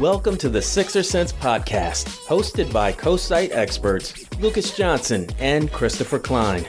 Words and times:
Welcome 0.00 0.36
to 0.38 0.50
the 0.50 0.60
Sixer 0.60 1.02
Sense 1.02 1.32
podcast, 1.32 2.26
hosted 2.26 2.70
by 2.70 2.92
co-site 2.92 3.52
experts 3.52 4.30
Lucas 4.38 4.76
Johnson 4.76 5.26
and 5.38 5.72
Christopher 5.72 6.18
Klein. 6.18 6.66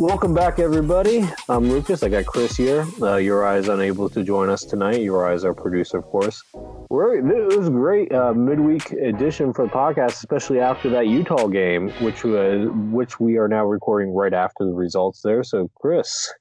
Welcome 0.00 0.34
back, 0.34 0.58
everybody. 0.58 1.24
I'm 1.48 1.70
Lucas. 1.70 2.02
I 2.02 2.08
got 2.08 2.26
Chris 2.26 2.56
here. 2.56 2.84
Uh, 3.00 3.18
Uri 3.18 3.56
is 3.56 3.68
unable 3.68 4.08
to 4.08 4.24
join 4.24 4.50
us 4.50 4.64
tonight. 4.64 5.00
Uri 5.00 5.32
is 5.32 5.44
our 5.44 5.54
producer, 5.54 5.98
of 5.98 6.06
course. 6.06 6.42
We're, 6.88 7.18
it 7.18 7.56
was 7.56 7.68
a 7.68 7.70
great 7.70 8.12
uh, 8.12 8.34
midweek 8.34 8.90
edition 8.94 9.52
for 9.52 9.66
the 9.66 9.72
podcast, 9.72 10.14
especially 10.14 10.58
after 10.58 10.90
that 10.90 11.06
Utah 11.06 11.46
game, 11.46 11.90
which 12.02 12.24
was 12.24 12.68
which 12.90 13.20
we 13.20 13.36
are 13.36 13.46
now 13.46 13.64
recording 13.64 14.12
right 14.12 14.34
after 14.34 14.64
the 14.64 14.72
results 14.72 15.22
there. 15.22 15.44
So, 15.44 15.70
Chris, 15.76 16.34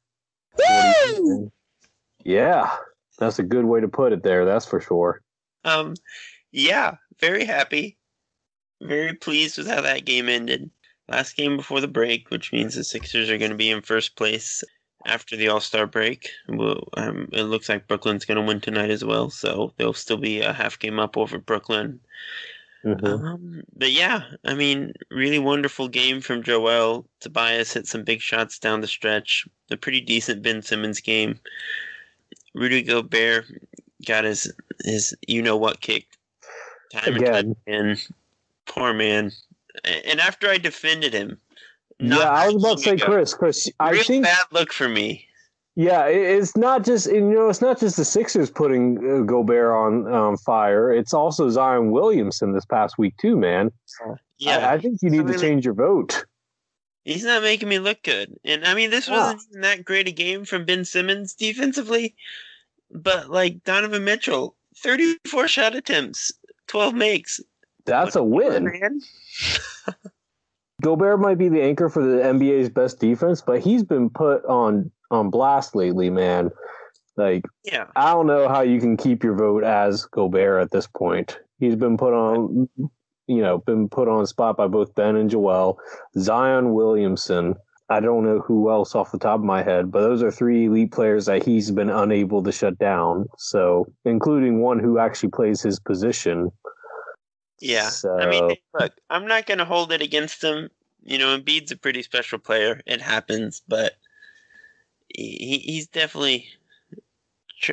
yeah, 2.24 2.72
that's 3.20 3.38
a 3.38 3.44
good 3.44 3.66
way 3.66 3.80
to 3.80 3.88
put 3.88 4.12
it. 4.12 4.24
There, 4.24 4.44
that's 4.46 4.66
for 4.66 4.82
sure. 4.82 5.22
Um, 5.64 5.96
yeah, 6.52 6.96
very 7.20 7.46
happy, 7.46 7.98
very 8.82 9.14
pleased 9.14 9.58
with 9.58 9.68
how 9.68 9.82
that 9.82 10.06
game 10.06 10.30
ended. 10.30 10.70
Last 11.08 11.36
game 11.36 11.58
before 11.58 11.82
the 11.82 11.88
break, 11.88 12.30
which 12.30 12.54
means 12.54 12.76
the 12.76 12.84
Sixers 12.84 13.30
are 13.30 13.38
going 13.38 13.52
to 13.52 13.58
be 13.58 13.72
in 13.72 13.82
first 13.82 14.16
place 14.16 14.64
after 15.06 15.36
the 15.36 15.48
All 15.48 15.60
Star 15.60 15.88
break. 15.88 16.30
Well, 16.48 16.88
um, 16.98 17.30
it 17.32 17.44
looks 17.44 17.68
like 17.68 17.88
Brooklyn's 17.88 18.26
going 18.26 18.38
to 18.38 18.46
win 18.46 18.62
tonight 18.62 18.92
as 18.92 19.04
well, 19.04 19.30
so 19.30 19.74
they'll 19.78 19.94
still 19.94 20.18
be 20.18 20.42
a 20.42 20.54
half 20.54 20.78
game 20.78 21.00
up 21.00 21.18
over 21.18 21.40
Brooklyn. 21.40 22.00
Mm-hmm. 22.86 23.06
Um, 23.06 23.64
but 23.76 23.92
yeah, 23.92 24.24
I 24.46 24.54
mean, 24.54 24.94
really 25.12 25.40
wonderful 25.40 25.88
game 25.88 26.22
from 26.22 26.44
Joel. 26.44 27.06
Tobias 27.20 27.74
hit 27.74 27.88
some 27.88 28.04
big 28.04 28.22
shots 28.22 28.60
down 28.60 28.82
the 28.82 28.88
stretch. 28.88 29.48
A 29.72 29.78
pretty 29.78 30.02
decent 30.02 30.42
Ben 30.42 30.62
Simmons 30.62 31.02
game. 31.02 31.40
Rudy 32.54 32.82
Gobert 32.82 33.46
got 34.06 34.24
his 34.24 34.52
his 34.84 35.16
you 35.28 35.42
know 35.42 35.58
what 35.58 35.82
kicked 35.82 36.18
time 36.94 37.16
Again. 37.16 37.56
and 37.68 37.98
time 37.98 38.16
Poor 38.70 38.94
man. 38.94 39.32
And 39.84 40.20
after 40.20 40.48
I 40.48 40.58
defended 40.58 41.14
him, 41.14 41.40
yeah, 42.00 42.20
I 42.20 42.48
was 42.50 42.64
about 42.64 42.78
to 42.78 42.84
say, 42.84 42.92
ago, 42.92 43.06
Chris, 43.06 43.34
Chris, 43.34 43.70
I 43.80 43.92
real 43.92 44.04
think 44.04 44.24
bad 44.24 44.38
look 44.52 44.72
for 44.72 44.88
me. 44.88 45.26
Yeah, 45.76 46.06
it's 46.06 46.56
not 46.56 46.84
just 46.86 47.12
you 47.12 47.22
know 47.22 47.50
it's 47.50 47.62
not 47.62 47.80
just 47.80 47.98
the 47.98 48.06
Sixers 48.06 48.52
putting 48.52 48.98
uh, 48.98 49.24
Gobert 49.24 49.74
on 49.74 50.14
um, 50.14 50.38
fire. 50.38 50.94
It's 50.94 51.14
also 51.14 51.50
Zion 51.50 51.92
Williamson 51.92 52.54
this 52.54 52.66
past 52.66 52.98
week 52.98 53.16
too, 53.18 53.38
man. 53.38 53.72
Yeah, 54.38 54.70
I, 54.70 54.74
I 54.74 54.80
think 54.80 55.00
you 55.02 55.10
need 55.10 55.28
to 55.28 55.40
change 55.40 55.66
your 55.66 55.74
vote. 55.74 56.26
He's 57.06 57.24
not 57.24 57.42
making 57.42 57.70
me 57.70 57.80
look 57.80 58.04
good, 58.04 58.38
and 58.44 58.66
I 58.66 58.76
mean 58.76 58.92
this 58.92 59.10
wasn't 59.10 59.42
yeah. 59.54 59.62
that 59.62 59.86
great 59.86 60.08
a 60.08 60.12
game 60.12 60.46
from 60.46 60.66
Ben 60.66 60.86
Simmons 60.86 61.34
defensively, 61.34 62.16
but 62.92 63.30
like 63.30 63.64
Donovan 63.64 64.04
Mitchell, 64.04 64.56
thirty-four 64.78 65.48
shot 65.48 65.76
attempts, 65.76 66.32
twelve 66.68 66.94
makes. 66.94 67.40
That's 67.86 68.16
a 68.16 68.24
win, 68.24 68.66
man. 68.66 69.02
Gobert 70.82 71.20
might 71.20 71.38
be 71.38 71.50
the 71.50 71.62
anchor 71.62 71.90
for 71.90 72.04
the 72.04 72.22
NBA's 72.22 72.70
best 72.70 73.00
defense, 73.00 73.42
but 73.42 73.60
he's 73.60 73.84
been 73.84 74.10
put 74.10 74.46
on 74.46 74.92
on 75.12 75.30
blast 75.30 75.76
lately, 75.76 76.10
man. 76.10 76.52
Like, 77.18 77.44
yeah, 77.66 77.88
I 77.96 78.14
don't 78.14 78.28
know 78.28 78.48
how 78.48 78.62
you 78.62 78.80
can 78.80 78.96
keep 78.96 79.24
your 79.24 79.36
vote 79.36 79.64
as 79.64 80.06
Gobert 80.06 80.62
at 80.62 80.72
this 80.72 80.88
point. 80.88 81.40
He's 81.60 81.76
been 81.76 81.98
put 81.98 82.14
on, 82.14 82.70
you 82.78 83.42
know, 83.42 83.58
been 83.58 83.90
put 83.90 84.08
on 84.08 84.26
spot 84.26 84.56
by 84.56 84.68
both 84.68 84.96
Ben 84.96 85.18
and 85.18 85.30
Joel, 85.30 85.80
Zion 86.18 86.74
Williamson. 86.74 87.56
I 87.90 88.00
don't 88.00 88.24
know 88.24 88.40
who 88.40 88.70
else 88.70 88.94
off 88.94 89.12
the 89.12 89.18
top 89.18 89.40
of 89.40 89.46
my 89.46 89.64
head, 89.64 89.92
but 89.92 90.02
those 90.02 90.22
are 90.22 90.32
three 90.32 90.66
elite 90.66 90.92
players 90.92 91.26
that 91.26 91.44
he's 91.44 91.72
been 91.72 91.90
unable 91.90 92.44
to 92.44 92.52
shut 92.52 92.78
down. 92.78 93.28
So, 93.38 93.92
including 94.06 94.62
one 94.62 94.80
who 94.80 95.00
actually 95.00 95.30
plays 95.30 95.62
his 95.62 95.80
position. 95.80 96.52
Yeah. 97.60 97.90
So... 97.90 98.20
I 98.20 98.30
mean, 98.30 98.56
look, 98.80 98.94
I'm 99.10 99.26
not 99.26 99.48
going 99.48 99.58
to 99.58 99.66
hold 99.66 99.92
it 99.92 100.02
against 100.02 100.44
him. 100.44 100.70
You 101.04 101.18
know, 101.18 101.36
Embiid's 101.36 101.72
a 101.72 101.78
pretty 101.78 102.04
special 102.04 102.38
player. 102.38 102.82
It 102.86 103.02
happens, 103.02 103.62
but 103.68 103.94
he, 105.08 105.58
he's 105.66 105.88
definitely 105.88 106.48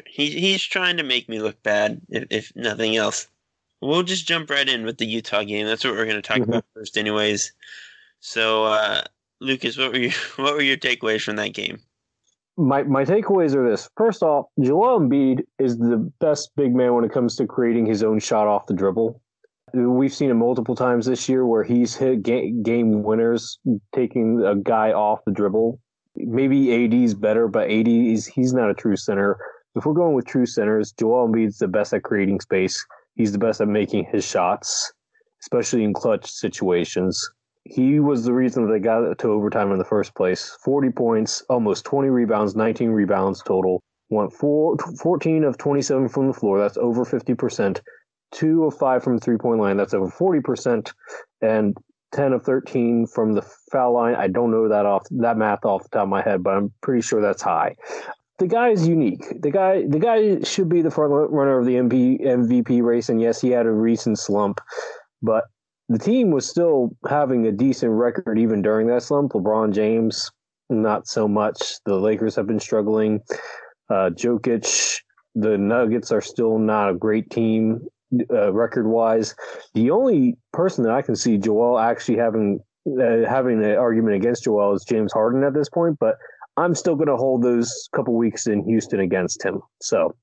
he, 0.06 0.30
he's 0.30 0.62
trying 0.62 0.96
to 0.96 1.02
make 1.02 1.28
me 1.28 1.40
look 1.40 1.62
bad, 1.62 2.00
if, 2.08 2.26
if 2.30 2.52
nothing 2.56 2.96
else. 2.96 3.28
We'll 3.82 4.02
just 4.02 4.26
jump 4.26 4.48
right 4.48 4.68
in 4.68 4.84
with 4.84 4.98
the 4.98 5.06
Utah 5.06 5.44
game. 5.44 5.66
That's 5.66 5.84
what 5.84 5.94
we're 5.94 6.06
going 6.06 6.16
to 6.16 6.22
talk 6.22 6.38
mm-hmm. 6.38 6.50
about 6.50 6.64
first, 6.74 6.96
anyways. 6.96 7.52
So, 8.20 8.64
uh, 8.64 9.02
Lucas, 9.40 9.76
what 9.76 9.92
were 9.92 9.98
your 9.98 10.12
what 10.36 10.54
were 10.54 10.62
your 10.62 10.76
takeaways 10.76 11.22
from 11.22 11.36
that 11.36 11.54
game? 11.54 11.78
My 12.56 12.82
my 12.84 13.04
takeaways 13.04 13.54
are 13.54 13.68
this. 13.68 13.88
First 13.96 14.22
off, 14.22 14.46
Joel 14.60 15.00
Embiid 15.00 15.42
is 15.58 15.78
the 15.78 16.10
best 16.20 16.50
big 16.56 16.74
man 16.74 16.94
when 16.94 17.04
it 17.04 17.12
comes 17.12 17.36
to 17.36 17.46
creating 17.46 17.86
his 17.86 18.02
own 18.02 18.18
shot 18.18 18.46
off 18.46 18.66
the 18.66 18.74
dribble. 18.74 19.20
We've 19.74 20.14
seen 20.14 20.30
it 20.30 20.34
multiple 20.34 20.74
times 20.74 21.06
this 21.06 21.28
year 21.28 21.44
where 21.44 21.64
he's 21.64 21.94
hit 21.96 22.22
game 22.22 23.02
winners 23.02 23.58
taking 23.94 24.42
a 24.42 24.54
guy 24.54 24.92
off 24.92 25.20
the 25.26 25.32
dribble. 25.32 25.80
Maybe 26.14 26.72
AD's 26.72 27.12
better, 27.12 27.46
but 27.46 27.70
AD 27.70 27.88
is 27.88 28.26
he's 28.26 28.54
not 28.54 28.70
a 28.70 28.74
true 28.74 28.96
center. 28.96 29.36
If 29.74 29.84
we're 29.84 29.92
going 29.92 30.14
with 30.14 30.24
true 30.24 30.46
centers, 30.46 30.92
Joel 30.92 31.28
Embiid's 31.28 31.58
the 31.58 31.68
best 31.68 31.92
at 31.92 32.04
creating 32.04 32.40
space. 32.40 32.82
He's 33.16 33.32
the 33.32 33.38
best 33.38 33.60
at 33.60 33.68
making 33.68 34.06
his 34.10 34.24
shots, 34.24 34.92
especially 35.42 35.84
in 35.84 35.92
clutch 35.92 36.30
situations. 36.30 37.28
He 37.68 38.00
was 38.00 38.24
the 38.24 38.32
reason 38.32 38.66
that 38.66 38.72
they 38.72 38.78
got 38.78 39.04
it 39.04 39.18
to 39.18 39.28
overtime 39.28 39.72
in 39.72 39.78
the 39.78 39.84
first 39.84 40.14
place. 40.14 40.56
40 40.64 40.90
points, 40.90 41.42
almost 41.48 41.84
20 41.84 42.08
rebounds, 42.08 42.56
19 42.56 42.90
rebounds 42.90 43.42
total. 43.42 43.82
Went 44.08 44.32
four, 44.32 44.76
14 45.02 45.44
of 45.44 45.58
27 45.58 46.08
from 46.08 46.28
the 46.28 46.32
floor. 46.32 46.58
That's 46.58 46.76
over 46.76 47.04
50% 47.04 47.80
two 48.32 48.64
of 48.64 48.76
five 48.76 49.02
from 49.02 49.16
the 49.16 49.20
three 49.20 49.38
point 49.38 49.60
line. 49.60 49.76
That's 49.76 49.94
over 49.94 50.08
40%. 50.08 50.92
And 51.42 51.76
10 52.12 52.32
of 52.32 52.44
13 52.44 53.06
from 53.06 53.34
the 53.34 53.42
foul 53.70 53.94
line. 53.94 54.14
I 54.14 54.28
don't 54.28 54.50
know 54.50 54.68
that 54.68 54.86
off 54.86 55.06
that 55.10 55.36
math 55.36 55.64
off 55.64 55.82
the 55.82 55.88
top 55.90 56.04
of 56.04 56.08
my 56.08 56.22
head, 56.22 56.42
but 56.42 56.56
I'm 56.56 56.72
pretty 56.80 57.02
sure 57.02 57.20
that's 57.20 57.42
high. 57.42 57.74
The 58.38 58.46
guy 58.46 58.68
is 58.68 58.86
unique. 58.86 59.24
The 59.42 59.50
guy 59.50 59.86
the 59.86 59.98
guy 59.98 60.40
should 60.42 60.68
be 60.68 60.82
the 60.82 60.90
front 60.90 61.12
runner 61.30 61.58
of 61.58 61.66
the 61.66 61.74
MP, 61.74 62.24
MVP 62.24 62.82
race, 62.82 63.08
and 63.08 63.20
yes, 63.20 63.40
he 63.40 63.50
had 63.50 63.66
a 63.66 63.72
recent 63.72 64.18
slump, 64.18 64.60
but 65.20 65.44
the 65.88 65.98
team 65.98 66.30
was 66.30 66.48
still 66.48 66.96
having 67.08 67.46
a 67.46 67.52
decent 67.52 67.92
record 67.92 68.38
even 68.38 68.62
during 68.62 68.86
that 68.88 69.02
slump. 69.02 69.32
LeBron 69.32 69.72
James, 69.72 70.30
not 70.68 71.06
so 71.06 71.28
much. 71.28 71.76
The 71.84 71.94
Lakers 71.94 72.34
have 72.36 72.46
been 72.46 72.60
struggling. 72.60 73.20
Uh, 73.88 74.10
Jokic, 74.10 75.00
the 75.34 75.56
Nuggets 75.56 76.10
are 76.10 76.20
still 76.20 76.58
not 76.58 76.90
a 76.90 76.94
great 76.94 77.30
team 77.30 77.86
uh, 78.32 78.52
record 78.52 78.86
wise. 78.86 79.34
The 79.74 79.90
only 79.90 80.36
person 80.52 80.82
that 80.84 80.92
I 80.92 81.02
can 81.02 81.14
see 81.14 81.38
Joel 81.38 81.78
actually 81.78 82.18
having 82.18 82.60
uh, 82.86 83.28
having 83.28 83.64
an 83.64 83.76
argument 83.76 84.16
against 84.16 84.44
Joel 84.44 84.74
is 84.74 84.84
James 84.84 85.12
Harden 85.12 85.42
at 85.42 85.54
this 85.54 85.68
point, 85.68 85.98
but 86.00 86.16
I'm 86.56 86.74
still 86.74 86.94
going 86.94 87.08
to 87.08 87.16
hold 87.16 87.42
those 87.42 87.88
couple 87.94 88.14
weeks 88.14 88.46
in 88.46 88.64
Houston 88.64 89.00
against 89.00 89.44
him. 89.44 89.60
So 89.82 90.14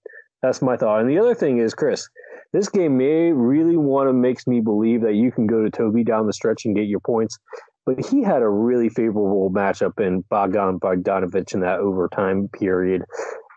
that's 0.41 0.61
my 0.61 0.77
thought. 0.77 1.01
And 1.01 1.09
the 1.09 1.19
other 1.19 1.35
thing 1.35 1.57
is, 1.57 1.73
Chris, 1.73 2.07
this 2.53 2.69
game 2.69 2.97
may 2.97 3.31
really 3.31 3.75
want 3.75 4.07
to 4.07 4.13
makes 4.13 4.47
me 4.47 4.61
believe 4.61 5.01
that 5.01 5.15
you 5.15 5.31
can 5.31 5.47
go 5.47 5.63
to 5.63 5.69
Toby 5.69 6.03
down 6.03 6.27
the 6.27 6.33
stretch 6.33 6.65
and 6.65 6.75
get 6.75 6.87
your 6.87 6.99
points. 6.99 7.37
But 7.85 8.05
he 8.05 8.23
had 8.23 8.41
a 8.41 8.47
really 8.47 8.87
favorable 8.87 9.51
matchup 9.51 9.99
in 9.99 10.21
Bogdan 10.29 10.79
Bogdanovich 10.79 11.53
in 11.53 11.59
that 11.61 11.79
overtime 11.79 12.47
period. 12.47 13.03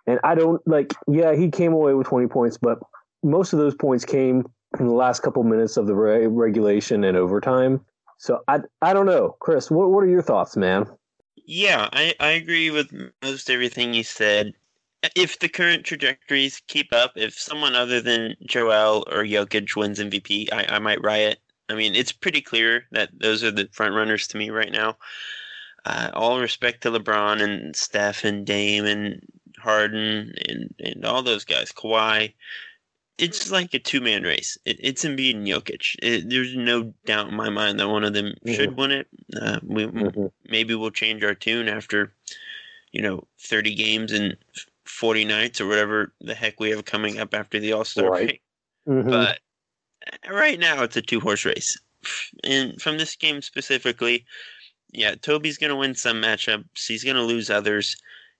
And 0.07 0.19
I 0.25 0.35
don't 0.35 0.61
like, 0.67 0.95
yeah, 1.07 1.35
he 1.35 1.51
came 1.51 1.73
away 1.73 1.95
with 1.95 2.09
20 2.09 2.27
points, 2.27 2.59
but 2.61 2.79
most 3.23 3.53
of 3.53 3.59
those 3.59 3.75
points 3.75 4.05
came 4.05 4.45
in 4.81 4.87
the 4.87 4.95
last 4.95 5.21
couple 5.21 5.43
minutes 5.45 5.77
of 5.77 5.87
the 5.87 5.95
re- 5.95 6.27
regulation 6.27 7.05
and 7.05 7.17
overtime. 7.17 7.85
So 8.19 8.41
I 8.49 8.61
I 8.81 8.95
don't 8.95 9.07
know, 9.07 9.37
Chris. 9.41 9.71
What 9.71 9.91
what 9.91 10.03
are 10.05 10.09
your 10.09 10.23
thoughts, 10.23 10.57
man? 10.57 10.87
Yeah, 11.45 11.89
I, 11.93 12.15
I 12.19 12.31
agree 12.31 12.71
with 12.71 12.93
most 13.23 13.51
everything 13.51 13.95
you 13.95 14.03
said. 14.03 14.55
If 15.15 15.39
the 15.39 15.49
current 15.49 15.85
trajectories 15.85 16.63
keep 16.67 16.93
up, 16.93 17.13
if 17.17 17.39
someone 17.39 17.75
other 17.75 18.01
than 18.01 18.35
Joel 18.47 19.05
or 19.11 19.25
Jokic 19.25 19.77
wins 19.77 19.99
MVP, 19.99 20.53
I, 20.53 20.77
I 20.77 20.79
might 20.79 21.03
riot. 21.03 21.41
I 21.69 21.75
mean, 21.75 21.95
it's 21.95 22.13
pretty 22.13 22.41
clear 22.41 22.85
that 22.93 23.11
those 23.13 23.43
are 23.43 23.51
the 23.51 23.69
front 23.73 23.95
runners 23.95 24.27
to 24.29 24.39
me 24.39 24.51
right 24.51 24.73
now. 24.73 24.97
Uh, 25.85 26.11
all 26.15 26.41
respect 26.41 26.83
to 26.83 26.91
LeBron 26.91 27.41
and 27.43 27.75
Steph 27.77 28.25
and 28.25 28.47
Dame 28.47 28.85
and 28.85 29.21
Harden 29.59 30.35
and, 30.49 30.75
and 30.81 31.05
all 31.05 31.23
those 31.23 31.45
guys, 31.45 31.73
Kawhi. 31.73 32.33
It's 33.19 33.51
like 33.51 33.73
a 33.73 33.79
two 33.79 34.01
man 34.01 34.23
race. 34.23 34.59
It, 34.65 34.77
it's 34.81 35.05
Embiid 35.05 35.37
and 35.37 35.47
Jokic. 35.47 35.97
It, 36.03 36.29
there's 36.29 36.55
no 36.55 36.93
doubt 37.07 37.29
in 37.29 37.35
my 37.35 37.49
mind 37.49 37.81
that 37.81 37.89
one 37.89 38.05
of 38.05 38.15
them 38.15 38.27
mm-hmm. 38.27 38.53
should 38.53 38.77
win 38.77 38.93
it. 38.93 39.09
Uh, 39.41 39.61
we 39.63 39.87
mm-hmm. 39.87 40.27
maybe 40.49 40.75
we'll 40.75 40.91
change 40.91 41.25
our 41.25 41.35
tune 41.35 41.69
after, 41.69 42.13
you 42.93 43.03
know, 43.03 43.27
30 43.41 43.75
games 43.75 44.13
and 44.13 44.37
40 44.89 45.25
nights 45.25 45.61
or 45.61 45.67
whatever 45.67 46.13
the 46.21 46.35
heck 46.35 46.61
we 46.61 46.71
have 46.71 46.85
coming 46.85 47.19
up 47.19 47.35
after 47.35 47.59
the 47.59 47.73
All 47.73 47.85
Star 47.85 48.11
right. 48.11 48.27
break. 48.27 48.43
Mm-hmm. 48.89 49.11
But 49.11 49.41
right 50.31 50.59
now, 50.59 50.83
it's 50.83 50.97
a 50.97 51.03
two 51.03 51.21
horse 51.21 51.45
race. 51.45 51.79
And 52.45 52.81
from 52.81 52.99
this 52.99 53.17
game 53.17 53.43
specifically, 53.43 54.25
yeah, 54.93 55.15
Toby's 55.17 55.59
going 55.59 55.71
to 55.71 55.77
win 55.77 55.95
some 55.95 56.23
matchups. 56.23 56.87
He's 56.87 57.05
going 57.05 57.17
to 57.17 57.23
lose 57.23 57.51
others. 57.51 57.97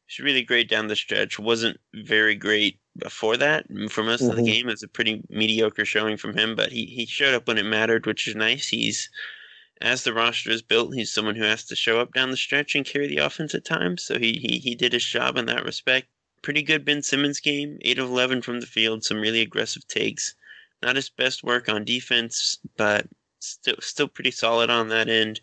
He's 0.07 0.25
really 0.25 0.43
great 0.43 0.69
down 0.69 0.87
the 0.87 0.97
stretch. 0.97 1.39
Wasn't 1.39 1.79
very 1.95 2.37
great 2.37 2.79
before 2.97 3.37
that. 3.39 3.67
For 3.91 4.05
most 4.05 4.21
mm-hmm. 4.21 4.31
of 4.31 4.37
the 4.37 4.43
mm-hmm. 4.43 4.53
game, 4.53 4.69
it's 4.69 4.85
a 4.85 4.89
pretty 4.89 5.23
mediocre 5.29 5.85
showing 5.85 6.17
from 6.17 6.37
him, 6.37 6.55
but 6.55 6.71
he, 6.71 6.87
he 6.87 7.07
showed 7.07 7.35
up 7.35 7.49
when 7.49 7.59
it 7.59 7.65
mattered, 7.65 8.07
which 8.07 8.29
is 8.29 8.37
nice. 8.37 8.69
He's, 8.69 9.11
as 9.81 10.05
the 10.05 10.15
roster 10.15 10.51
is 10.51 10.63
built, 10.63 10.95
he's 10.95 11.13
someone 11.13 11.35
who 11.35 11.45
has 11.45 11.65
to 11.65 11.77
show 11.77 12.01
up 12.01 12.15
down 12.15 12.31
the 12.31 12.37
stretch 12.37 12.77
and 12.77 12.87
carry 12.87 13.09
the 13.09 13.19
offense 13.19 13.55
at 13.55 13.65
times. 13.65 14.05
So 14.05 14.19
he, 14.19 14.35
he, 14.35 14.59
he 14.59 14.75
did 14.77 14.93
his 14.93 15.05
job 15.05 15.37
in 15.37 15.47
that 15.47 15.65
respect 15.65 16.07
pretty 16.47 16.63
good 16.63 16.85
Ben 16.85 17.03
Simmons 17.03 17.41
game, 17.41 17.77
8 17.81 17.99
of 17.99 18.09
11 18.09 18.41
from 18.41 18.61
the 18.61 18.69
field, 18.69 19.03
some 19.03 19.21
really 19.21 19.41
aggressive 19.41 19.85
takes. 19.89 20.37
Not 20.81 20.95
his 20.95 21.11
best 21.11 21.43
work 21.43 21.69
on 21.69 21.85
defense, 21.85 22.57
but 22.77 23.09
still 23.41 23.75
still 23.81 24.07
pretty 24.07 24.31
solid 24.31 24.71
on 24.71 24.89
that 24.91 25.09
end. 25.09 25.41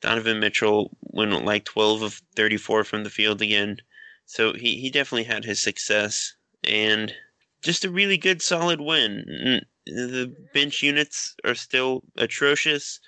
Donovan 0.00 0.40
Mitchell 0.40 0.90
went 1.02 1.44
like 1.44 1.64
12 1.66 2.02
of 2.02 2.20
34 2.34 2.82
from 2.82 3.04
the 3.04 3.10
field 3.10 3.40
again. 3.40 3.80
So 4.26 4.52
he, 4.52 4.80
he 4.80 4.90
definitely 4.90 5.32
had 5.32 5.44
his 5.44 5.60
success 5.60 6.34
and 6.64 7.14
just 7.62 7.84
a 7.84 7.90
really 7.90 8.18
good 8.18 8.42
solid 8.42 8.80
win. 8.80 9.62
The 9.86 10.34
bench 10.52 10.82
units 10.82 11.36
are 11.44 11.54
still 11.54 12.02
atrocious. 12.16 12.98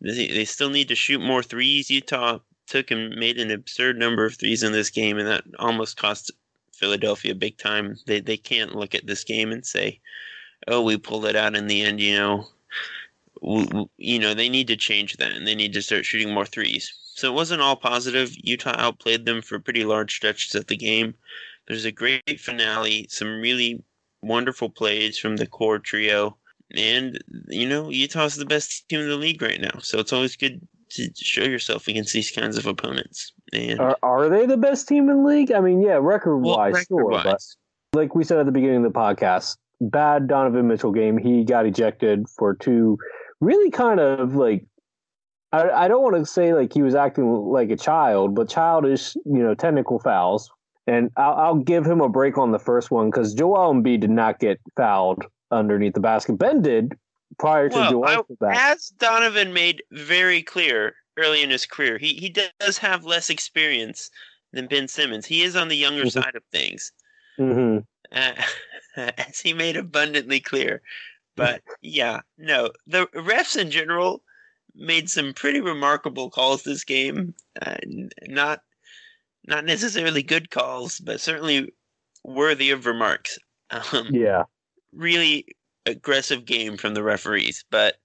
They 0.00 0.44
still 0.44 0.70
need 0.70 0.86
to 0.86 0.94
shoot 0.94 1.20
more 1.20 1.42
threes. 1.42 1.90
Utah 1.90 2.38
took 2.68 2.92
and 2.92 3.16
made 3.16 3.40
an 3.40 3.50
absurd 3.50 3.98
number 3.98 4.24
of 4.24 4.36
threes 4.36 4.62
in 4.62 4.70
this 4.70 4.90
game, 4.90 5.18
and 5.18 5.26
that 5.26 5.42
almost 5.58 5.96
cost 5.96 6.30
Philadelphia 6.74 7.34
big 7.34 7.58
time. 7.58 7.96
They 8.06 8.20
they 8.20 8.36
can't 8.36 8.74
look 8.74 8.94
at 8.94 9.06
this 9.06 9.24
game 9.24 9.52
and 9.52 9.64
say, 9.66 10.00
"Oh, 10.68 10.82
we 10.82 10.96
pulled 10.96 11.26
it 11.26 11.36
out 11.36 11.56
in 11.56 11.66
the 11.66 11.82
end." 11.82 12.00
You 12.00 12.16
know, 12.16 12.48
we, 13.42 13.64
we, 13.72 13.84
you 13.96 14.18
know 14.18 14.34
they 14.34 14.48
need 14.48 14.68
to 14.68 14.76
change 14.76 15.16
that 15.16 15.32
and 15.32 15.46
they 15.46 15.54
need 15.54 15.72
to 15.74 15.82
start 15.82 16.04
shooting 16.04 16.32
more 16.32 16.46
threes. 16.46 16.92
So 17.14 17.30
it 17.30 17.34
wasn't 17.34 17.62
all 17.62 17.76
positive. 17.76 18.32
Utah 18.36 18.74
outplayed 18.76 19.24
them 19.24 19.42
for 19.42 19.58
pretty 19.58 19.84
large 19.84 20.16
stretches 20.16 20.54
of 20.54 20.66
the 20.66 20.76
game. 20.76 21.14
There's 21.68 21.84
a 21.84 21.92
great 21.92 22.40
finale, 22.40 23.06
some 23.08 23.40
really 23.40 23.82
wonderful 24.22 24.70
plays 24.70 25.18
from 25.18 25.36
the 25.36 25.46
core 25.46 25.78
trio, 25.78 26.36
and 26.74 27.22
you 27.48 27.68
know 27.68 27.90
Utah's 27.90 28.36
the 28.36 28.46
best 28.46 28.88
team 28.88 29.00
in 29.00 29.08
the 29.08 29.16
league 29.16 29.42
right 29.42 29.60
now. 29.60 29.78
So 29.80 29.98
it's 29.98 30.12
always 30.12 30.36
good 30.36 30.66
to 30.90 31.10
show 31.16 31.44
yourself 31.44 31.88
against 31.88 32.12
these 32.12 32.30
kinds 32.30 32.56
of 32.56 32.66
opponents. 32.66 33.32
And 33.54 33.80
are, 33.80 33.98
are 34.02 34.28
they 34.28 34.46
the 34.46 34.56
best 34.56 34.88
team 34.88 35.08
in 35.08 35.22
the 35.22 35.28
league? 35.28 35.52
I 35.52 35.60
mean, 35.60 35.80
yeah, 35.80 35.98
record 36.00 36.38
wise, 36.38 36.72
well, 36.72 36.84
sure, 36.84 37.22
but 37.22 37.40
like 37.92 38.14
we 38.14 38.24
said 38.24 38.38
at 38.38 38.46
the 38.46 38.52
beginning 38.52 38.84
of 38.84 38.92
the 38.92 38.98
podcast, 38.98 39.56
bad 39.80 40.28
Donovan 40.28 40.68
Mitchell 40.68 40.92
game. 40.92 41.18
He 41.18 41.44
got 41.44 41.66
ejected 41.66 42.28
for 42.28 42.54
two 42.54 42.98
really 43.40 43.70
kind 43.70 44.00
of 44.00 44.34
like 44.34 44.64
I, 45.52 45.84
I 45.84 45.88
don't 45.88 46.02
want 46.02 46.16
to 46.16 46.26
say 46.26 46.54
like 46.54 46.72
he 46.72 46.82
was 46.82 46.94
acting 46.94 47.30
like 47.30 47.70
a 47.70 47.76
child, 47.76 48.34
but 48.34 48.48
childish, 48.48 49.14
you 49.24 49.42
know, 49.42 49.54
technical 49.54 50.00
fouls. 50.00 50.50
And 50.86 51.10
I'll, 51.16 51.34
I'll 51.34 51.54
give 51.56 51.86
him 51.86 52.00
a 52.00 52.08
break 52.08 52.36
on 52.36 52.52
the 52.52 52.58
first 52.58 52.90
one 52.90 53.10
because 53.10 53.32
Joel 53.32 53.72
Embiid 53.72 54.00
did 54.00 54.10
not 54.10 54.38
get 54.38 54.60
fouled 54.76 55.24
underneath 55.50 55.94
the 55.94 56.00
basket. 56.00 56.38
Ben 56.38 56.60
did 56.60 56.92
prior 57.38 57.68
to 57.68 57.76
well, 57.76 57.90
Joel. 57.90 58.26
as 58.52 58.88
Donovan 58.98 59.52
made 59.52 59.82
very 59.92 60.42
clear, 60.42 60.94
early 61.16 61.42
in 61.42 61.50
his 61.50 61.66
career. 61.66 61.98
He 61.98 62.14
he 62.14 62.28
does 62.28 62.78
have 62.78 63.04
less 63.04 63.30
experience 63.30 64.10
than 64.52 64.66
Ben 64.66 64.88
Simmons. 64.88 65.26
He 65.26 65.42
is 65.42 65.56
on 65.56 65.68
the 65.68 65.76
younger 65.76 66.04
mm-hmm. 66.04 66.20
side 66.20 66.34
of 66.34 66.44
things, 66.52 66.92
mm-hmm. 67.38 67.78
uh, 68.12 68.42
as 69.18 69.40
he 69.40 69.52
made 69.52 69.76
abundantly 69.76 70.40
clear. 70.40 70.82
But 71.36 71.62
yeah, 71.82 72.20
no, 72.38 72.70
the 72.86 73.06
refs 73.08 73.56
in 73.56 73.70
general 73.70 74.22
made 74.74 75.10
some 75.10 75.34
pretty 75.34 75.60
remarkable 75.60 76.30
calls 76.30 76.62
this 76.62 76.84
game. 76.84 77.34
Uh, 77.60 77.76
not 78.22 78.62
not 79.46 79.64
necessarily 79.64 80.22
good 80.22 80.50
calls, 80.50 81.00
but 81.00 81.20
certainly 81.20 81.72
worthy 82.24 82.70
of 82.70 82.86
remarks. 82.86 83.38
Um, 83.70 84.08
yeah, 84.10 84.44
really 84.92 85.46
aggressive 85.86 86.44
game 86.44 86.76
from 86.76 86.94
the 86.94 87.02
referees, 87.02 87.64
but 87.70 87.96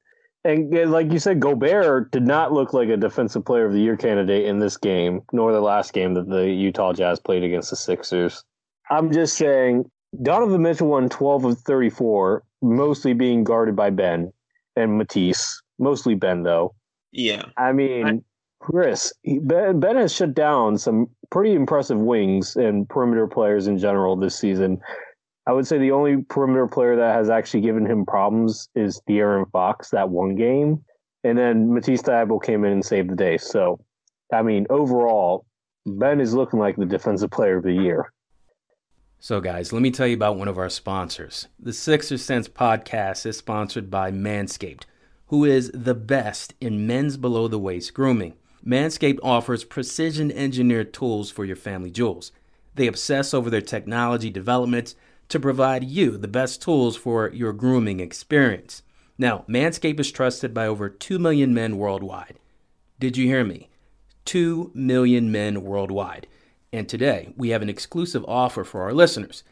and 0.44 0.75
uh, 0.75 0.88
like 0.88 1.12
you 1.12 1.19
said, 1.19 1.39
Gobert 1.39 2.12
did 2.12 2.25
not 2.25 2.53
look 2.53 2.74
like 2.74 2.89
a 2.89 2.97
defensive 2.97 3.45
player 3.45 3.65
of 3.65 3.74
the 3.74 3.80
year 3.80 3.97
candidate 3.97 4.45
in 4.45 4.59
this 4.59 4.77
game, 4.77 5.21
nor 5.33 5.51
the 5.51 5.62
last 5.62 5.94
game 5.94 6.13
that 6.13 6.30
the 6.30 6.50
Utah 6.50 6.94
Jazz 6.94 7.19
played 7.19 7.44
against 7.44 7.69
the 7.69 7.75
Sixers. 7.75 8.44
I'm 8.89 9.12
just 9.12 9.38
saying, 9.38 9.89
Donovan 10.24 10.62
Mitchell 10.62 10.88
won 10.88 11.09
12 11.09 11.45
of 11.45 11.59
34, 11.59 12.44
mostly 12.62 13.13
being 13.13 13.44
guarded 13.44 13.75
by 13.75 13.89
Ben 13.89 14.31
and 14.75 14.97
Matisse. 14.97 15.62
Mostly 15.77 16.15
Ben, 16.15 16.44
though. 16.44 16.74
Yeah. 17.12 17.44
I 17.57 17.71
mean, 17.71 18.07
I- 18.07 18.19
Chris, 18.59 19.13
ben, 19.41 19.80
ben 19.80 19.95
has 19.95 20.13
shut 20.13 20.33
down 20.33 20.77
some 20.77 21.07
pretty 21.31 21.53
impressive 21.53 21.97
wings 22.00 22.56
and 22.56 22.88
perimeter 22.89 23.25
players 23.27 23.68
in 23.68 23.77
general 23.77 24.15
this 24.15 24.38
season. 24.38 24.81
I 25.50 25.51
would 25.51 25.66
say 25.66 25.80
the 25.80 25.94
only 25.94 26.18
perimeter 26.18 26.68
player 26.68 26.96
that 26.96 27.16
has 27.16 27.31
actually 27.31 27.62
given 27.62 27.84
him 27.84 28.06
problems 28.06 28.69
is 28.75 29.01
De'Aaron 29.10 29.50
Fox 29.50 29.90
that 29.90 30.07
one 30.07 30.36
game, 30.36 30.86
and 31.24 31.36
then 31.36 31.74
Matisse 31.74 32.04
Thybulle 32.04 32.44
came 32.44 32.63
in 32.66 32.72
and 32.72 32.86
saved 32.86 33.10
the 33.10 33.16
day. 33.16 33.40
So, 33.40 33.80
I 34.31 34.44
mean, 34.44 34.68
overall, 34.69 35.48
Ben 35.88 36.22
is 36.22 36.36
looking 36.36 36.60
like 36.60 36.75
the 36.75 36.86
defensive 36.86 37.31
player 37.31 37.57
of 37.57 37.63
the 37.63 37.74
year. 37.74 38.13
So, 39.18 39.42
guys, 39.42 39.74
let 39.74 39.81
me 39.81 39.90
tell 39.90 40.06
you 40.06 40.13
about 40.13 40.38
one 40.38 40.48
of 40.48 40.60
our 40.60 40.69
sponsors. 40.69 41.48
The 41.57 41.74
Sixer 41.74 42.19
Sense 42.19 42.48
podcast 42.48 43.25
is 43.25 43.38
sponsored 43.38 43.90
by 43.90 44.12
Manscaped, 44.12 44.84
who 45.30 45.46
is 45.46 45.72
the 45.74 45.96
best 45.96 46.54
in 46.62 46.86
men's 46.86 47.18
below 47.18 47.48
the 47.48 47.57
waist 47.57 47.96
grooming. 47.96 48.36
Manscaped 48.63 49.18
offers 49.24 49.63
precision 49.63 50.32
engineered 50.32 50.94
tools 50.94 51.32
for 51.32 51.44
your 51.44 51.56
family 51.56 51.89
jewels. 51.89 52.32
They 52.75 52.86
obsess 52.86 53.34
over 53.34 53.50
their 53.50 53.62
technology 53.62 54.29
developments 54.29 54.94
to 55.29 55.39
provide 55.39 55.83
you 55.83 56.17
the 56.17 56.27
best 56.27 56.62
tools 56.62 56.98
for 56.98 57.29
your 57.29 57.53
grooming 57.53 58.00
experience. 58.00 58.83
Now, 59.17 59.45
Manscaped 59.48 60.00
is 60.00 60.12
trusted 60.12 60.53
by 60.53 60.65
over 60.65 60.89
2 60.89 61.19
million 61.19 61.53
men 61.53 61.77
worldwide. 61.77 62.39
Did 63.00 63.15
you 63.15 63.27
hear 63.27 63.43
me? 63.43 63.69
2 64.25 64.71
million 64.74 65.31
men 65.31 65.63
worldwide. 65.63 66.27
And 66.71 66.88
today, 66.88 67.33
we 67.36 67.50
have 67.50 67.62
an 67.62 67.69
exclusive 67.69 68.24
offer 68.27 68.63
for 68.63 68.81
our 68.81 68.93
listeners. 68.93 69.43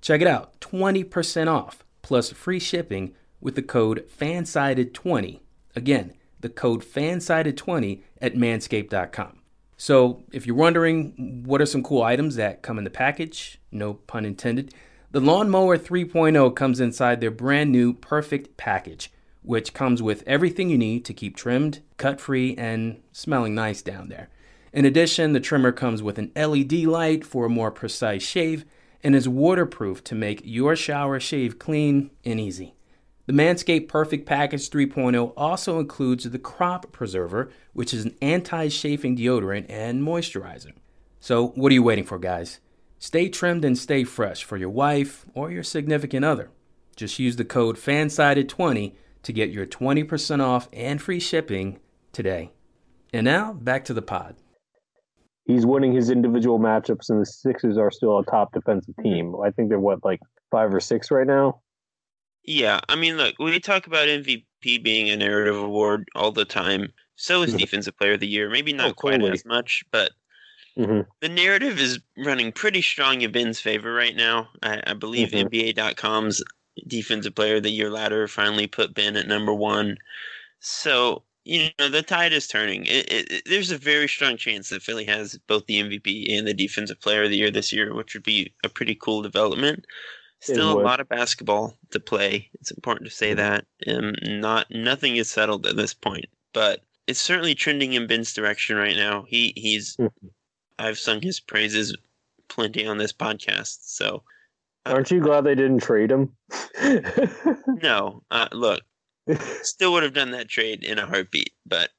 Check 0.00 0.20
it 0.20 0.26
out 0.26 0.60
20% 0.60 1.48
off 1.48 1.84
plus 2.02 2.30
free 2.30 2.58
shipping 2.60 3.14
with 3.40 3.54
the 3.54 3.62
code 3.62 4.06
FANSIDED20. 4.18 5.40
Again, 5.74 6.14
the 6.40 6.48
code 6.48 6.82
FANSIDED20 6.84 8.02
at 8.20 8.34
manscaped.com. 8.34 9.40
So, 9.76 10.22
if 10.32 10.46
you're 10.46 10.56
wondering 10.56 11.42
what 11.44 11.60
are 11.60 11.66
some 11.66 11.82
cool 11.82 12.02
items 12.02 12.36
that 12.36 12.62
come 12.62 12.78
in 12.78 12.84
the 12.84 12.90
package, 12.90 13.60
no 13.70 13.94
pun 13.94 14.24
intended, 14.24 14.72
the 15.12 15.20
Lawnmower 15.20 15.78
3.0 15.78 16.54
comes 16.56 16.80
inside 16.80 17.20
their 17.20 17.30
brand 17.30 17.70
new 17.70 17.92
Perfect 17.92 18.56
package, 18.56 19.12
which 19.42 19.72
comes 19.72 20.02
with 20.02 20.24
everything 20.26 20.68
you 20.68 20.78
need 20.78 21.04
to 21.04 21.14
keep 21.14 21.36
trimmed, 21.36 21.80
cut 21.96 22.20
free, 22.20 22.54
and 22.56 23.00
smelling 23.12 23.54
nice 23.54 23.82
down 23.82 24.08
there. 24.08 24.28
In 24.72 24.84
addition, 24.84 25.32
the 25.32 25.40
trimmer 25.40 25.72
comes 25.72 26.02
with 26.02 26.18
an 26.18 26.32
LED 26.36 26.72
light 26.84 27.24
for 27.24 27.46
a 27.46 27.50
more 27.50 27.70
precise 27.70 28.22
shave 28.22 28.64
and 29.02 29.14
is 29.14 29.28
waterproof 29.28 30.02
to 30.04 30.14
make 30.14 30.42
your 30.44 30.74
shower 30.74 31.20
shave 31.20 31.58
clean 31.58 32.10
and 32.24 32.40
easy. 32.40 32.74
The 33.26 33.32
Manscaped 33.32 33.88
Perfect 33.88 34.26
Package 34.26 34.68
3.0 34.68 35.32
also 35.36 35.80
includes 35.80 36.24
the 36.24 36.38
Crop 36.38 36.92
Preserver, 36.92 37.50
which 37.72 37.94
is 37.94 38.04
an 38.04 38.14
anti 38.20 38.68
chafing 38.68 39.16
deodorant 39.16 39.66
and 39.68 40.02
moisturizer. 40.02 40.72
So, 41.20 41.48
what 41.48 41.70
are 41.70 41.74
you 41.74 41.82
waiting 41.82 42.04
for, 42.04 42.18
guys? 42.18 42.60
Stay 43.06 43.28
trimmed 43.28 43.64
and 43.64 43.78
stay 43.78 44.02
fresh 44.02 44.42
for 44.42 44.56
your 44.56 44.68
wife 44.68 45.26
or 45.32 45.48
your 45.48 45.62
significant 45.62 46.24
other. 46.24 46.50
Just 46.96 47.20
use 47.20 47.36
the 47.36 47.44
code 47.44 47.76
FANSIDED20 47.76 48.94
to 49.22 49.32
get 49.32 49.50
your 49.50 49.64
20% 49.64 50.40
off 50.42 50.68
and 50.72 51.00
free 51.00 51.20
shipping 51.20 51.78
today. 52.10 52.50
And 53.12 53.24
now, 53.24 53.52
back 53.52 53.84
to 53.84 53.94
the 53.94 54.02
pod. 54.02 54.34
He's 55.44 55.64
winning 55.64 55.92
his 55.92 56.10
individual 56.10 56.58
matchups, 56.58 57.08
and 57.08 57.20
the 57.20 57.26
Sixers 57.26 57.78
are 57.78 57.92
still 57.92 58.18
a 58.18 58.24
top 58.24 58.52
defensive 58.52 58.96
team. 59.00 59.36
I 59.40 59.52
think 59.52 59.68
they're 59.68 59.78
what, 59.78 60.04
like 60.04 60.18
five 60.50 60.74
or 60.74 60.80
six 60.80 61.12
right 61.12 61.28
now? 61.28 61.60
Yeah, 62.42 62.80
I 62.88 62.96
mean, 62.96 63.16
look, 63.16 63.36
we 63.38 63.60
talk 63.60 63.86
about 63.86 64.08
MVP 64.08 64.44
MVP 64.64 64.82
being 64.82 65.10
a 65.10 65.16
narrative 65.16 65.54
award 65.56 66.08
all 66.16 66.32
the 66.32 66.44
time. 66.44 66.92
So 67.14 67.42
is 67.42 67.54
Mhm. 67.54 67.58
Defensive 67.58 67.96
Player 67.98 68.14
of 68.14 68.20
the 68.20 68.26
Year. 68.26 68.50
Maybe 68.50 68.72
not 68.72 68.90
Oh, 68.90 68.94
quite 68.94 69.12
totally. 69.12 69.30
as 69.30 69.44
much, 69.44 69.84
but 69.92 70.10
Mhm. 70.78 71.06
the 71.20 71.28
narrative 71.28 71.80
is 71.80 71.98
running 72.18 72.52
pretty 72.52 72.82
strong 72.82 73.22
in 73.22 73.32
Ben's 73.32 73.60
favor 73.60 73.92
right 73.94 74.14
now. 74.14 74.50
I, 74.62 74.82
I 74.86 74.92
believe 74.94 75.30
Mhm. 75.30 75.48
NBA.com's 75.50 76.42
Defensive 76.86 77.34
Player 77.34 77.56
of 77.56 77.62
the 77.62 77.70
Year 77.70 77.88
ladder 77.90 78.28
finally 78.28 78.66
put 78.66 78.92
Ben 78.94 79.16
at 79.16 79.26
number 79.26 79.54
one. 79.54 79.96
So 80.60 81.22
you 81.44 81.70
know 81.78 81.88
the 81.88 82.02
tide 82.02 82.32
is 82.32 82.48
turning. 82.48 82.84
It, 82.86 83.10
it, 83.10 83.32
it- 83.32 83.42
there's 83.46 83.70
a 83.70 83.78
very 83.78 84.08
strong 84.08 84.36
chance 84.36 84.68
that 84.68 84.82
Philly 84.82 85.04
has 85.04 85.38
both 85.46 85.64
the 85.66 85.78
MVP 85.80 86.36
and 86.36 86.46
the 86.46 86.52
Defensive 86.54 87.00
Player 87.00 87.22
of 87.24 87.30
the 87.30 87.36
Year 87.38 87.50
this 87.50 87.72
year, 87.72 87.94
which 87.94 88.14
would 88.14 88.24
be 88.24 88.52
a 88.64 88.68
pretty 88.68 88.94
cool 88.96 89.22
development. 89.22 89.86
Still 90.40 90.78
a 90.78 90.82
lot 90.82 91.00
of 91.00 91.08
basketball 91.08 91.78
to 91.92 91.98
play. 92.00 92.50
It's 92.60 92.70
important 92.70 93.08
to 93.08 93.16
say 93.16 93.32
that. 93.32 93.64
Um, 93.86 94.14
not 94.22 94.66
nothing 94.70 95.16
is 95.16 95.30
settled 95.30 95.66
at 95.66 95.76
this 95.76 95.94
point, 95.94 96.26
but 96.52 96.82
it's 97.06 97.20
certainly 97.22 97.54
trending 97.54 97.94
in 97.94 98.06
Ben's 98.06 98.34
direction 98.34 98.76
right 98.76 98.96
now. 98.96 99.24
He 99.28 99.54
he's 99.56 99.96
Mhm. 99.96 100.10
I've 100.78 100.98
sung 100.98 101.22
his 101.22 101.40
praises 101.40 101.96
plenty 102.48 102.86
on 102.86 102.98
this 102.98 103.12
podcast. 103.12 103.78
So 103.82 104.22
Aren't 104.86 105.10
you 105.10 105.20
glad 105.20 105.42
they 105.42 105.54
didn't 105.56 105.80
trade 105.80 106.12
him? 106.12 106.32
no, 107.82 108.22
uh, 108.30 108.48
look, 108.52 108.82
still 109.62 109.92
would 109.92 110.04
have 110.04 110.14
done 110.14 110.30
that 110.30 110.48
trade 110.48 110.84
in 110.84 110.98
a 110.98 111.06
heartbeat. 111.06 111.52
But 111.66 111.90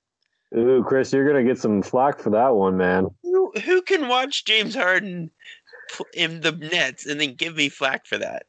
Ooh, 0.55 0.83
Chris, 0.87 1.11
you're 1.11 1.27
gonna 1.27 1.43
get 1.43 1.59
some 1.59 1.81
flack 1.81 2.19
for 2.19 2.29
that 2.29 2.55
one, 2.55 2.77
man. 2.77 3.07
who 3.23 3.51
who 3.65 3.81
can 3.81 4.07
watch 4.07 4.45
James 4.45 4.73
Harden 4.73 5.31
in 6.13 6.41
the 6.41 6.53
Nets 6.53 7.05
and 7.05 7.19
then 7.19 7.35
give 7.35 7.55
me 7.55 7.67
flack 7.67 8.05
for 8.05 8.17
that? 8.17 8.45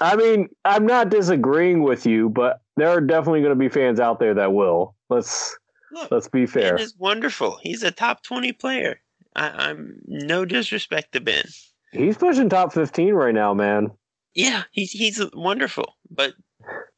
I 0.00 0.16
mean, 0.16 0.48
I'm 0.64 0.86
not 0.86 1.10
disagreeing 1.10 1.82
with 1.82 2.06
you, 2.06 2.28
but 2.28 2.60
there 2.76 2.88
are 2.88 3.00
definitely 3.00 3.40
going 3.40 3.50
to 3.52 3.56
be 3.56 3.68
fans 3.68 4.00
out 4.00 4.20
there 4.20 4.34
that 4.34 4.52
will. 4.52 4.94
Let's 5.10 5.56
Look, 5.90 6.10
let's 6.10 6.28
be 6.28 6.46
fair. 6.46 6.76
Is 6.76 6.94
wonderful. 6.96 7.58
He's 7.60 7.82
a 7.82 7.90
top 7.90 8.22
twenty 8.22 8.52
player. 8.52 9.00
I, 9.34 9.70
I'm 9.70 10.00
no 10.06 10.44
disrespect 10.44 11.12
to 11.12 11.20
Ben. 11.20 11.44
He's 11.92 12.16
pushing 12.16 12.48
top 12.48 12.72
15 12.72 13.14
right 13.14 13.34
now, 13.34 13.54
man. 13.54 13.90
Yeah, 14.34 14.62
he's 14.72 14.92
he's 14.92 15.22
wonderful, 15.34 15.94
but 16.10 16.32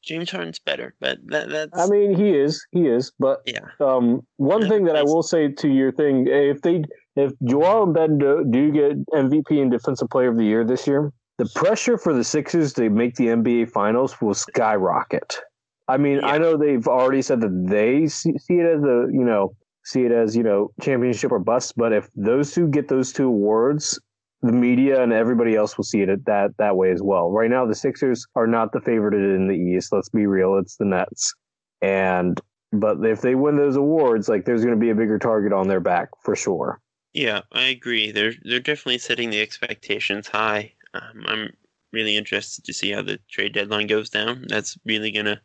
James 0.03 0.31
Harden's 0.31 0.59
better. 0.59 0.95
But 1.01 1.19
that 1.27 1.49
that's 1.49 1.79
I 1.79 1.87
mean, 1.89 2.15
he 2.15 2.31
is, 2.31 2.65
he 2.71 2.87
is. 2.87 3.13
But 3.19 3.41
yeah. 3.47 3.67
um, 3.81 4.21
one 4.37 4.69
thing 4.69 4.85
that 4.85 4.97
I 4.97 5.03
will 5.03 5.23
say 5.23 5.49
to 5.49 5.69
your 5.69 5.91
thing, 5.93 6.27
if 6.29 6.63
they, 6.63 6.85
if 7.17 7.33
Joel 7.45 7.85
and 7.85 7.95
Ben 7.95 8.19
do, 8.19 8.45
do 8.49 8.71
get 8.71 9.07
MVP 9.09 9.61
and 9.61 9.71
Defensive 9.71 10.09
Player 10.11 10.29
of 10.29 10.37
the 10.37 10.45
Year 10.45 10.65
this 10.65 10.87
year, 10.87 11.13
the 11.39 11.49
pressure 11.55 11.99
for 11.99 12.13
the 12.13 12.25
Sixers 12.25 12.73
to 12.75 12.89
make 12.91 13.17
the 13.17 13.27
NBA 13.27 13.71
Finals 13.71 14.21
will 14.21 14.35
skyrocket. 14.35 15.41
I 15.89 15.97
mean, 15.97 16.21
Yeah. 16.21 16.29
I 16.29 16.39
know 16.39 16.57
they've 16.57 16.87
already 16.87 17.23
said 17.23 17.41
that 17.41 17.67
they 17.69 18.07
see, 18.07 18.39
see 18.39 18.55
it 18.55 18.67
as 18.67 18.83
a, 18.83 19.09
you 19.13 19.25
know, 19.25 19.55
see 19.85 20.05
it 20.05 20.13
as 20.13 20.37
you 20.37 20.43
know, 20.43 20.73
championship 20.81 21.31
or 21.33 21.39
bust. 21.39 21.75
But 21.77 21.93
if 21.93 22.09
those 22.15 22.53
two 22.53 22.69
get 22.69 22.89
those 22.89 23.13
two 23.13 23.27
awards, 23.27 24.01
the 24.43 24.53
media 24.53 25.03
and 25.03 25.13
everybody 25.13 25.55
else 25.55 25.77
will 25.77 25.85
see 25.85 26.03
it 26.03 26.25
that 26.27 26.51
that 26.59 26.77
way 26.77 26.91
as 26.91 27.03
well. 27.03 27.31
Right 27.31 27.51
now, 27.51 27.67
the 27.67 27.75
Sixers 27.75 28.27
are 28.35 28.47
not 28.47 28.73
the 28.73 28.81
favorite 28.81 29.15
in 29.15 29.49
the 29.49 29.55
East. 29.55 29.93
Let's 29.93 30.09
be 30.09 30.27
real; 30.27 30.57
it's 30.59 30.77
the 30.77 30.85
Nets. 30.85 31.35
And 31.81 32.41
but 32.73 33.05
if 33.05 33.21
they 33.21 33.35
win 33.35 33.57
those 33.57 33.77
awards, 33.77 34.29
like 34.29 34.45
there's 34.45 34.65
going 34.65 34.75
to 34.75 34.81
be 34.81 34.91
a 34.91 34.95
bigger 34.95 35.19
target 35.19 35.53
on 35.53 35.69
their 35.69 35.81
back 35.81 36.09
for 36.23 36.35
sure. 36.35 36.81
Yeah, 37.13 37.43
I 37.53 37.65
agree. 37.65 38.11
They're 38.11 38.35
they're 38.43 38.61
definitely 38.61 38.99
setting 38.99 39.31
the 39.31 39.41
expectations 39.41 40.29
high. 40.29 40.73
Um, 40.95 41.25
I'm 41.27 41.57
really 41.93 42.17
interested 42.17 42.65
to 42.65 42.73
see 42.73 42.91
how 42.91 43.03
the 43.03 43.19
trade 43.31 43.55
deadline 43.55 43.87
goes 43.87 44.11
down. 44.11 44.47
That's 44.49 44.77
really 44.85 45.13
gonna 45.13 45.41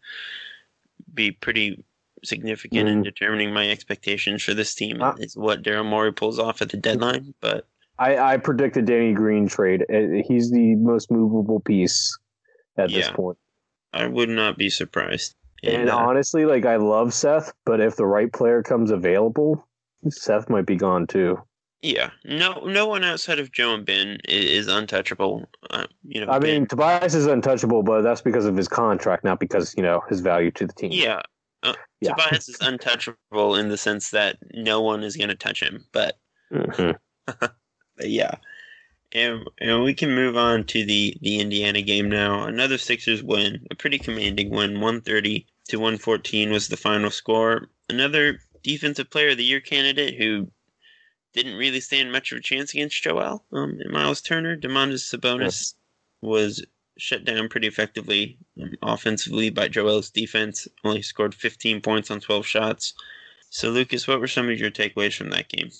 be 1.13 1.31
pretty 1.31 1.84
significant 2.24 2.88
in 2.90 3.02
Mhm. 3.02 3.04
determining 3.04 3.54
my 3.54 3.70
expectations 3.70 4.44
for 4.44 4.54
this 4.54 4.74
team. 4.76 5.02
Uh, 5.02 5.14
is 5.20 5.36
what 5.38 5.62
Daryl 5.64 5.86
Morey 5.86 6.12
pulls 6.14 6.40
off 6.40 6.62
at 6.62 6.70
the 6.70 6.78
deadline. 6.78 7.34
But 7.42 7.68
I, 7.98 8.18
I 8.18 8.38
predicted 8.38 8.86
Danny 8.86 9.14
Green 9.14 9.48
trade. 9.48 9.84
Uh, 9.94 10.24
He's 10.28 10.52
the 10.52 10.76
most 10.76 11.12
movable 11.12 11.60
piece 11.60 12.18
at 12.78 12.90
this 12.90 13.10
point. 13.12 13.38
I 13.94 14.08
would 14.08 14.30
not 14.30 14.58
be 14.58 14.70
surprised. 14.70 15.36
And 15.64 15.90
uh, 15.90 15.98
honestly, 15.98 16.46
like 16.46 16.66
I 16.66 16.78
love 16.78 17.14
Seth, 17.14 17.52
but 17.66 17.82
if 17.82 17.96
the 17.98 18.06
right 18.06 18.32
player 18.32 18.64
comes 18.64 18.92
available, 18.92 19.68
Seth 20.10 20.50
might 20.50 20.66
be 20.66 20.76
gone 20.78 21.06
too. 21.08 21.38
yeah, 21.82 22.10
no 22.26 22.60
no 22.66 22.86
one 22.86 23.04
outside 23.06 23.40
of 23.40 23.52
Joe 23.54 23.74
and 23.74 23.86
Ben 23.86 24.18
i- 24.28 24.32
is, 24.32 24.68
untouchable. 24.68 25.48
Uh, 25.70 25.86
you 26.08 26.24
know, 26.26 26.32
I 26.32 26.40
Ben- 26.40 26.50
mean, 26.60 26.66
Tobias 26.68 27.14
is 27.14 27.26
untouchable, 27.26 27.84
but 27.84 28.02
that's 28.02 28.22
because 28.22 28.46
of 28.46 28.56
his 28.56 28.68
contract, 28.70 29.24
not 29.26 29.40
because 29.42 29.74
you 29.76 29.84
know 29.84 30.02
his 30.10 30.20
value 30.22 30.52
to 30.52 30.68
the 30.68 30.74
team. 30.74 30.92
yeah. 30.94 31.22
Uh, 31.63 31.74
Yeah. 32.01 32.12
Tobias 32.13 32.48
is 32.50 32.58
untouchable 32.62 33.56
in 33.56 33.70
the 33.70 33.78
sense 33.78 34.12
that 34.12 34.38
no 34.54 34.82
one 34.82 35.04
is 35.04 35.18
going 35.18 35.30
to 35.30 35.36
touch 35.36 35.62
him, 35.62 35.86
but 35.92 36.18
Mhm. 36.51 36.98
But 37.98 38.10
yeah. 38.10 38.36
And, 39.12 39.46
and 39.60 39.84
we 39.84 39.94
can 39.94 40.13
move 40.16 40.38
on 40.38 40.63
to 40.66 40.86
the, 40.86 41.18
the 41.22 41.39
Indiana 41.39 41.82
game 41.82 42.10
now. 42.10 42.44
Another 42.44 42.78
Sixers 42.78 43.22
win, 43.24 43.66
a 43.72 43.75
pretty 43.75 43.98
commanding 44.00 44.51
win. 44.51 44.75
130 44.80 45.46
to 45.70 45.78
114 45.78 46.51
was 46.51 46.68
the 46.68 46.78
final 46.78 47.10
score. 47.12 47.68
Another 47.89 48.39
defensive 48.63 49.10
player 49.10 49.30
of 49.30 49.38
the 49.38 49.44
year 49.44 49.60
candidate 49.60 50.16
who 50.16 50.50
didn't 51.34 51.58
really 51.58 51.80
stand 51.80 52.12
much 52.12 52.32
of 52.32 52.38
a 52.38 52.42
chance 52.42 52.74
against 52.74 53.01
Joel. 53.04 53.44
Um, 53.51 53.78
and 53.80 53.92
Miles 53.92 54.22
Turner, 54.22 54.56
Domantas 54.56 55.13
Sabonis 55.13 55.74
was 56.22 56.63
shut 57.00 57.25
down 57.25 57.50
pretty 57.50 57.68
effectively 57.68 58.38
um, 58.62 58.72
offensively 58.82 59.50
by 59.50 59.68
Joel's 59.68 60.10
defense. 60.10 60.68
Only 60.84 61.01
scored 61.01 61.34
15 61.34 61.82
points 61.82 62.12
on 62.12 62.20
12 62.20 62.46
shots. 62.46 62.94
So, 63.50 63.70
Lucas, 63.70 64.08
what 64.08 64.20
were 64.20 64.27
some 64.27 64.50
of 64.50 64.60
your 64.60 64.70
takeaways 64.70 65.15
from 65.15 65.32
that 65.32 65.50
game? 65.50 65.72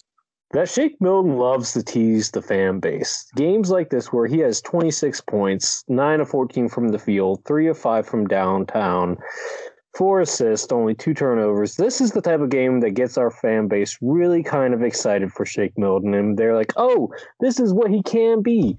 That 0.51 0.67
Shake 0.67 0.99
Milton 0.99 1.38
loves 1.38 1.73
to 1.73 1.83
tease 1.83 2.31
the 2.31 2.41
fan 2.41 2.79
base. 2.79 3.29
Games 3.35 3.69
like 3.69 3.91
this 3.91 4.11
where 4.11 4.25
he 4.25 4.39
has 4.39 4.61
26 4.61 5.21
points, 5.21 5.83
9 5.88 6.21
of 6.21 6.29
14 6.29 6.67
from 6.69 6.89
the 6.89 6.97
field, 6.97 7.45
3 7.45 7.67
of 7.67 7.77
5 7.77 8.07
from 8.07 8.25
downtown, 8.25 9.17
4 9.95 10.21
assists, 10.21 10.71
only 10.71 10.95
2 10.95 11.13
turnovers. 11.13 11.75
This 11.75 12.01
is 12.01 12.13
the 12.13 12.21
type 12.21 12.39
of 12.39 12.49
game 12.49 12.79
that 12.79 12.91
gets 12.91 13.15
our 13.15 13.29
fan 13.29 13.67
base 13.67 13.95
really 14.01 14.41
kind 14.41 14.73
of 14.73 14.81
excited 14.81 15.31
for 15.31 15.45
Shake 15.45 15.77
Milton. 15.77 16.15
And 16.15 16.35
they're 16.35 16.55
like, 16.55 16.73
oh, 16.77 17.13
this 17.39 17.59
is 17.59 17.71
what 17.71 17.91
he 17.91 18.01
can 18.01 18.41
be. 18.41 18.75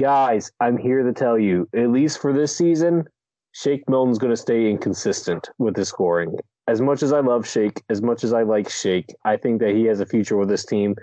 Guys, 0.00 0.50
I'm 0.60 0.78
here 0.78 1.02
to 1.02 1.12
tell 1.12 1.38
you, 1.38 1.68
at 1.74 1.90
least 1.90 2.20
for 2.20 2.32
this 2.32 2.56
season, 2.56 3.04
Shake 3.52 3.88
Milton's 3.88 4.18
going 4.18 4.32
to 4.32 4.36
stay 4.36 4.70
inconsistent 4.70 5.48
with 5.58 5.76
his 5.76 5.88
scoring 5.88 6.36
as 6.70 6.80
much 6.80 7.02
as 7.02 7.12
I 7.12 7.18
love 7.18 7.48
Shake, 7.48 7.82
as 7.90 8.00
much 8.00 8.22
as 8.22 8.32
I 8.32 8.44
like 8.44 8.70
Shake, 8.70 9.12
I 9.24 9.36
think 9.36 9.60
that 9.60 9.74
he 9.74 9.84
has 9.86 9.98
a 9.98 10.06
future 10.06 10.36
with 10.36 10.48
this 10.48 10.64
team. 10.64 10.94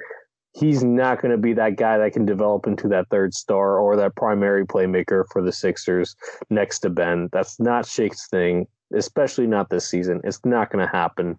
He's 0.54 0.82
not 0.82 1.22
going 1.22 1.34
to 1.34 1.38
be 1.38 1.51
that 1.54 1.75
guy 1.75 1.98
that 1.98 2.13
can 2.13 2.25
develop 2.25 2.68
into 2.68 2.88
that 2.88 3.10
third 3.12 3.34
star 3.34 3.77
or 3.77 3.98
that 3.98 4.16
primary 4.16 4.66
playmaker 4.66 5.25
for 5.32 5.42
the 5.42 5.51
Sixers 5.51 6.16
next 6.50 6.80
to 6.80 6.89
Ben. 6.89 7.27
That's 7.34 7.60
not 7.60 7.86
Shake's 7.86 8.30
thing, 8.30 8.66
especially 8.96 9.46
not 9.46 9.70
this 9.70 9.89
season. 9.89 10.22
It's 10.24 10.39
not 10.46 10.72
going 10.72 10.86
to 10.86 10.92
happen. 10.92 11.36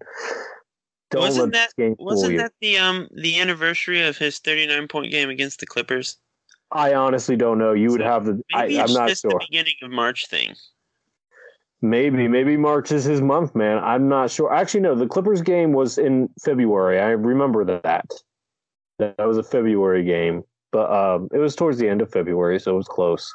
Don't 1.09 1.21
Wasn't 1.23 1.53
that- 1.53 1.71
this 1.75 1.85
game 1.85 1.95
Wasn't 1.97 2.33
you. 2.33 2.37
that 2.37 2.53
the 2.61 2.77
um 2.77 3.07
the 3.15 3.39
anniversary 3.39 4.03
of 4.03 4.17
his 4.17 4.37
39 4.37 4.87
point 4.87 5.11
game 5.11 5.29
against 5.29 5.59
the 5.59 5.65
Clippers? 5.65 6.17
I 6.71 6.93
honestly 6.93 7.35
don't 7.35 7.57
know. 7.57 7.73
You 7.73 7.91
would 7.91 8.01
have 8.01 8.25
the. 8.25 8.41
I, 8.53 8.65
it's 8.65 8.93
not 8.93 9.09
just 9.09 9.23
sure. 9.23 9.31
the 9.31 9.45
beginning 9.49 9.75
of 9.81 9.91
March 9.91 10.27
thing. 10.27 10.55
Maybe, 11.81 12.27
maybe 12.27 12.57
March 12.57 12.91
is 12.91 13.05
his 13.05 13.21
month, 13.21 13.55
man. 13.55 13.81
I'm 13.81 14.09
not 14.09 14.29
sure. 14.29 14.53
Actually, 14.53 14.81
no. 14.81 14.95
The 14.95 15.07
Clippers 15.07 15.41
game 15.41 15.71
was 15.71 15.97
in 15.97 16.29
February. 16.43 16.99
I 16.99 17.11
remember 17.11 17.63
that. 17.65 18.11
That 18.97 19.17
was 19.19 19.37
a 19.37 19.43
February 19.43 20.03
game, 20.03 20.43
but 20.71 20.91
um, 20.91 21.29
it 21.33 21.37
was 21.37 21.55
towards 21.55 21.77
the 21.77 21.87
end 21.87 22.01
of 22.01 22.11
February, 22.11 22.59
so 22.59 22.73
it 22.73 22.75
was 22.75 22.87
close. 22.87 23.33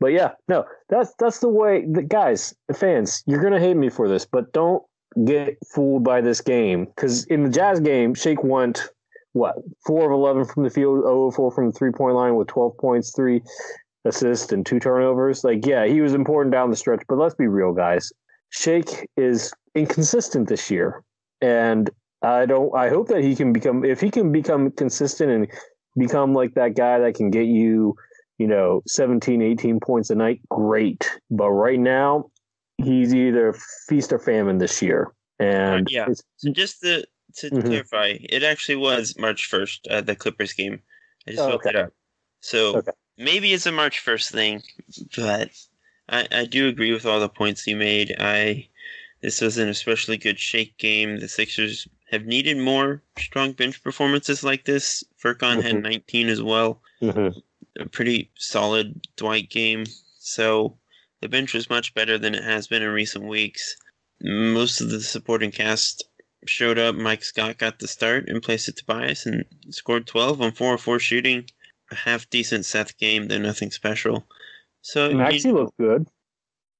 But 0.00 0.08
yeah, 0.08 0.32
no, 0.48 0.64
that's 0.88 1.14
that's 1.18 1.38
the 1.38 1.48
way. 1.48 1.84
The 1.88 2.02
guys, 2.02 2.54
fans, 2.74 3.22
you're 3.26 3.42
gonna 3.42 3.60
hate 3.60 3.76
me 3.76 3.88
for 3.88 4.08
this, 4.08 4.26
but 4.26 4.52
don't 4.52 4.82
get 5.24 5.56
fooled 5.72 6.02
by 6.02 6.20
this 6.20 6.40
game 6.40 6.86
because 6.86 7.24
in 7.26 7.44
the 7.44 7.50
Jazz 7.50 7.78
game, 7.80 8.14
Shake 8.14 8.42
went 8.42 8.88
what 9.32 9.56
four 9.86 10.06
of 10.06 10.12
eleven 10.12 10.44
from 10.44 10.64
the 10.64 10.70
field, 10.70 11.02
0 11.02 11.28
of 11.28 11.34
four 11.34 11.50
from 11.50 11.66
the 11.66 11.72
three 11.72 11.92
point 11.92 12.14
line 12.14 12.36
with 12.36 12.48
twelve 12.48 12.76
points, 12.78 13.12
three 13.14 13.42
assists, 14.04 14.52
and 14.52 14.64
two 14.64 14.80
turnovers. 14.80 15.44
Like, 15.44 15.66
yeah, 15.66 15.86
he 15.86 16.00
was 16.00 16.14
important 16.14 16.52
down 16.52 16.70
the 16.70 16.76
stretch, 16.76 17.02
but 17.08 17.18
let's 17.18 17.34
be 17.34 17.46
real, 17.46 17.72
guys. 17.72 18.12
Shake 18.50 19.08
is 19.16 19.52
inconsistent 19.74 20.48
this 20.48 20.70
year, 20.70 21.04
and 21.40 21.90
I 22.22 22.46
don't. 22.46 22.74
I 22.74 22.88
hope 22.88 23.08
that 23.08 23.22
he 23.22 23.36
can 23.36 23.52
become 23.52 23.84
if 23.84 24.00
he 24.00 24.10
can 24.10 24.32
become 24.32 24.70
consistent 24.72 25.30
and 25.30 25.48
become 25.96 26.34
like 26.34 26.54
that 26.54 26.74
guy 26.74 26.98
that 26.98 27.14
can 27.14 27.30
get 27.30 27.46
you, 27.46 27.94
you 28.38 28.46
know, 28.46 28.82
17, 28.86 29.42
18 29.42 29.80
points 29.80 30.10
a 30.10 30.14
night. 30.14 30.40
Great, 30.48 31.08
but 31.30 31.50
right 31.50 31.78
now 31.78 32.30
he's 32.78 33.14
either 33.14 33.54
feast 33.88 34.12
or 34.12 34.18
famine 34.18 34.58
this 34.58 34.82
year, 34.82 35.12
and 35.38 35.86
Uh, 35.86 35.90
yeah. 35.90 36.08
So 36.36 36.50
just 36.50 36.80
to 36.80 37.04
to 37.36 37.50
Mhm. 37.50 37.62
clarify, 37.64 38.18
it 38.20 38.42
actually 38.42 38.76
was 38.76 39.16
March 39.18 39.46
1st, 39.46 39.86
uh, 39.88 40.00
the 40.00 40.16
Clippers 40.16 40.52
game. 40.52 40.82
I 41.26 41.32
just 41.32 41.42
Oh, 41.42 41.48
looked 41.50 41.66
okay. 41.66 41.78
it 41.78 41.84
up. 41.84 41.92
So 42.40 42.78
Okay. 42.78 42.92
maybe 43.18 43.52
it's 43.52 43.66
a 43.66 43.72
March 43.72 44.00
1st 44.00 44.30
thing, 44.30 44.62
but 45.16 45.50
I, 46.08 46.26
I 46.30 46.44
do 46.44 46.68
agree 46.68 46.92
with 46.92 47.06
all 47.06 47.20
the 47.20 47.28
points 47.28 47.66
you 47.66 47.76
made. 47.76 48.14
I 48.18 48.68
this 49.20 49.42
was 49.42 49.58
an 49.58 49.68
especially 49.68 50.16
good 50.16 50.38
shake 50.40 50.78
game. 50.78 51.18
The 51.20 51.28
Sixers 51.28 51.86
have 52.10 52.24
needed 52.24 52.56
more 52.56 53.02
strong 53.18 53.52
bench 53.52 53.82
performances 53.82 54.42
like 54.42 54.64
this. 54.64 55.04
Furkan 55.22 55.58
mm-hmm. 55.58 55.60
had 55.60 55.82
19 55.82 56.28
as 56.28 56.42
well. 56.42 56.80
Mm-hmm. 57.02 57.38
A 57.82 57.88
pretty 57.88 58.30
solid 58.36 59.06
Dwight 59.16 59.50
game. 59.50 59.84
So 60.18 60.78
the 61.20 61.28
bench 61.28 61.52
was 61.52 61.68
much 61.70 61.92
better 61.94 62.16
than 62.18 62.34
it 62.34 62.42
has 62.44 62.66
been 62.66 62.82
in 62.82 62.90
recent 62.90 63.26
weeks. 63.26 63.76
Most 64.22 64.80
of 64.80 64.90
the 64.90 65.00
supporting 65.00 65.50
cast 65.50 66.04
showed 66.46 66.78
up. 66.78 66.94
Mike 66.94 67.22
Scott 67.22 67.58
got 67.58 67.78
the 67.78 67.88
start 67.88 68.28
in 68.28 68.40
place 68.40 68.68
of 68.68 68.76
Tobias 68.76 69.26
and 69.26 69.44
scored 69.70 70.06
12 70.06 70.40
on 70.40 70.52
4 70.52 70.78
4 70.78 70.98
shooting. 70.98 71.44
A 71.90 71.94
half 71.94 72.30
decent 72.30 72.64
Seth 72.64 72.96
game, 72.98 73.28
though 73.28 73.38
nothing 73.38 73.70
special. 73.70 74.24
So 74.82 75.08
you, 75.08 75.52
looked 75.52 75.76
good. 75.76 76.06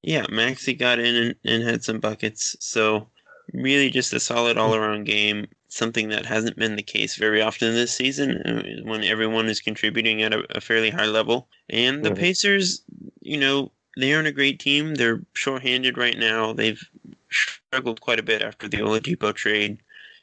Yeah, 0.02 0.24
Maxey 0.30 0.72
got 0.72 0.98
in 0.98 1.14
and, 1.14 1.34
and 1.44 1.62
had 1.62 1.84
some 1.84 2.00
buckets. 2.00 2.56
So 2.60 3.08
really 3.52 3.90
just 3.90 4.12
a 4.12 4.20
solid 4.20 4.56
all 4.56 4.74
around 4.74 5.04
game. 5.04 5.46
Something 5.68 6.08
that 6.08 6.26
hasn't 6.26 6.56
been 6.56 6.76
the 6.76 6.82
case 6.82 7.16
very 7.16 7.40
often 7.42 7.74
this 7.74 7.92
season 7.92 8.38
uh, 8.42 8.62
when 8.84 9.04
everyone 9.04 9.46
is 9.46 9.60
contributing 9.60 10.22
at 10.22 10.32
a, 10.32 10.44
a 10.56 10.60
fairly 10.60 10.90
high 10.90 11.06
level. 11.06 11.48
And 11.68 12.04
the 12.04 12.10
mm-hmm. 12.10 12.20
Pacers, 12.20 12.82
you 13.20 13.38
know, 13.38 13.70
they 13.96 14.14
aren't 14.14 14.28
a 14.28 14.32
great 14.32 14.58
team. 14.58 14.94
They're 14.94 15.22
shorthanded 15.34 15.98
right 15.98 16.18
now. 16.18 16.52
They've 16.52 16.82
struggled 17.32 18.00
quite 18.00 18.18
a 18.18 18.22
bit 18.22 18.42
after 18.42 18.68
the 18.68 18.78
Oladipo 18.78 19.34
trade. 19.34 19.80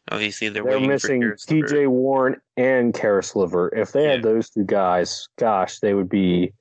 Obviously, 0.10 0.50
they're, 0.50 0.64
they're 0.64 0.80
missing 0.80 1.34
T.J. 1.48 1.88
Warren 1.88 2.38
and 2.56 2.94
Caris 2.94 3.36
LeVert. 3.36 3.74
If 3.76 3.92
they 3.92 4.04
yeah. 4.04 4.12
had 4.12 4.24
those 4.24 4.50
two 4.50 4.64
guys, 4.64 5.28
gosh, 5.38 5.80
they 5.80 5.94
would 5.94 6.10
be 6.10 6.54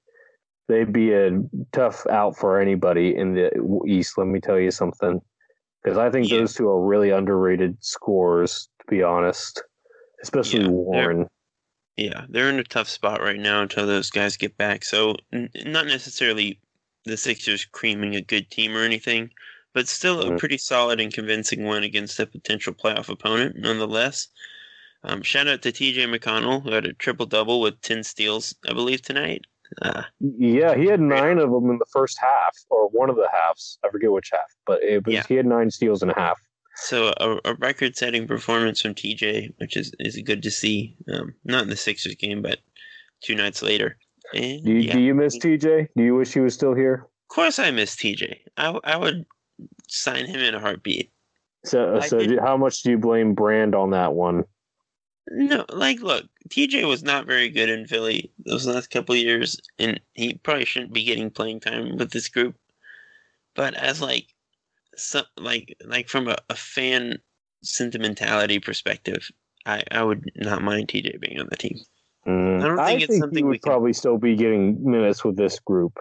they'd 0.69 0.93
be 0.93 1.13
a 1.13 1.31
tough 1.71 2.05
out 2.09 2.37
for 2.37 2.61
anybody 2.61 3.15
in 3.15 3.35
the 3.35 3.51
East. 3.87 4.19
Let 4.19 4.27
me 4.27 4.41
tell 4.41 4.59
you 4.59 4.73
something, 4.73 5.21
because 5.83 5.97
I 5.97 6.11
think 6.11 6.29
yeah. 6.29 6.39
those 6.39 6.55
two 6.55 6.69
are 6.69 6.85
really 6.85 7.11
underrated 7.11 7.77
scores. 7.81 8.69
To 8.81 8.87
be 8.89 9.03
honest, 9.03 9.63
especially 10.23 10.63
yeah, 10.63 10.69
Warren. 10.69 11.19
They're, 11.19 12.07
yeah, 12.07 12.25
they're 12.29 12.51
in 12.51 12.59
a 12.59 12.65
tough 12.65 12.89
spot 12.89 13.23
right 13.23 13.39
now 13.39 13.63
until 13.63 13.87
those 13.87 14.11
guys 14.11 14.37
get 14.37 14.57
back. 14.59 14.85
So, 14.85 15.15
n- 15.33 15.51
not 15.65 15.87
necessarily 15.87 16.61
the 17.05 17.17
Sixers 17.17 17.65
creaming 17.65 18.17
a 18.17 18.21
good 18.21 18.51
team 18.51 18.77
or 18.77 18.83
anything, 18.83 19.31
but 19.77 19.87
still 19.87 20.23
a 20.23 20.39
pretty 20.39 20.57
solid 20.57 21.01
and 21.01 21.13
convincing 21.13 21.67
win 21.67 21.85
against 21.85 22.19
a 22.19 22.25
potential 22.25 22.73
playoff 22.73 23.11
opponent, 23.11 23.57
nonetheless. 23.59 24.29
Um, 25.05 25.21
shout 25.21 25.49
out 25.49 25.61
to 25.63 25.71
TJ 25.71 25.99
McConnell, 26.09 26.63
who 26.63 26.73
had 26.73 26.87
a 26.87 26.95
triple 26.95 27.27
double 27.27 27.61
with 27.61 27.83
10 27.83 28.03
steals, 28.03 28.55
I 28.67 28.73
believe, 28.73 29.03
tonight. 29.03 29.43
Uh, 29.83 30.05
yeah, 30.19 30.75
he 30.75 30.87
had 30.87 31.01
nine 31.01 31.37
of 31.39 31.51
them 31.51 31.69
in 31.69 31.77
the 31.77 31.85
first 31.93 32.19
half, 32.19 32.57
or 32.71 32.89
one 32.89 33.11
of 33.11 33.17
the 33.17 33.29
halves. 33.31 33.79
I 33.85 33.91
forget 33.91 34.11
which 34.11 34.31
half, 34.33 34.51
but 34.67 34.83
it 34.83 35.05
was, 35.05 35.15
yeah. 35.15 35.25
he 35.29 35.35
had 35.35 35.45
nine 35.45 35.71
steals 35.71 36.03
in 36.03 36.09
a 36.09 36.15
half. 36.15 36.41
So 36.77 37.13
a, 37.21 37.39
a 37.45 37.55
record-setting 37.57 38.27
performance 38.27 38.81
from 38.81 38.95
TJ, 38.95 39.57
which 39.59 39.77
is, 39.77 39.93
is 39.99 40.19
good 40.25 40.43
to 40.45 40.51
see. 40.51 40.97
Um, 41.13 41.35
not 41.45 41.65
in 41.65 41.69
the 41.69 41.77
Sixers 41.77 42.15
game, 42.15 42.41
but 42.41 42.61
two 43.23 43.35
nights 43.35 43.61
later. 43.61 43.99
And, 44.33 44.65
do, 44.65 44.73
you, 44.73 44.79
yeah, 44.79 44.95
do 44.95 45.01
you 45.01 45.15
miss 45.15 45.37
TJ? 45.37 45.89
Do 45.95 46.03
you 46.03 46.15
wish 46.15 46.33
he 46.33 46.41
was 46.41 46.55
still 46.55 46.75
here? 46.75 47.09
Of 47.29 47.35
course, 47.35 47.59
I 47.59 47.71
miss 47.73 47.95
TJ. 47.95 48.37
I, 48.57 48.79
I 48.83 48.97
would 48.97 49.27
sign 49.89 50.27
him 50.27 50.41
in 50.41 50.55
a 50.55 50.61
heartbeat. 50.61 51.11
So, 51.65 52.01
so 52.01 52.21
how 52.41 52.57
much 52.57 52.83
do 52.83 52.91
you 52.91 52.99
blame 52.99 53.35
Brand 53.35 53.75
on 53.75 53.91
that 53.91 54.15
one? 54.15 54.45
No, 55.29 55.65
like, 55.73 56.01
look, 56.01 56.25
TJ 56.49 56.87
was 56.87 57.03
not 57.03 57.27
very 57.27 57.49
good 57.49 57.69
in 57.69 57.87
Philly 57.87 58.31
those 58.45 58.67
last 58.67 58.91
couple 58.91 59.17
years, 59.17 59.61
and 59.79 60.01
he 60.15 60.35
probably 60.35 60.65
shouldn't 60.65 60.93
be 60.93 61.03
getting 61.03 61.31
playing 61.31 61.61
time 61.61 61.97
with 61.97 62.13
this 62.13 62.29
group. 62.29 62.55
But 63.57 63.75
as 63.75 64.01
like, 64.01 64.29
some 64.97 65.25
like, 65.37 65.77
like 65.85 66.09
from 66.09 66.29
a, 66.29 66.37
a 66.49 66.55
fan 66.55 67.19
sentimentality 67.63 68.61
perspective, 68.61 69.29
I 69.65 69.83
I 69.91 70.05
would 70.05 70.31
not 70.37 70.63
mind 70.63 70.89
TJ 70.89 71.21
being 71.21 71.41
on 71.41 71.49
the 71.51 71.57
team. 71.57 71.79
Mm, 72.27 72.63
I 72.63 72.69
don't 72.69 72.77
think 72.77 72.89
I 72.89 72.93
it's 72.93 73.07
think 73.07 73.21
something 73.21 73.39
he 73.39 73.43
would 73.43 73.51
we 73.51 73.59
can... 73.59 73.71
probably 73.71 73.93
still 73.93 74.19
be 74.19 74.37
getting 74.37 74.79
minutes 74.89 75.25
with 75.25 75.37
this 75.37 75.59
group 75.59 75.99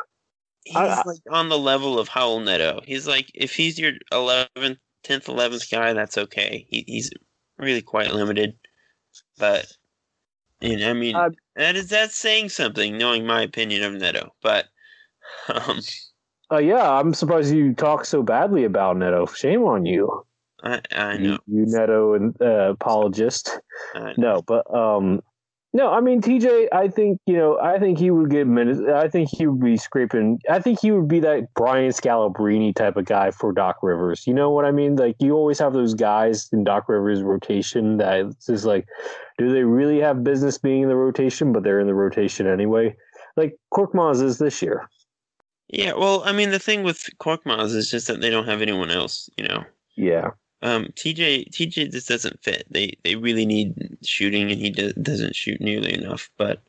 he's 0.65 0.75
I, 0.75 1.03
like 1.05 1.19
on 1.31 1.49
the 1.49 1.57
level 1.57 1.97
of 1.99 2.09
Raul 2.09 2.43
Neto. 2.43 2.81
He's 2.83 3.07
like 3.07 3.31
if 3.33 3.55
he's 3.55 3.79
your 3.79 3.93
11th, 4.11 4.77
10th, 5.05 5.25
11th 5.25 5.71
guy, 5.71 5.93
that's 5.93 6.17
okay. 6.17 6.65
He, 6.69 6.83
he's 6.87 7.11
really 7.57 7.81
quite 7.81 8.13
limited, 8.13 8.55
but 9.37 9.71
you 10.61 10.77
know, 10.77 10.89
I 10.89 10.93
mean, 10.93 11.15
uh, 11.15 11.29
that 11.55 11.75
is 11.75 11.89
that 11.89 12.11
saying 12.11 12.49
something, 12.49 12.97
knowing 12.97 13.25
my 13.25 13.41
opinion 13.41 13.83
of 13.83 13.93
Neto. 13.93 14.33
But 14.41 14.65
um, 15.47 15.79
uh, 16.51 16.57
yeah, 16.57 16.89
I'm 16.91 17.13
surprised 17.13 17.53
you 17.53 17.73
talk 17.73 18.05
so 18.05 18.23
badly 18.23 18.63
about 18.63 18.97
Neto. 18.97 19.27
Shame 19.27 19.63
on 19.63 19.85
you. 19.85 20.25
I, 20.63 20.81
I 20.91 21.17
know 21.17 21.37
you, 21.47 21.59
you 21.59 21.65
Neto 21.67 22.13
and 22.15 22.41
uh, 22.41 22.71
apologist. 22.71 23.59
No, 24.17 24.41
but 24.41 24.73
um, 24.73 25.21
no, 25.75 25.91
I 25.91 25.99
mean 25.99 26.21
TJ. 26.21 26.69
I 26.71 26.87
think 26.87 27.19
you 27.25 27.35
know. 27.35 27.59
I 27.59 27.77
think 27.79 27.99
he 27.99 28.09
would 28.09 28.29
get 28.29 28.47
minutes. 28.47 28.79
I 28.79 29.09
think 29.09 29.27
he 29.29 29.45
would 29.45 29.59
be 29.59 29.75
scraping. 29.75 30.39
I 30.49 30.59
think 30.59 30.79
he 30.79 30.89
would 30.89 31.09
be 31.09 31.19
that 31.19 31.53
Brian 31.53 31.91
Scalabrine 31.91 32.73
type 32.73 32.95
of 32.95 33.03
guy 33.03 33.31
for 33.31 33.51
Doc 33.51 33.79
Rivers. 33.83 34.25
You 34.25 34.33
know 34.33 34.49
what 34.49 34.63
I 34.63 34.71
mean? 34.71 34.95
Like 34.95 35.17
you 35.19 35.33
always 35.33 35.59
have 35.59 35.73
those 35.73 35.93
guys 35.93 36.47
in 36.53 36.63
Doc 36.63 36.87
Rivers' 36.87 37.21
rotation 37.21 37.97
that 37.97 38.21
is 38.21 38.35
just 38.45 38.63
like, 38.63 38.87
do 39.37 39.51
they 39.51 39.65
really 39.65 39.99
have 39.99 40.23
business 40.23 40.57
being 40.57 40.83
in 40.83 40.87
the 40.87 40.95
rotation? 40.95 41.51
But 41.51 41.63
they're 41.63 41.81
in 41.81 41.87
the 41.87 41.93
rotation 41.93 42.47
anyway. 42.47 42.95
Like 43.35 43.57
Korkmaz 43.73 44.21
is 44.21 44.37
this 44.37 44.61
year. 44.61 44.89
Yeah, 45.67 45.91
well, 45.91 46.23
I 46.23 46.31
mean, 46.31 46.51
the 46.51 46.59
thing 46.59 46.83
with 46.83 47.09
Korkmaz 47.19 47.75
is 47.75 47.91
just 47.91 48.07
that 48.07 48.21
they 48.21 48.29
don't 48.29 48.45
have 48.45 48.61
anyone 48.61 48.91
else. 48.91 49.29
You 49.37 49.49
know. 49.49 49.65
Yeah. 49.97 50.29
Um, 50.65 50.85
TJ 50.95 51.51
TJ 51.51 51.91
just 51.91 52.09
doesn't 52.09 52.43
fit. 52.43 52.65
They 52.71 52.97
they 53.03 53.15
really 53.15 53.45
need 53.45 53.99
shooting, 54.03 54.51
and 54.51 54.59
he 54.59 54.71
do, 54.71 54.91
doesn't 54.93 55.35
shoot 55.35 55.61
nearly 55.61 55.93
enough. 55.93 56.31
But 56.37 56.59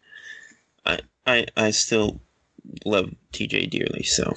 I 0.85 1.01
I 1.27 1.47
I 1.57 1.71
still 1.71 2.21
love 2.85 3.11
TJ 3.33 3.71
dearly. 3.71 4.03
So 4.03 4.35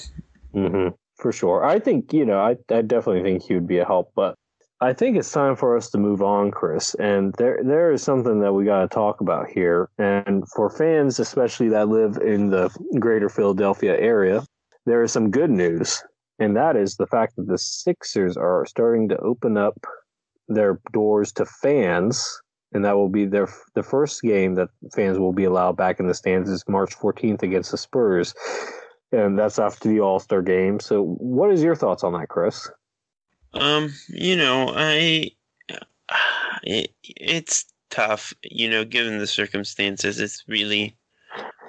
mm-hmm. 0.56 0.96
for 1.16 1.34
sure, 1.34 1.66
I 1.66 1.78
think 1.78 2.14
you 2.14 2.26
know 2.26 2.40
I 2.40 2.56
I 2.74 2.82
definitely 2.84 3.22
think 3.22 3.44
he 3.44 3.54
would 3.54 3.68
be 3.68 3.78
a 3.78 3.86
help, 3.86 4.12
but. 4.16 4.36
I 4.82 4.94
think 4.94 5.18
it's 5.18 5.34
time 5.34 5.58
for 5.58 5.76
us 5.76 5.90
to 5.90 5.98
move 5.98 6.22
on, 6.22 6.52
Chris. 6.52 6.96
And 7.02 7.34
there 7.34 7.60
there 7.62 7.92
is 7.92 8.02
something 8.02 8.40
that 8.40 8.54
we 8.54 8.64
got 8.64 8.80
to 8.80 8.88
talk 8.88 9.20
about 9.20 9.50
here. 9.50 9.90
And 9.98 10.48
for 10.56 10.70
fans, 10.70 11.20
especially 11.20 11.68
that 11.68 11.90
live 11.90 12.16
in 12.16 12.50
the 12.50 12.70
greater 12.98 13.28
Philadelphia 13.28 14.00
area, 14.00 14.42
there 14.86 15.04
is 15.04 15.12
some 15.12 15.32
good 15.32 15.50
news 15.50 16.02
and 16.40 16.56
that 16.56 16.76
is 16.76 16.96
the 16.96 17.08
fact 17.08 17.36
that 17.36 17.48
the 17.48 17.58
Sixers 17.58 18.38
are 18.38 18.66
starting 18.66 19.10
to 19.10 19.18
open 19.18 19.58
up 19.58 19.86
their 20.48 20.80
doors 20.92 21.32
to 21.34 21.46
fans, 21.46 22.42
and 22.74 22.84
that 22.86 22.96
will 22.96 23.10
be 23.10 23.26
their 23.26 23.48
the 23.76 23.84
first 23.84 24.22
game 24.22 24.56
that 24.56 24.70
fans 24.94 25.20
will 25.20 25.34
be 25.34 25.44
allowed 25.44 25.78
back 25.78 26.00
in 26.00 26.08
the 26.08 26.14
stands 26.14 26.50
is 26.50 26.64
March 26.68 26.98
14th 26.98 27.44
against 27.44 27.72
the 27.72 27.78
Spurs, 27.78 28.34
and 29.12 29.38
that's 29.38 29.60
after 29.60 29.90
the 29.90 30.00
All 30.00 30.20
Star 30.20 30.42
game. 30.42 30.80
So, 30.80 31.04
what 31.04 31.52
is 31.52 31.62
your 31.62 31.76
thoughts 31.76 32.04
on 32.04 32.14
that, 32.14 32.30
Chris? 32.30 32.70
Um, 33.54 33.94
you 34.08 34.36
know, 34.36 34.74
I 34.76 35.32
it, 36.64 36.92
it's 37.04 37.66
tough, 37.90 38.34
you 38.44 38.70
know, 38.70 38.86
given 38.86 39.20
the 39.20 39.28
circumstances. 39.28 40.20
It's 40.20 40.44
really 40.48 40.96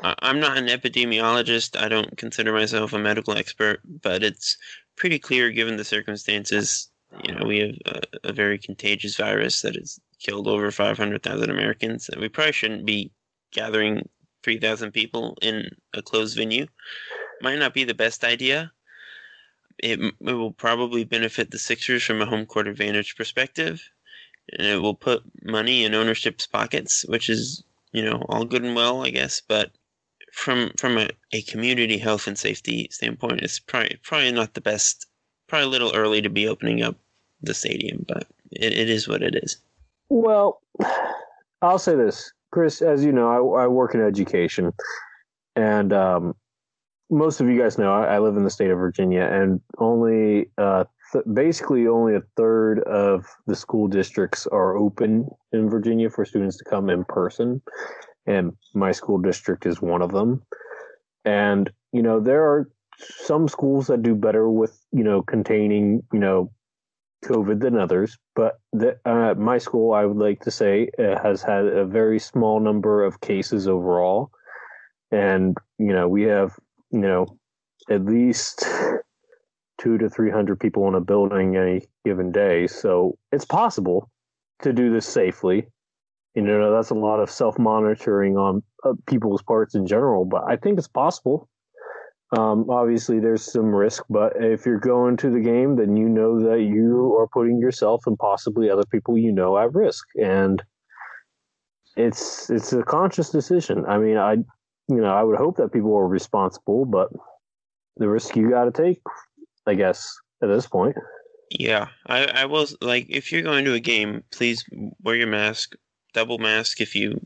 I'm 0.03 0.41
not 0.41 0.57
an 0.57 0.67
epidemiologist. 0.67 1.79
I 1.79 1.89
don't 1.89 2.17
consider 2.17 2.53
myself 2.53 2.93
a 2.93 2.99
medical 2.99 3.37
expert, 3.37 3.81
but 3.85 4.23
it's 4.23 4.57
pretty 4.97 5.19
clear 5.19 5.51
given 5.51 5.77
the 5.77 5.85
circumstances. 5.85 6.91
You 7.25 7.35
know, 7.35 7.45
we 7.45 7.59
have 7.59 7.75
a, 7.87 8.29
a 8.29 8.33
very 8.33 8.59
contagious 8.59 9.17
virus 9.17 9.63
that 9.63 9.75
has 9.75 10.01
killed 10.19 10.49
over 10.49 10.71
500,000 10.71 11.51
Americans. 11.51 12.09
We 12.19 12.29
probably 12.29 12.53
shouldn't 12.53 12.87
be 12.87 13.11
gathering 13.51 14.09
3,000 14.43 14.93
people 14.93 15.37
in 15.43 15.71
a 15.93 16.03
closed 16.03 16.37
venue. 16.37 16.67
Might 17.43 17.59
not 17.59 17.75
be 17.75 17.85
the 17.85 17.95
best 17.95 18.25
idea. 18.25 18.73
It, 19.79 19.99
it 20.01 20.33
will 20.33 20.53
probably 20.53 21.05
benefit 21.05 21.51
the 21.51 21.59
Sixers 21.59 22.03
from 22.03 22.23
a 22.23 22.27
home 22.27 22.47
court 22.47 22.69
advantage 22.69 23.17
perspective. 23.17 23.83
And 24.53 24.67
it 24.67 24.81
will 24.81 24.95
put 24.95 25.23
money 25.43 25.85
in 25.85 25.95
ownership's 25.95 26.47
pockets, 26.47 27.05
which 27.07 27.29
is, 27.29 27.63
you 27.93 28.05
know, 28.05 28.25
all 28.29 28.45
good 28.45 28.65
and 28.65 28.75
well, 28.75 29.05
I 29.05 29.11
guess. 29.11 29.41
But 29.47 29.73
from 30.41 30.73
from 30.79 30.97
a, 30.97 31.09
a 31.33 31.43
community 31.43 31.99
health 31.99 32.27
and 32.27 32.39
safety 32.39 32.89
standpoint, 32.91 33.43
it's 33.43 33.59
probably 33.59 33.99
probably 34.03 34.33
not 34.33 34.55
the 34.55 34.61
best. 34.61 35.07
Probably 35.49 35.67
a 35.67 35.71
little 35.71 35.95
early 35.95 36.23
to 36.23 36.31
be 36.31 36.49
opening 36.49 36.83
up 36.83 36.97
the 37.43 37.55
stadium, 37.55 38.05
but 38.07 38.27
it, 38.53 38.73
it 38.73 38.89
is 38.89 39.09
what 39.09 39.23
it 39.23 39.35
is. 39.43 39.59
Well, 40.09 40.63
I'll 41.63 41.79
say 41.79 41.97
this, 41.97 42.33
Chris. 42.53 42.83
As 42.83 43.05
you 43.05 43.13
know, 43.13 43.29
I, 43.29 43.65
I 43.65 43.67
work 43.67 43.95
in 43.95 44.01
education, 44.01 44.73
and 45.57 45.93
um, 45.93 46.35
most 47.11 47.41
of 47.41 47.49
you 47.49 47.61
guys 47.61 47.79
know 47.79 47.93
I, 47.93 48.15
I, 48.15 48.19
live 48.21 48.37
in 48.37 48.45
the 48.45 48.51
state 48.51 48.71
of 48.71 48.79
Virginia, 48.79 49.23
and 49.23 49.61
only 49.79 50.51
uh, 50.57 50.85
th- 51.13 51.25
basically 51.35 51.89
only 51.89 52.15
a 52.15 52.23
third 52.37 52.81
of 52.85 53.27
the 53.47 53.57
school 53.57 53.89
districts 53.89 54.47
are 54.47 54.77
open 54.77 55.29
in 55.53 55.69
Virginia 55.69 56.09
for 56.09 56.25
students 56.25 56.57
to 56.59 56.65
come 56.65 56.89
in 56.89 57.05
person 57.05 57.61
and 58.31 58.57
my 58.75 58.93
school 58.93 59.19
district 59.19 59.67
is 59.67 59.83
one 59.83 60.03
of 60.03 60.13
them. 60.13 60.43
And 61.25 61.71
you 61.93 62.03
know, 62.03 62.21
there 62.21 62.45
are 62.45 62.71
some 62.99 63.49
schools 63.49 63.89
that 63.89 64.03
do 64.03 64.15
better 64.15 64.49
with 64.49 64.79
you 64.93 65.05
know 65.05 65.23
containing 65.23 66.03
you 66.13 66.21
know 66.21 66.51
COVID 67.25 67.61
than 67.61 67.77
others, 67.77 68.17
but 68.35 68.61
the, 68.73 68.99
uh, 69.05 69.35
my 69.35 69.59
school, 69.59 69.93
I 69.93 70.07
would 70.07 70.17
like 70.17 70.41
to 70.43 70.51
say, 70.51 70.89
uh, 70.99 71.21
has 71.23 71.43
had 71.43 71.67
a 71.67 71.85
very 71.85 72.19
small 72.19 72.61
number 72.61 73.05
of 73.05 73.21
cases 73.21 73.69
overall, 73.69 74.31
and 75.11 75.57
you 75.79 75.93
know 75.93 76.09
we 76.09 76.23
have 76.23 76.53
you 76.91 77.01
know 77.01 77.27
at 77.91 78.05
least 78.05 78.65
two 79.81 79.99
to 79.99 80.09
three 80.09 80.31
hundred 80.31 80.61
people 80.61 80.87
in 80.89 80.95
a 80.95 81.01
building 81.01 81.57
any 81.57 81.83
given 82.05 82.31
day, 82.33 82.67
so 82.67 83.19
it's 83.33 83.45
possible 83.45 84.11
to 84.63 84.73
do 84.73 84.93
this 84.93 85.07
safely. 85.07 85.67
You 86.41 86.47
know 86.47 86.75
that's 86.75 86.89
a 86.89 86.95
lot 86.95 87.21
of 87.21 87.31
self 87.31 87.59
monitoring 87.59 88.39
on 88.39 88.63
uh, 88.83 88.95
people's 89.07 89.43
parts 89.43 89.75
in 89.75 89.87
general, 89.87 90.25
but 90.25 90.43
I 90.49 90.57
think 90.57 90.79
it's 90.79 90.89
possible. 90.89 91.51
Um, 92.35 92.71
obviously, 92.71 93.21
there's 93.21 93.53
some 93.53 93.75
risk, 93.75 94.05
but 94.09 94.33
if 94.37 94.65
you're 94.65 94.79
going 94.79 95.19
to 95.19 95.29
the 95.29 95.41
game, 95.41 95.77
then 95.77 95.99
you 95.99 96.09
know 96.09 96.41
that 96.41 96.63
you 96.63 97.15
are 97.19 97.27
putting 97.27 97.59
yourself 97.59 98.07
and 98.07 98.19
possibly 98.19 98.71
other 98.71 98.85
people 98.91 99.19
you 99.19 99.33
know 99.33 99.59
at 99.59 99.75
risk, 99.75 100.07
and 100.17 100.63
it's 101.97 102.49
it's 102.49 102.73
a 102.73 102.85
conscious 102.85 103.29
decision. 103.29 103.85
I 103.87 103.99
mean, 103.99 104.17
I 104.17 104.33
you 104.89 104.97
know 104.97 105.13
I 105.13 105.23
would 105.23 105.37
hope 105.37 105.59
that 105.59 105.75
people 105.75 105.95
are 105.95 106.09
responsible, 106.09 106.87
but 106.87 107.11
the 107.99 108.09
risk 108.09 108.35
you 108.35 108.49
got 108.49 108.65
to 108.65 108.71
take, 108.71 109.03
I 109.67 109.75
guess, 109.75 110.11
at 110.43 110.47
this 110.47 110.67
point. 110.67 110.97
Yeah, 111.51 111.89
I 112.07 112.25
I 112.25 112.45
will 112.47 112.67
like 112.81 113.09
if 113.11 113.31
you're 113.31 113.43
going 113.43 113.67
to 113.67 113.75
a 113.75 113.81
game, 113.81 114.25
please 114.31 114.65
wear 115.03 115.17
your 115.17 115.27
mask, 115.27 115.75
double 116.13 116.39
mask 116.39 116.81
if 116.81 116.95
you 116.95 117.25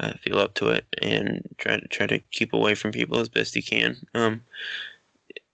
uh, 0.00 0.12
feel 0.22 0.38
up 0.38 0.54
to 0.54 0.68
it 0.68 0.84
and 1.00 1.42
try 1.58 1.78
to 1.78 1.88
try 1.88 2.06
to 2.06 2.18
keep 2.30 2.52
away 2.52 2.74
from 2.74 2.92
people 2.92 3.18
as 3.18 3.28
best 3.28 3.56
you 3.56 3.62
can. 3.62 3.96
Um, 4.14 4.42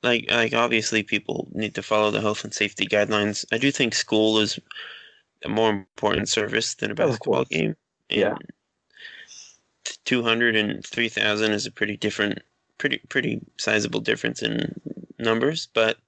like 0.03 0.31
like 0.31 0.55
obviously 0.55 1.03
people 1.03 1.49
need 1.53 1.75
to 1.75 1.83
follow 1.83 2.11
the 2.11 2.21
health 2.21 2.45
and 2.45 2.55
safety 2.55 2.87
guidelines. 2.87 3.45
I 3.53 3.59
do 3.59 3.71
think 3.71 3.95
school 3.95 4.39
is 4.39 4.59
a 5.45 5.49
more 5.49 5.71
important 5.71 6.29
service 6.29 6.75
than 6.75 6.91
a 6.91 6.95
basketball 6.95 7.45
game. 7.45 7.77
And 8.09 8.21
yeah. 8.21 8.35
200 10.05 10.57
and 10.57 10.85
3000 10.85 11.53
is 11.53 11.67
a 11.67 11.71
pretty 11.71 11.97
different 11.97 12.41
pretty 12.79 12.99
pretty 13.09 13.41
sizable 13.59 14.01
difference 14.01 14.43
in 14.43 14.81
numbers, 15.19 15.69
but 15.75 15.99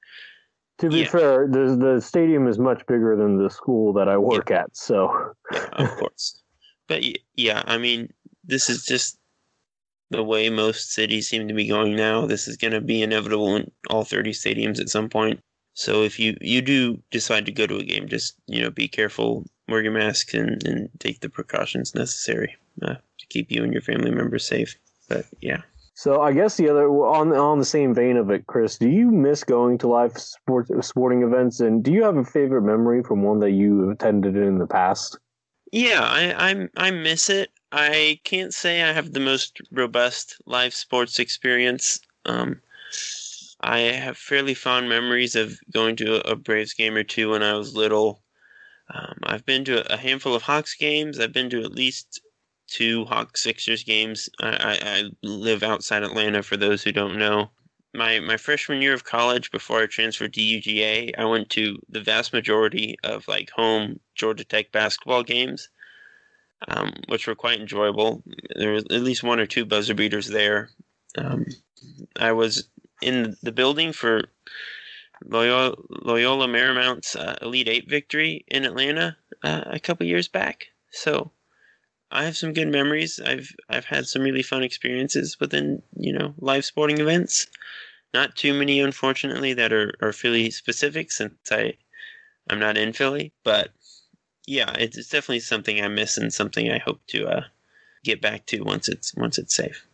to 0.83 0.91
be 0.91 1.03
yeah. 1.03 1.09
fair, 1.09 1.47
the 1.47 1.77
the 1.77 2.01
stadium 2.01 2.49
is 2.49 2.59
much 2.59 2.85
bigger 2.87 3.15
than 3.15 3.39
the 3.39 3.49
school 3.49 3.93
that 3.93 4.09
I 4.09 4.19
work 4.19 4.51
yeah. 4.51 4.63
at, 4.63 4.77
so 4.77 5.33
yeah, 5.53 5.69
of 5.75 5.91
course. 5.99 6.43
But 6.89 7.05
yeah, 7.37 7.63
I 7.67 7.79
mean, 7.79 8.13
this 8.43 8.69
is 8.69 8.85
just 8.85 9.17
the 10.11 10.25
way 10.25 10.51
most 10.51 10.93
cities 10.93 11.29
seem 11.29 11.47
to 11.47 11.55
be 11.55 11.69
going 11.69 11.95
now. 11.95 12.27
This 12.27 12.49
is 12.49 12.57
going 12.57 12.73
to 12.73 12.81
be 12.81 13.01
inevitable 13.01 13.55
in 13.55 13.71
all 13.91 14.05
30 14.05 14.33
stadiums 14.33 14.81
at 14.81 14.89
some 14.89 15.09
point. 15.09 15.41
So 15.75 16.03
if 16.03 16.19
you, 16.19 16.37
you 16.41 16.61
do 16.61 17.01
decide 17.13 17.47
to 17.47 17.53
go 17.53 17.69
to 17.69 17.79
a 17.79 17.85
game, 17.85 18.09
just 18.09 18.35
you 18.49 18.61
know 18.61 18.71
be 18.71 18.89
careful, 18.89 19.47
wear 19.69 19.83
your 19.83 19.93
mask, 19.93 20.35
and, 20.35 20.67
and 20.67 20.89
take 20.99 21.21
the 21.21 21.29
precautions 21.29 21.95
necessary 21.95 22.57
uh, 22.83 22.97
to 22.97 23.27
keep 23.29 23.53
you 23.53 23.63
and 23.63 23.73
your 23.73 23.83
family 23.83 24.11
members 24.11 24.45
safe. 24.45 24.77
But 25.09 25.27
yeah. 25.41 25.63
So 25.95 26.23
I 26.23 26.33
guess 26.33 26.57
the 26.57 26.69
other 26.69 26.89
on 26.89 27.33
on 27.33 27.59
the 27.59 27.65
same 27.65 27.95
vein 27.95 28.17
of 28.17 28.31
it, 28.31 28.47
Chris, 28.47 28.79
do 28.79 28.89
you 28.89 29.11
miss 29.11 29.45
going 29.45 29.79
to 29.79 29.89
live 29.89 30.17
sports 30.19 30.71
sporting 30.87 31.23
events, 31.23 31.61
and 31.61 31.83
do 31.83 31.93
you 31.93 32.03
have 32.03 32.17
a 32.17 32.25
favorite 32.25 32.63
memory 32.63 33.03
from 33.03 33.23
one 33.23 33.41
that 33.41 33.51
you 33.51 33.91
attended 33.91 34.37
in 34.37 34.59
the 34.59 34.67
past? 34.67 35.19
Yeah, 35.71 36.01
I 36.03 36.51
I, 36.51 36.69
I 36.77 36.91
miss 36.91 37.29
it. 37.29 37.51
I 37.73 38.21
can't 38.25 38.55
say 38.55 38.83
I 38.83 38.93
have 38.93 39.13
the 39.13 39.21
most 39.21 39.61
robust 39.71 40.37
live 40.47 40.75
sports 40.75 41.19
experience. 41.19 41.99
Um, 42.25 42.61
I 43.61 43.81
have 43.81 44.19
fairly 44.19 44.55
fond 44.55 44.89
memories 44.89 45.37
of 45.37 45.59
going 45.73 45.97
to 45.97 46.27
a 46.29 46.37
Braves 46.37 46.75
game 46.75 46.97
or 46.97 47.05
two 47.05 47.31
when 47.31 47.43
I 47.43 47.55
was 47.55 47.75
little. 47.75 48.23
Um, 48.93 49.19
I've 49.23 49.47
been 49.47 49.65
to 49.67 49.93
a 49.93 49.97
handful 49.97 50.35
of 50.35 50.43
Hawks 50.43 50.75
games. 50.75 51.19
I've 51.19 51.33
been 51.33 51.51
to 51.51 51.63
at 51.63 51.73
least 51.73 52.21
two 52.73 53.05
Hawks 53.05 53.43
Sixers 53.43 53.85
games. 53.85 54.29
I, 54.41 54.49
I, 54.49 54.79
I 54.83 55.03
live 55.23 55.63
outside 55.63 56.03
Atlanta. 56.03 56.43
For 56.43 56.57
those 56.57 56.83
who 56.83 56.93
don't 56.93 57.19
know, 57.19 57.51
my 57.95 58.21
my 58.21 58.37
freshman 58.37 58.83
year 58.83 58.95
of 58.95 59.05
college, 59.05 59.51
before 59.51 59.83
I 59.83 59.87
transferred 59.87 60.35
to 60.35 60.41
UGA, 60.41 61.13
I 61.19 61.25
went 61.25 61.51
to 61.51 61.79
the 61.89 62.01
vast 62.01 62.33
majority 62.33 62.97
of 63.05 63.29
like 63.29 63.51
home 63.51 64.01
Georgia 64.15 64.45
Tech 64.45 64.73
basketball 64.73 65.23
games 65.23 65.69
um, 66.69 66.93
which 67.09 67.27
were 67.27 67.35
quite 67.35 67.61
enjoyable. 67.61 68.23
There 68.57 68.73
was 68.73 68.85
at 68.85 69.03
least 69.03 69.23
one 69.23 69.41
or 69.41 69.47
two 69.47 69.65
buzzer 69.65 69.95
beaters 69.95 70.29
there. 70.29 70.71
Um, 71.17 71.47
I 72.19 72.33
was 72.33 72.69
in 73.01 73.37
the 73.43 73.53
building 73.53 73.93
for 73.93 74.23
Loyola, 75.25 75.77
Loyola 76.03 76.47
Marymount's 76.49 77.17
uh, 77.17 77.37
Elite 77.43 77.69
Eight 77.69 77.89
victory 77.89 78.45
in 78.49 78.65
Atlanta 78.65 79.17
uh, 79.43 79.63
a 79.67 79.81
couple 79.81 80.07
years 80.07 80.29
back. 80.29 80.67
So 80.91 81.31
I 82.13 82.25
have 82.25 82.37
some 82.37 82.53
good 82.53 82.69
memories. 82.69 83.19
I've 83.25 83.51
I've 83.69 83.87
had 83.87 84.07
some 84.07 84.23
really 84.23 84.43
fun 84.43 84.63
experiences 84.63 85.39
within 85.41 85.83
you 85.97 86.13
know 86.13 86.35
live 86.39 86.65
sporting 86.65 87.01
events. 87.01 87.47
Not 88.15 88.37
too 88.37 88.53
many, 88.53 88.79
unfortunately, 88.81 89.55
that 89.55 89.73
are, 89.73 89.95
are 90.03 90.13
Philly 90.13 90.51
specific 90.51 91.11
since 91.11 91.35
I 91.51 91.75
I'm 92.51 92.59
not 92.59 92.77
in 92.77 92.93
Philly, 92.93 93.33
but 93.45 93.71
yeah, 94.47 94.75
it's 94.79 95.09
definitely 95.09 95.41
something 95.41 95.83
I 95.83 95.89
miss 95.89 96.19
and 96.19 96.33
something 96.33 96.71
I 96.71 96.79
hope 96.79 97.01
to 97.09 97.27
uh, 97.27 97.45
get 98.05 98.21
back 98.21 98.47
to 98.47 98.61
once 98.61 98.89
it's 98.89 99.15
once 99.17 99.39
it's 99.39 99.55
safe. 99.55 99.87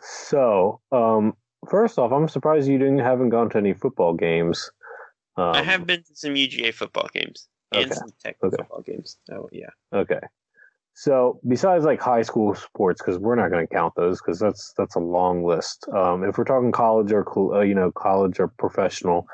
So, 0.00 0.80
um, 0.90 1.36
first 1.68 1.98
off, 1.98 2.12
I'm 2.12 2.28
surprised 2.28 2.68
you 2.68 2.78
didn't 2.78 2.98
haven't 2.98 3.30
gone 3.30 3.50
to 3.50 3.58
any 3.58 3.74
football 3.74 4.14
games. 4.14 4.70
Um, 5.36 5.54
I 5.54 5.62
have 5.62 5.86
been 5.86 6.02
to 6.02 6.16
some 6.16 6.34
UGA 6.34 6.74
football 6.74 7.08
games 7.12 7.48
and 7.72 7.86
okay. 7.86 7.94
some 7.94 8.12
Tech 8.22 8.36
okay. 8.42 8.56
football 8.56 8.82
games. 8.82 9.18
Oh 9.30 9.48
yeah. 9.52 9.70
Okay. 9.92 10.20
So 10.98 11.38
besides 11.46 11.84
like 11.84 12.00
high 12.00 12.22
school 12.22 12.54
sports, 12.54 13.02
because 13.02 13.18
we're 13.18 13.34
not 13.34 13.50
going 13.50 13.66
to 13.66 13.72
count 13.72 13.94
those 13.96 14.18
because 14.18 14.38
that's 14.38 14.72
that's 14.78 14.94
a 14.94 15.00
long 15.00 15.44
list. 15.44 15.86
Um, 15.94 16.24
if 16.24 16.38
we're 16.38 16.44
talking 16.44 16.72
college 16.72 17.12
or 17.12 17.54
uh, 17.54 17.60
you 17.60 17.74
know 17.74 17.92
college 17.92 18.40
or 18.40 18.48
professional, 18.48 19.28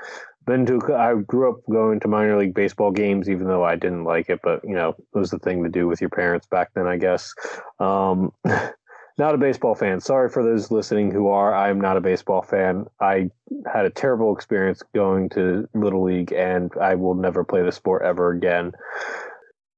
been 0.44 0.66
to 0.66 0.80
I 0.92 1.14
grew 1.14 1.52
up 1.52 1.60
going 1.70 2.00
to 2.00 2.08
minor 2.08 2.36
league 2.36 2.52
baseball 2.52 2.90
games, 2.90 3.30
even 3.30 3.46
though 3.46 3.62
I 3.62 3.76
didn't 3.76 4.02
like 4.02 4.28
it, 4.28 4.40
but 4.42 4.64
you 4.64 4.74
know 4.74 4.88
it 4.88 5.18
was 5.18 5.30
the 5.30 5.38
thing 5.38 5.62
to 5.62 5.68
do 5.68 5.86
with 5.86 6.00
your 6.00 6.10
parents 6.10 6.48
back 6.48 6.70
then, 6.74 6.88
I 6.88 6.96
guess. 6.96 7.32
Um, 7.78 8.32
not 8.44 9.36
a 9.36 9.38
baseball 9.38 9.76
fan. 9.76 10.00
Sorry 10.00 10.28
for 10.30 10.42
those 10.42 10.72
listening 10.72 11.12
who 11.12 11.28
are. 11.28 11.54
I'm 11.54 11.80
not 11.80 11.96
a 11.96 12.00
baseball 12.00 12.42
fan. 12.42 12.86
I 13.00 13.30
had 13.72 13.86
a 13.86 13.90
terrible 13.90 14.34
experience 14.34 14.82
going 14.96 15.28
to 15.30 15.68
little 15.74 16.02
league, 16.02 16.32
and 16.32 16.72
I 16.80 16.96
will 16.96 17.14
never 17.14 17.44
play 17.44 17.62
the 17.62 17.70
sport 17.70 18.02
ever 18.02 18.32
again. 18.32 18.72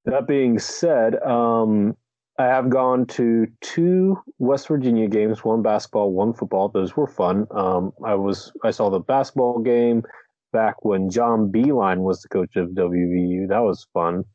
That 0.05 0.27
being 0.27 0.59
said, 0.59 1.21
um, 1.23 1.97
I 2.37 2.45
have 2.45 2.69
gone 2.69 3.05
to 3.07 3.47
two 3.61 4.17
West 4.39 4.67
Virginia 4.67 5.07
games, 5.07 5.43
one 5.43 5.61
basketball, 5.61 6.11
one 6.11 6.33
football. 6.33 6.69
Those 6.69 6.95
were 6.95 7.07
fun. 7.07 7.47
Um, 7.51 7.91
I 8.03 8.15
was 8.15 8.51
I 8.63 8.71
saw 8.71 8.89
the 8.89 8.99
basketball 8.99 9.59
game 9.59 10.03
back 10.51 10.83
when 10.83 11.09
John 11.09 11.51
Beilein 11.51 11.99
was 11.99 12.21
the 12.21 12.29
coach 12.29 12.55
of 12.55 12.69
WVU. 12.69 13.47
That 13.47 13.63
was 13.63 13.87
fun. 13.93 14.25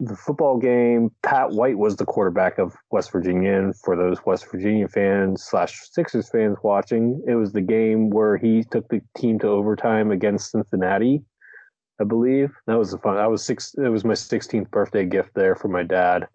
The 0.00 0.16
football 0.16 0.58
game, 0.58 1.10
Pat 1.22 1.50
White 1.50 1.78
was 1.78 1.96
the 1.96 2.04
quarterback 2.04 2.58
of 2.58 2.74
West 2.90 3.12
Virginia. 3.12 3.58
And 3.58 3.74
for 3.80 3.96
those 3.96 4.18
West 4.26 4.50
Virginia 4.50 4.88
fans 4.88 5.42
slash 5.42 5.88
Sixers 5.90 6.28
fans 6.28 6.58
watching, 6.62 7.22
it 7.26 7.34
was 7.34 7.52
the 7.52 7.62
game 7.62 8.10
where 8.10 8.36
he 8.36 8.64
took 8.70 8.88
the 8.88 9.00
team 9.16 9.38
to 9.38 9.48
overtime 9.48 10.10
against 10.10 10.50
Cincinnati. 10.50 11.22
I 12.00 12.04
believe 12.04 12.52
that 12.66 12.78
was 12.78 12.92
a 12.92 12.98
fun. 12.98 13.16
That 13.16 13.30
was 13.30 13.44
six. 13.44 13.74
It 13.74 13.88
was 13.88 14.04
my 14.04 14.14
16th 14.14 14.70
birthday 14.70 15.04
gift 15.06 15.30
there 15.34 15.54
for 15.54 15.68
my 15.68 15.82
dad. 15.82 16.28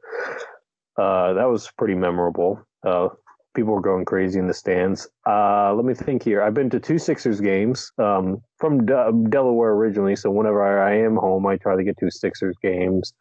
Uh, 0.97 1.34
that 1.34 1.45
was 1.45 1.71
pretty 1.78 1.95
memorable. 1.95 2.60
Uh, 2.86 3.10
people 3.54 3.74
were 3.74 3.82
going 3.82 4.06
crazy 4.06 4.39
in 4.39 4.47
the 4.47 4.54
stands. 4.54 5.08
Uh, 5.28 5.74
let 5.74 5.86
me 5.86 5.93
think 5.93 6.24
here. 6.24 6.41
I've 6.41 6.54
been 6.54 6.69
to 6.71 6.80
two 6.80 6.97
Sixers 6.97 7.41
games 7.41 7.91
um, 7.97 8.41
from 8.58 8.86
De- 8.86 9.12
Delaware 9.30 9.71
originally, 9.71 10.15
so 10.15 10.32
whenever 10.32 10.82
I, 10.82 10.97
am 10.97 11.17
home, 11.17 11.45
I 11.45 11.58
try 11.58 11.76
to 11.76 11.84
get 11.84 11.97
to 12.00 12.10
Sixers 12.10 12.56
games. 12.62 13.13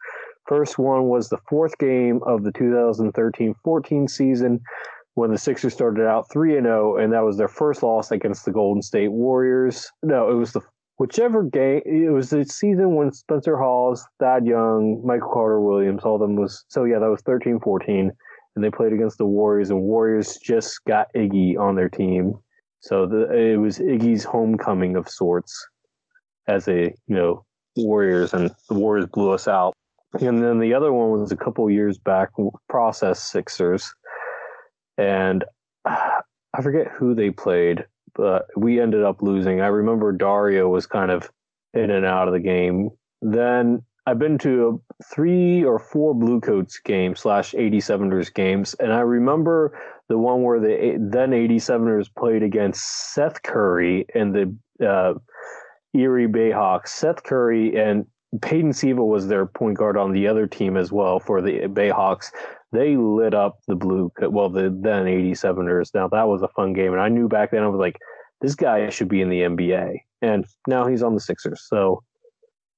First 0.47 0.77
one 0.77 1.05
was 1.05 1.29
the 1.29 1.37
fourth 1.49 1.77
game 1.77 2.21
of 2.25 2.43
the 2.43 2.51
2013-14 2.51 4.09
season 4.09 4.61
when 5.15 5.31
the 5.31 5.37
Sixers 5.37 5.73
started 5.73 6.07
out 6.07 6.31
3 6.31 6.57
and 6.57 6.65
0 6.65 6.97
and 6.97 7.13
that 7.13 7.23
was 7.23 7.37
their 7.37 7.47
first 7.47 7.83
loss 7.83 8.11
against 8.11 8.45
the 8.45 8.51
Golden 8.51 8.81
State 8.81 9.11
Warriors. 9.11 9.91
No, 10.01 10.31
it 10.31 10.35
was 10.35 10.53
the 10.53 10.61
whichever 11.01 11.41
game 11.41 11.81
it 11.83 12.11
was 12.11 12.29
the 12.29 12.45
season 12.45 12.93
when 12.93 13.11
Spencer 13.11 13.57
Hawes, 13.57 14.05
Thad 14.19 14.45
Young, 14.45 15.01
Michael 15.03 15.31
Carter 15.33 15.59
Williams, 15.59 16.03
all 16.03 16.13
of 16.13 16.21
them 16.21 16.35
was 16.35 16.63
so 16.67 16.83
yeah, 16.83 16.99
that 16.99 17.09
was 17.09 17.23
13-14 17.23 18.11
and 18.55 18.63
they 18.63 18.69
played 18.69 18.93
against 18.93 19.17
the 19.17 19.25
Warriors, 19.25 19.71
and 19.71 19.81
Warriors 19.81 20.37
just 20.37 20.83
got 20.85 21.07
Iggy 21.15 21.57
on 21.57 21.75
their 21.75 21.89
team. 21.89 22.35
So 22.81 23.07
the, 23.07 23.31
it 23.33 23.57
was 23.57 23.79
Iggy's 23.79 24.23
homecoming 24.23 24.95
of 24.95 25.09
sorts 25.09 25.67
as 26.47 26.67
a 26.67 26.93
you 27.07 27.15
know 27.15 27.45
Warriors, 27.75 28.33
and 28.33 28.51
the 28.69 28.75
Warriors 28.75 29.07
blew 29.11 29.31
us 29.31 29.47
out. 29.47 29.73
And 30.19 30.43
then 30.43 30.59
the 30.59 30.73
other 30.73 30.93
one 30.93 31.19
was 31.19 31.31
a 31.31 31.37
couple 31.37 31.67
years 31.69 31.97
back, 31.97 32.29
Process 32.69 33.23
Sixers, 33.23 33.91
and 34.97 35.45
I 35.85 36.61
forget 36.61 36.89
who 36.89 37.15
they 37.15 37.31
played, 37.31 37.85
but 38.15 38.45
we 38.55 38.79
ended 38.79 39.03
up 39.03 39.21
losing. 39.21 39.61
I 39.61 39.67
remember 39.67 40.11
Dario 40.11 40.69
was 40.69 40.85
kind 40.85 41.11
of 41.11 41.29
in 41.73 41.89
and 41.89 42.05
out 42.05 42.27
of 42.27 42.33
the 42.33 42.39
game 42.39 42.89
Then 43.21 43.83
I've 44.05 44.19
been 44.19 44.37
to 44.39 44.81
three 45.13 45.63
or 45.63 45.79
four 45.79 46.13
Bluecoats 46.15 46.79
games 46.79 47.19
slash 47.21 47.53
87ers 47.53 48.33
games, 48.33 48.73
and 48.79 48.91
I 48.91 49.01
remember 49.01 49.79
the 50.09 50.17
one 50.17 50.43
where 50.43 50.59
the 50.59 50.97
then 50.99 51.31
87ers 51.31 52.09
played 52.17 52.43
against 52.43 53.13
Seth 53.13 53.41
Curry 53.43 54.05
and 54.15 54.33
the 54.33 54.85
uh, 54.85 55.13
Erie 55.93 56.27
Bayhawks. 56.27 56.89
Seth 56.89 57.23
Curry 57.23 57.79
and 57.79 58.05
Peyton 58.41 58.73
Siva 58.73 59.03
was 59.03 59.27
their 59.27 59.45
point 59.45 59.77
guard 59.77 59.97
on 59.97 60.13
the 60.13 60.27
other 60.27 60.47
team 60.47 60.77
as 60.77 60.91
well 60.91 61.19
for 61.19 61.41
the 61.41 61.61
Bayhawks. 61.67 62.31
They 62.71 62.95
lit 62.95 63.33
up 63.33 63.59
the 63.67 63.75
blue, 63.75 64.11
well, 64.21 64.49
the 64.49 64.75
then 64.81 65.05
87ers. 65.05 65.93
Now 65.93 66.07
that 66.07 66.27
was 66.27 66.41
a 66.41 66.47
fun 66.49 66.73
game, 66.73 66.93
and 66.93 67.01
I 67.01 67.09
knew 67.09 67.27
back 67.27 67.51
then 67.51 67.63
I 67.63 67.67
was 67.67 67.79
like, 67.79 67.97
this 68.39 68.55
guy 68.55 68.89
should 68.89 69.09
be 69.09 69.21
in 69.21 69.29
the 69.29 69.41
NBA, 69.41 69.97
and 70.21 70.45
now 70.67 70.87
he's 70.87 71.03
on 71.03 71.13
the 71.13 71.19
Sixers. 71.19 71.65
So 71.67 72.03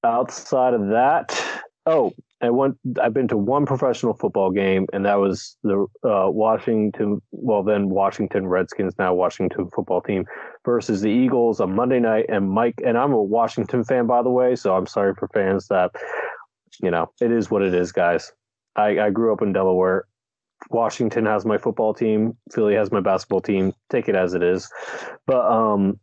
outside 0.04 0.74
of 0.74 0.88
that, 0.88 1.40
oh, 1.86 2.12
I 2.42 2.50
went. 2.50 2.76
I've 3.00 3.14
been 3.14 3.28
to 3.28 3.36
one 3.36 3.64
professional 3.64 4.12
football 4.12 4.50
game, 4.50 4.86
and 4.92 5.06
that 5.06 5.14
was 5.14 5.56
the 5.62 5.86
uh, 6.04 6.28
Washington. 6.30 7.22
Well, 7.30 7.62
then 7.62 7.88
Washington 7.88 8.46
Redskins, 8.46 8.94
now 8.98 9.14
Washington 9.14 9.70
football 9.74 10.02
team 10.02 10.26
versus 10.64 11.00
the 11.00 11.10
Eagles 11.10 11.60
on 11.60 11.74
Monday 11.74 12.00
night. 12.00 12.26
And 12.28 12.50
Mike 12.50 12.80
and 12.84 12.98
I'm 12.98 13.12
a 13.12 13.22
Washington 13.22 13.84
fan, 13.84 14.06
by 14.06 14.22
the 14.22 14.30
way, 14.30 14.56
so 14.56 14.76
I'm 14.76 14.86
sorry 14.86 15.14
for 15.14 15.28
fans 15.28 15.68
that 15.68 15.92
you 16.82 16.90
know 16.90 17.10
it 17.20 17.32
is 17.32 17.50
what 17.50 17.62
it 17.62 17.72
is, 17.74 17.92
guys. 17.92 18.30
I, 18.76 18.98
I 19.00 19.10
grew 19.10 19.32
up 19.32 19.42
in 19.42 19.52
Delaware. 19.52 20.06
Washington 20.70 21.26
has 21.26 21.44
my 21.44 21.58
football 21.58 21.94
team. 21.94 22.36
Philly 22.52 22.74
has 22.74 22.90
my 22.90 23.00
basketball 23.00 23.40
team. 23.40 23.72
Take 23.90 24.08
it 24.08 24.14
as 24.14 24.34
it 24.34 24.42
is. 24.42 24.70
But 25.26 25.44
um, 25.50 25.98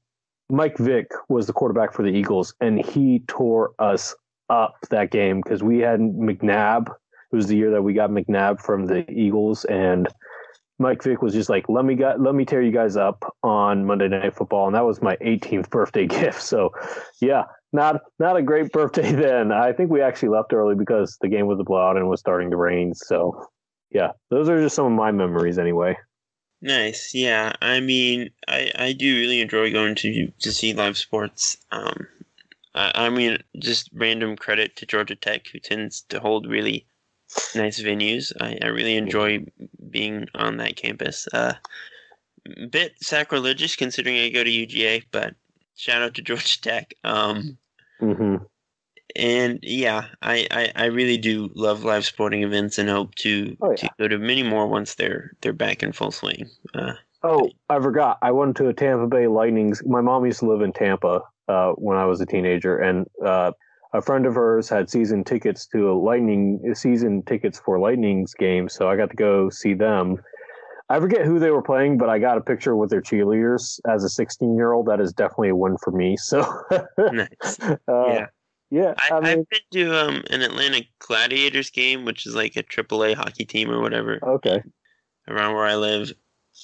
Mike 0.49 0.77
Vick 0.77 1.11
was 1.29 1.47
the 1.47 1.53
quarterback 1.53 1.93
for 1.93 2.03
the 2.03 2.09
Eagles, 2.09 2.53
and 2.61 2.83
he 2.83 3.23
tore 3.27 3.73
us 3.79 4.15
up 4.49 4.75
that 4.89 5.11
game 5.11 5.41
because 5.41 5.63
we 5.63 5.79
had 5.79 5.99
McNabb. 5.99 6.89
It 6.89 7.35
was 7.35 7.47
the 7.47 7.55
year 7.55 7.71
that 7.71 7.81
we 7.81 7.93
got 7.93 8.09
McNabb 8.09 8.59
from 8.59 8.85
the 8.85 9.09
Eagles, 9.09 9.63
and 9.65 10.07
Mike 10.77 11.01
Vick 11.03 11.21
was 11.21 11.33
just 11.33 11.49
like, 11.49 11.69
"Let 11.69 11.85
me 11.85 11.95
got, 11.95 12.19
let 12.19 12.35
me 12.35 12.43
tear 12.43 12.61
you 12.61 12.71
guys 12.71 12.97
up 12.97 13.23
on 13.43 13.85
Monday 13.85 14.09
Night 14.09 14.35
Football," 14.35 14.67
and 14.67 14.75
that 14.75 14.85
was 14.85 15.01
my 15.01 15.15
18th 15.17 15.69
birthday 15.69 16.05
gift. 16.19 16.41
So, 16.41 16.71
yeah, 17.21 17.45
not 17.73 18.01
not 18.19 18.37
a 18.37 18.41
great 18.41 18.71
birthday 18.71 19.11
then. 19.13 19.51
I 19.51 19.73
think 19.73 19.91
we 19.91 20.01
actually 20.01 20.29
left 20.29 20.53
early 20.53 20.75
because 20.75 21.17
the 21.21 21.29
game 21.29 21.47
was 21.47 21.59
a 21.59 21.63
blowout 21.63 21.97
and 21.97 22.05
it 22.05 22.09
was 22.09 22.19
starting 22.19 22.51
to 22.51 22.57
rain. 22.57 22.93
So, 22.93 23.45
yeah, 23.91 24.11
those 24.29 24.49
are 24.49 24.61
just 24.61 24.75
some 24.75 24.85
of 24.85 24.91
my 24.91 25.11
memories 25.11 25.57
anyway. 25.57 25.97
Nice. 26.61 27.13
Yeah. 27.13 27.53
I 27.61 27.79
mean, 27.79 28.29
I, 28.47 28.71
I 28.75 28.93
do 28.93 29.15
really 29.15 29.41
enjoy 29.41 29.71
going 29.71 29.95
to 29.95 30.31
to 30.39 30.51
see 30.51 30.73
live 30.73 30.97
sports. 30.97 31.57
Um, 31.71 32.07
I, 32.75 32.91
I 33.05 33.09
mean, 33.09 33.39
just 33.57 33.89
random 33.93 34.35
credit 34.35 34.75
to 34.77 34.85
Georgia 34.85 35.15
Tech, 35.15 35.47
who 35.47 35.59
tends 35.59 36.01
to 36.09 36.19
hold 36.19 36.47
really 36.47 36.85
nice 37.55 37.81
venues. 37.81 38.31
I, 38.39 38.57
I 38.61 38.67
really 38.67 38.95
enjoy 38.95 39.45
being 39.89 40.27
on 40.35 40.57
that 40.57 40.75
campus. 40.75 41.27
Uh, 41.33 41.53
bit 42.69 42.93
sacrilegious 43.01 43.75
considering 43.75 44.17
I 44.17 44.29
go 44.29 44.43
to 44.43 44.49
UGA, 44.49 45.05
but 45.11 45.35
shout 45.75 46.01
out 46.01 46.13
to 46.15 46.21
Georgia 46.21 46.61
Tech. 46.61 46.93
Um, 47.03 47.57
mm-hmm 48.01 48.43
and 49.15 49.59
yeah, 49.61 50.05
I, 50.21 50.47
I, 50.51 50.71
I, 50.75 50.85
really 50.85 51.17
do 51.17 51.49
love 51.55 51.83
live 51.83 52.05
sporting 52.05 52.43
events 52.43 52.77
and 52.77 52.89
hope 52.89 53.15
to 53.15 53.55
oh, 53.61 53.71
yeah. 53.71 53.75
to 53.75 53.89
go 53.99 54.07
to 54.07 54.17
many 54.17 54.43
more 54.43 54.67
once 54.67 54.95
they're 54.95 55.31
they're 55.41 55.53
back 55.53 55.83
in 55.83 55.91
full 55.91 56.11
swing. 56.11 56.49
Uh, 56.73 56.93
oh, 57.23 57.49
I 57.69 57.79
forgot. 57.79 58.17
I 58.21 58.31
went 58.31 58.55
to 58.57 58.67
a 58.67 58.73
Tampa 58.73 59.07
Bay 59.07 59.27
Lightning's. 59.27 59.85
My 59.85 60.01
mom 60.01 60.25
used 60.25 60.39
to 60.39 60.47
live 60.47 60.61
in 60.61 60.73
Tampa 60.73 61.21
uh, 61.47 61.71
when 61.73 61.97
I 61.97 62.05
was 62.05 62.21
a 62.21 62.25
teenager, 62.25 62.77
and 62.77 63.07
uh, 63.25 63.51
a 63.93 64.01
friend 64.01 64.25
of 64.25 64.35
hers 64.35 64.69
had 64.69 64.89
season 64.89 65.23
tickets 65.23 65.65
to 65.67 65.91
a 65.91 65.93
Lightning 65.93 66.73
season 66.73 67.23
tickets 67.23 67.59
for 67.63 67.79
Lightning's 67.79 68.33
game, 68.33 68.69
so 68.69 68.89
I 68.89 68.95
got 68.95 69.09
to 69.09 69.15
go 69.15 69.49
see 69.49 69.73
them. 69.73 70.21
I 70.91 70.99
forget 70.99 71.25
who 71.25 71.39
they 71.39 71.51
were 71.51 71.61
playing, 71.61 71.97
but 71.97 72.09
I 72.09 72.19
got 72.19 72.37
a 72.37 72.41
picture 72.41 72.75
with 72.75 72.89
their 72.89 73.01
cheerleaders 73.01 73.79
as 73.87 74.03
a 74.03 74.09
16 74.09 74.57
year 74.57 74.73
old. 74.73 74.87
That 74.87 74.99
is 74.99 75.13
definitely 75.13 75.49
a 75.49 75.55
win 75.55 75.77
for 75.81 75.91
me. 75.91 76.17
So, 76.17 76.45
nice. 76.97 77.59
Uh, 77.61 77.77
yeah. 77.87 78.25
Yeah, 78.69 78.93
I, 78.97 79.17
I 79.17 79.27
have 79.29 79.49
been 79.49 79.59
to 79.73 79.97
um, 79.97 80.23
an 80.29 80.41
Atlanta 80.41 80.85
Gladiators 80.99 81.69
game, 81.69 82.05
which 82.05 82.25
is 82.25 82.35
like 82.35 82.55
a 82.55 82.63
AAA 82.63 83.15
hockey 83.15 83.43
team 83.43 83.69
or 83.69 83.81
whatever. 83.81 84.17
Okay. 84.23 84.63
Around 85.27 85.55
where 85.55 85.65
I 85.65 85.75
live, 85.75 86.13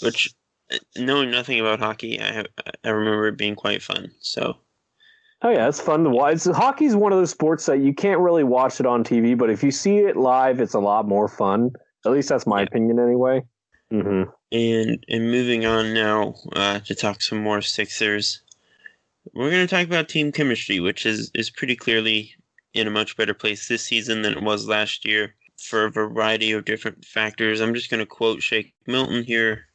which 0.02 0.34
uh, 0.72 0.78
knowing 0.96 1.32
nothing 1.32 1.60
about 1.60 1.80
hockey, 1.80 2.18
I 2.22 2.46
I 2.86 2.90
remember 2.90 3.28
it 3.28 3.38
being 3.38 3.56
quite 3.56 3.84
fun. 3.84 4.10
So. 4.22 4.56
Oh 5.42 5.50
yeah, 5.50 5.68
it's 5.68 5.82
fun 5.82 6.06
to 6.06 6.10
watch. 6.10 6.46
Hockey 6.46 6.86
is 6.86 6.96
one 6.96 7.12
of 7.12 7.20
those 7.20 7.30
sports 7.30 7.66
that 7.66 7.80
you 7.80 7.94
can't 7.94 8.22
really 8.22 8.44
watch 8.44 8.80
it 8.80 8.86
on 8.86 9.04
TV, 9.04 9.38
but 9.38 9.50
if 9.50 9.62
you 9.62 9.70
see 9.70 9.98
it 9.98 10.16
live, 10.16 10.62
it's 10.62 10.74
a 10.74 10.80
lot 10.80 11.08
more 11.08 11.28
fun. 11.28 11.72
At 12.06 12.14
least 12.14 12.30
that's 12.30 12.48
my 12.48 12.62
yeah. 12.62 12.68
opinion, 12.68 13.00
anyway. 13.00 13.44
Mm-hmm. 13.92 14.30
And 14.52 15.06
and 15.08 15.32
moving 15.32 15.66
on 15.66 15.94
now 15.94 16.36
uh, 16.54 16.80
to 16.80 16.96
talk 16.96 17.22
some 17.22 17.42
more 17.42 17.62
Sixers 17.62 18.42
we're 19.34 19.52
going 19.52 19.68
to 19.68 19.76
talk 19.76 19.86
about 19.86 20.10
team 20.10 20.32
chemistry, 20.32 20.80
which 20.80 21.06
is, 21.06 21.32
is 21.34 21.50
pretty 21.50 21.76
clearly 21.76 22.34
in 22.74 22.88
a 22.88 22.92
much 22.92 23.18
better 23.18 23.34
place 23.34 23.68
this 23.68 23.84
season 23.84 24.22
than 24.22 24.34
it 24.34 24.44
was 24.44 24.68
last 24.68 25.06
year 25.06 25.36
for 25.58 25.86
a 25.86 25.92
variety 25.92 26.52
of 26.52 26.66
different 26.66 27.04
factors. 27.04 27.60
I'm 27.60 27.74
just 27.74 27.90
going 27.90 28.00
to 28.00 28.06
quote 28.06 28.42
Shake 28.42 28.74
Milton 28.86 29.24
here. 29.24 29.66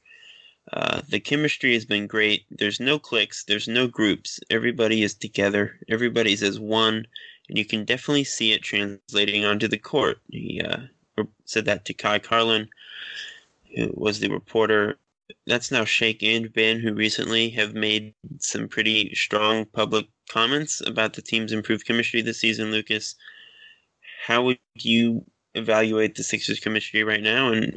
Uh, 0.73 1.03
the 1.09 1.21
chemistry 1.21 1.75
has 1.75 1.85
been 1.85 2.07
great. 2.07 2.45
There's 2.51 2.79
no 2.79 2.99
cliques, 2.99 3.45
there's 3.45 3.67
no 3.67 3.89
groups. 3.89 4.39
Everybody 4.49 5.03
is 5.03 5.15
together, 5.15 5.79
everybody's 5.89 6.43
as 6.43 6.61
one, 6.61 7.07
and 7.49 7.59
you 7.59 7.65
can 7.65 7.85
definitely 7.85 8.25
see 8.25 8.53
it 8.53 8.63
translating 8.63 9.45
onto 9.45 9.67
the 9.67 9.79
court. 9.79 10.19
He 10.31 10.61
uh, 10.61 11.25
said 11.45 11.65
that 11.65 11.85
to 11.87 11.95
Ky 11.95 12.21
Carlin, 12.21 12.69
who 13.77 13.91
was 13.95 14.21
the 14.21 14.29
reporter 14.29 14.99
that's 15.47 15.71
now 15.71 15.85
Shake 15.85 16.23
and 16.23 16.53
Ben, 16.53 16.81
who 16.81 16.95
recently 16.95 17.51
have 17.51 17.75
made 17.75 18.15
some 18.39 18.69
pretty 18.69 19.15
strong 19.15 19.65
public 19.67 20.07
comments 20.29 20.83
about 20.87 21.15
the 21.15 21.23
team's 21.23 21.53
improved 21.53 21.87
chemistry 21.87 22.23
this 22.23 22.41
season. 22.41 22.71
Lucas, 22.71 23.15
how 24.27 24.43
would 24.45 24.59
you 24.75 25.25
evaluate 25.55 26.15
the 26.15 26.23
Sixers' 26.23 26.61
chemistry 26.61 27.05
right 27.05 27.23
now, 27.23 27.53
and 27.53 27.77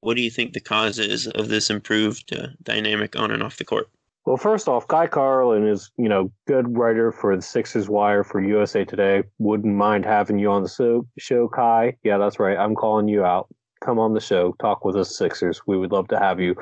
what 0.00 0.16
do 0.16 0.22
you 0.22 0.30
think 0.30 0.52
the 0.52 0.60
cause 0.60 0.98
is 0.98 1.26
of 1.28 1.48
this 1.48 1.70
improved 1.70 2.34
uh, 2.34 2.48
dynamic 2.62 3.16
on 3.16 3.30
and 3.30 3.42
off 3.42 3.56
the 3.56 3.64
court? 3.64 3.88
Well, 4.24 4.36
first 4.36 4.66
off, 4.68 4.88
Ky 4.88 5.06
Carlin 5.06 5.68
is, 5.68 5.90
you 5.96 6.08
know, 6.08 6.32
good 6.48 6.76
writer 6.76 7.12
for 7.12 7.36
the 7.36 7.42
Sixers 7.42 7.88
Wire 7.88 8.24
for 8.24 8.40
USA 8.40 8.84
Today. 8.84 9.22
Wouldn't 9.38 9.72
mind 9.72 10.04
having 10.04 10.40
you 10.40 10.50
on 10.50 10.64
the 10.64 11.04
show, 11.18 11.48
Ky. 11.48 11.96
Yeah, 12.02 12.18
that's 12.18 12.40
right. 12.40 12.58
I'm 12.58 12.74
calling 12.74 13.06
you 13.06 13.24
out 13.24 13.48
come 13.86 13.98
on 13.98 14.12
the 14.12 14.20
show, 14.20 14.54
talk 14.60 14.84
with 14.84 14.96
us 14.96 15.16
Sixers. 15.16 15.62
We 15.66 15.78
would 15.78 15.92
love 15.92 16.08
to 16.08 16.18
have 16.18 16.40
you. 16.40 16.56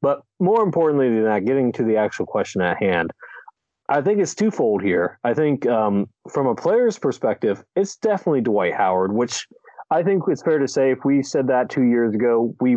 But 0.00 0.22
more 0.40 0.62
importantly 0.62 1.08
than 1.10 1.24
that, 1.24 1.44
getting 1.44 1.70
to 1.72 1.84
the 1.84 1.96
actual 1.96 2.26
question 2.26 2.62
at 2.62 2.82
hand, 2.82 3.12
I 3.88 4.00
think 4.00 4.20
it's 4.20 4.34
twofold 4.34 4.82
here. 4.82 5.18
I 5.24 5.34
think 5.34 5.66
um, 5.66 6.08
from 6.32 6.46
a 6.46 6.54
player's 6.54 6.98
perspective, 6.98 7.62
it's 7.76 7.96
definitely 7.96 8.40
Dwight 8.40 8.74
Howard, 8.74 9.12
which 9.12 9.46
I 9.90 10.02
think 10.02 10.22
it's 10.28 10.42
fair 10.42 10.58
to 10.58 10.68
say 10.68 10.92
if 10.92 11.04
we 11.04 11.22
said 11.22 11.48
that 11.48 11.68
two 11.68 11.82
years 11.82 12.14
ago, 12.14 12.54
we 12.60 12.76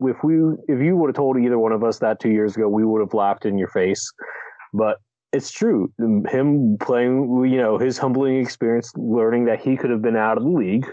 if 0.00 0.24
we 0.24 0.34
if 0.66 0.82
you 0.82 0.96
would 0.96 1.08
have 1.08 1.16
told 1.16 1.38
either 1.38 1.58
one 1.58 1.72
of 1.72 1.84
us 1.84 1.98
that 1.98 2.18
two 2.18 2.30
years 2.30 2.56
ago, 2.56 2.68
we 2.68 2.84
would 2.84 3.00
have 3.00 3.14
laughed 3.14 3.44
in 3.44 3.58
your 3.58 3.68
face. 3.68 4.10
But 4.72 4.98
it's 5.34 5.50
true. 5.50 5.92
Him 5.98 6.78
playing, 6.80 7.44
you 7.44 7.58
know, 7.58 7.76
his 7.76 7.98
humbling 7.98 8.40
experience, 8.40 8.90
learning 8.96 9.44
that 9.44 9.60
he 9.60 9.76
could 9.76 9.90
have 9.90 10.00
been 10.00 10.16
out 10.16 10.38
of 10.38 10.44
the 10.44 10.50
league 10.50 10.86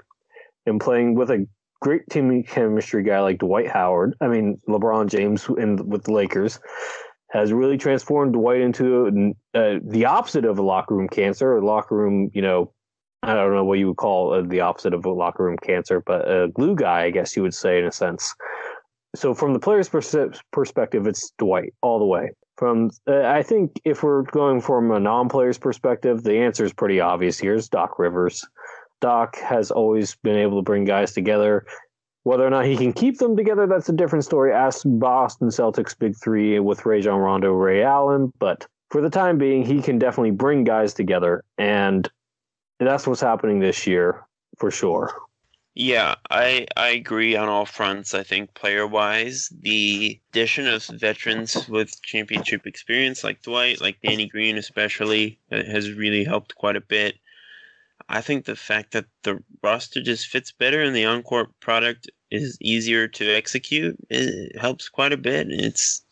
and 0.66 0.82
playing 0.82 1.16
with 1.16 1.32
a 1.32 1.48
great 1.82 2.08
team 2.10 2.44
chemistry 2.44 3.04
guy 3.04 3.20
like 3.20 3.40
Dwight 3.40 3.70
Howard. 3.70 4.16
I 4.22 4.28
mean, 4.28 4.62
LeBron 4.70 5.10
James 5.10 5.48
in 5.58 5.78
with 5.90 6.04
the 6.04 6.14
Lakers 6.14 6.60
has 7.32 7.54
really 7.54 7.78
transformed 7.78 8.34
Dwight 8.34 8.62
into 8.62 9.34
uh, 9.54 9.76
the 9.84 10.06
opposite 10.06 10.46
of 10.46 10.60
a 10.60 10.62
locker 10.62 10.96
room 10.96 11.08
cancer, 11.08 11.56
or 11.56 11.64
locker 11.64 11.96
room, 11.96 12.30
you 12.34 12.42
know, 12.42 12.74
I 13.24 13.34
don't 13.34 13.54
know 13.54 13.64
what 13.64 13.80
you 13.80 13.88
would 13.88 13.98
call 13.98 14.34
uh, 14.34 14.42
the 14.42 14.62
opposite 14.62 14.94
of 14.94 15.06
a 15.06 15.12
locker 15.12 15.44
room 15.44 15.58
cancer, 15.64 16.02
but 16.02 16.30
a 16.30 16.50
glue 16.50 16.76
guy, 16.76 17.04
I 17.04 17.10
guess 17.10 17.36
you 17.36 17.44
would 17.44 17.54
say 17.54 17.80
in 17.80 17.86
a 17.86 17.92
sense. 17.92 18.36
So 19.16 19.34
from 19.34 19.54
the 19.54 19.60
player's 19.60 19.90
pers- 19.90 20.42
perspective, 20.52 21.08
it's 21.08 21.32
Dwight 21.38 21.74
all 21.82 22.00
the 22.00 22.06
way. 22.06 22.32
From 22.58 22.92
uh, 23.08 23.22
I 23.24 23.44
think 23.44 23.80
if 23.86 24.04
we're 24.04 24.24
going 24.24 24.62
from 24.62 24.92
a 24.92 25.00
non-player's 25.00 25.58
perspective, 25.58 26.24
the 26.24 26.38
answer 26.38 26.64
is 26.64 26.74
pretty 26.74 27.00
obvious. 27.00 27.40
Here's 27.40 27.70
Doc 27.70 27.98
Rivers. 27.98 28.46
Doc 29.02 29.38
has 29.38 29.72
always 29.72 30.16
been 30.16 30.38
able 30.38 30.60
to 30.60 30.64
bring 30.64 30.86
guys 30.86 31.12
together. 31.12 31.66
Whether 32.24 32.46
or 32.46 32.52
not 32.52 32.66
he 32.66 32.78
can 32.78 32.94
keep 32.94 33.18
them 33.18 33.36
together, 33.36 33.66
that's 33.66 33.90
a 33.90 33.94
different 33.94 34.24
story. 34.24 34.54
Ask 34.54 34.84
Boston 34.86 35.48
Celtics 35.50 35.98
Big 35.98 36.16
Three 36.16 36.60
with 36.60 36.86
Rajon 36.86 37.20
Rondo, 37.20 37.52
Ray 37.52 37.84
Allen. 37.84 38.32
But 38.40 38.68
for 38.92 39.02
the 39.02 39.10
time 39.10 39.38
being, 39.38 39.66
he 39.66 39.82
can 39.82 39.98
definitely 39.98 40.32
bring 40.32 40.64
guys 40.64 40.94
together, 40.94 41.44
and 41.58 42.10
that's 42.80 43.08
what's 43.08 43.22
happening 43.22 43.60
this 43.60 43.88
year 43.88 44.24
for 44.58 44.70
sure. 44.70 45.12
Yeah, 45.74 46.16
I 46.30 46.68
I 46.76 46.90
agree 46.90 47.36
on 47.38 47.48
all 47.48 47.66
fronts. 47.66 48.14
I 48.14 48.24
think 48.24 48.54
player 48.54 48.86
wise, 48.86 49.50
the 49.62 50.20
addition 50.32 50.68
of 50.68 50.84
veterans 50.84 51.68
with 51.70 52.02
championship 52.02 52.68
experience 52.68 53.24
like 53.24 53.42
Dwight, 53.42 53.80
like 53.80 54.02
Danny 54.02 54.28
Green 54.28 54.58
especially, 54.58 55.40
uh, 55.52 55.64
has 55.64 55.94
really 55.94 56.26
helped 56.26 56.56
quite 56.56 56.76
a 56.76 56.82
bit. 56.82 57.16
I 58.12 58.20
think 58.20 58.44
the 58.44 58.58
fact 58.58 58.92
that 58.92 59.06
the 59.24 59.42
roster 59.64 60.02
just 60.02 60.28
fits 60.28 60.52
better 60.52 60.82
and 60.82 60.94
the 60.94 61.06
on-court 61.06 61.50
product 61.62 62.10
is 62.30 62.58
easier 62.60 63.08
to 63.08 63.34
execute 63.34 63.96
it 64.10 64.60
helps 64.60 64.90
quite 64.90 65.14
a 65.14 65.18
bit. 65.18 65.48
It's 65.50 66.04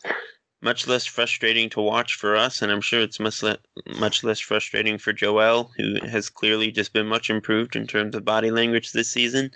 much 0.62 0.88
less 0.88 1.06
frustrating 1.06 1.70
to 1.72 1.82
watch 1.82 2.16
for 2.16 2.38
us, 2.38 2.62
and 2.62 2.72
I'm 2.72 2.82
sure 2.82 3.02
it's 3.02 3.20
much 3.20 3.44
le- 3.44 3.60
much 3.98 4.24
less 4.24 4.40
frustrating 4.40 4.98
for 4.98 5.12
Joel, 5.12 5.72
who 5.78 5.96
has 6.08 6.30
clearly 6.30 6.72
just 6.72 6.94
been 6.94 7.08
much 7.08 7.30
improved 7.30 7.76
in 7.76 7.86
terms 7.86 8.16
of 8.16 8.24
body 8.24 8.50
language 8.50 8.94
this 8.94 9.10
season. 9.10 9.52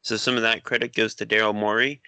So 0.00 0.16
some 0.16 0.36
of 0.36 0.42
that 0.42 0.64
credit 0.64 0.94
goes 0.94 1.14
to 1.16 1.26
Daryl 1.26 1.54
Morey. 1.54 2.00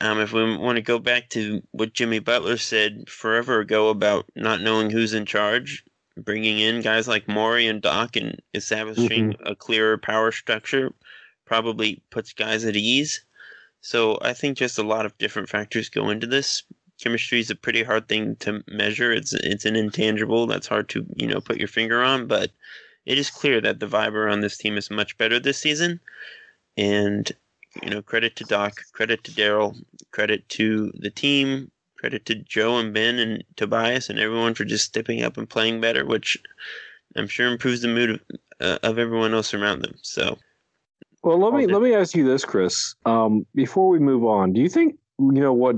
Um, 0.00 0.20
if 0.20 0.32
we 0.32 0.56
want 0.56 0.76
to 0.76 0.82
go 0.82 0.98
back 0.98 1.30
to 1.30 1.62
what 1.72 1.94
Jimmy 1.94 2.18
Butler 2.18 2.58
said 2.58 3.08
forever 3.08 3.60
ago 3.60 3.88
about 3.88 4.26
not 4.36 4.60
knowing 4.60 4.90
who's 4.90 5.14
in 5.14 5.24
charge, 5.24 5.82
bringing 6.16 6.58
in 6.58 6.82
guys 6.82 7.08
like 7.08 7.28
Morey 7.28 7.66
and 7.66 7.82
Doc 7.82 8.16
and 8.16 8.40
establishing 8.54 9.32
mm-hmm. 9.32 9.46
a 9.46 9.54
clearer 9.54 9.98
power 9.98 10.32
structure 10.32 10.92
probably 11.44 12.02
puts 12.10 12.32
guys 12.32 12.64
at 12.64 12.76
ease. 12.76 13.24
So 13.80 14.18
I 14.22 14.32
think 14.32 14.56
just 14.56 14.78
a 14.78 14.82
lot 14.82 15.06
of 15.06 15.16
different 15.18 15.48
factors 15.48 15.88
go 15.88 16.10
into 16.10 16.26
this. 16.26 16.62
Chemistry 17.00 17.40
is 17.40 17.50
a 17.50 17.56
pretty 17.56 17.82
hard 17.82 18.08
thing 18.08 18.36
to 18.36 18.62
measure. 18.68 19.12
It's 19.12 19.32
it's 19.32 19.64
an 19.64 19.74
intangible 19.74 20.46
that's 20.46 20.68
hard 20.68 20.88
to 20.90 21.04
you 21.16 21.26
know 21.26 21.40
put 21.40 21.58
your 21.58 21.68
finger 21.68 22.02
on, 22.02 22.26
but 22.28 22.52
it 23.06 23.18
is 23.18 23.30
clear 23.30 23.60
that 23.60 23.80
the 23.80 23.88
vibe 23.88 24.12
around 24.12 24.40
this 24.40 24.56
team 24.56 24.76
is 24.76 24.90
much 24.90 25.18
better 25.18 25.40
this 25.40 25.58
season. 25.58 25.98
And 26.76 27.30
you 27.82 27.90
know, 27.90 28.02
credit 28.02 28.36
to 28.36 28.44
Doc, 28.44 28.80
credit 28.92 29.24
to 29.24 29.32
Daryl, 29.32 29.76
credit 30.12 30.48
to 30.50 30.92
the 30.94 31.10
team, 31.10 31.70
credit 32.02 32.26
to 32.26 32.34
Joe 32.34 32.78
and 32.78 32.92
Ben 32.92 33.20
and 33.20 33.44
Tobias 33.54 34.10
and 34.10 34.18
everyone 34.18 34.54
for 34.54 34.64
just 34.64 34.84
stepping 34.84 35.22
up 35.22 35.36
and 35.36 35.48
playing 35.48 35.80
better, 35.80 36.04
which 36.04 36.36
I'm 37.14 37.28
sure 37.28 37.46
improves 37.46 37.80
the 37.80 37.86
mood 37.86 38.10
of, 38.10 38.20
uh, 38.60 38.78
of 38.82 38.98
everyone 38.98 39.34
else 39.34 39.54
around 39.54 39.82
them. 39.82 39.94
So, 40.02 40.36
well, 41.22 41.38
let 41.38 41.54
me 41.54 41.68
let 41.68 41.80
me 41.80 41.94
ask 41.94 42.16
you 42.16 42.24
this, 42.26 42.44
Chris. 42.44 42.96
Um, 43.06 43.46
before 43.54 43.86
we 43.86 44.00
move 44.00 44.24
on, 44.24 44.52
do 44.52 44.60
you 44.60 44.68
think 44.68 44.98
you 45.20 45.40
know 45.40 45.52
what 45.52 45.76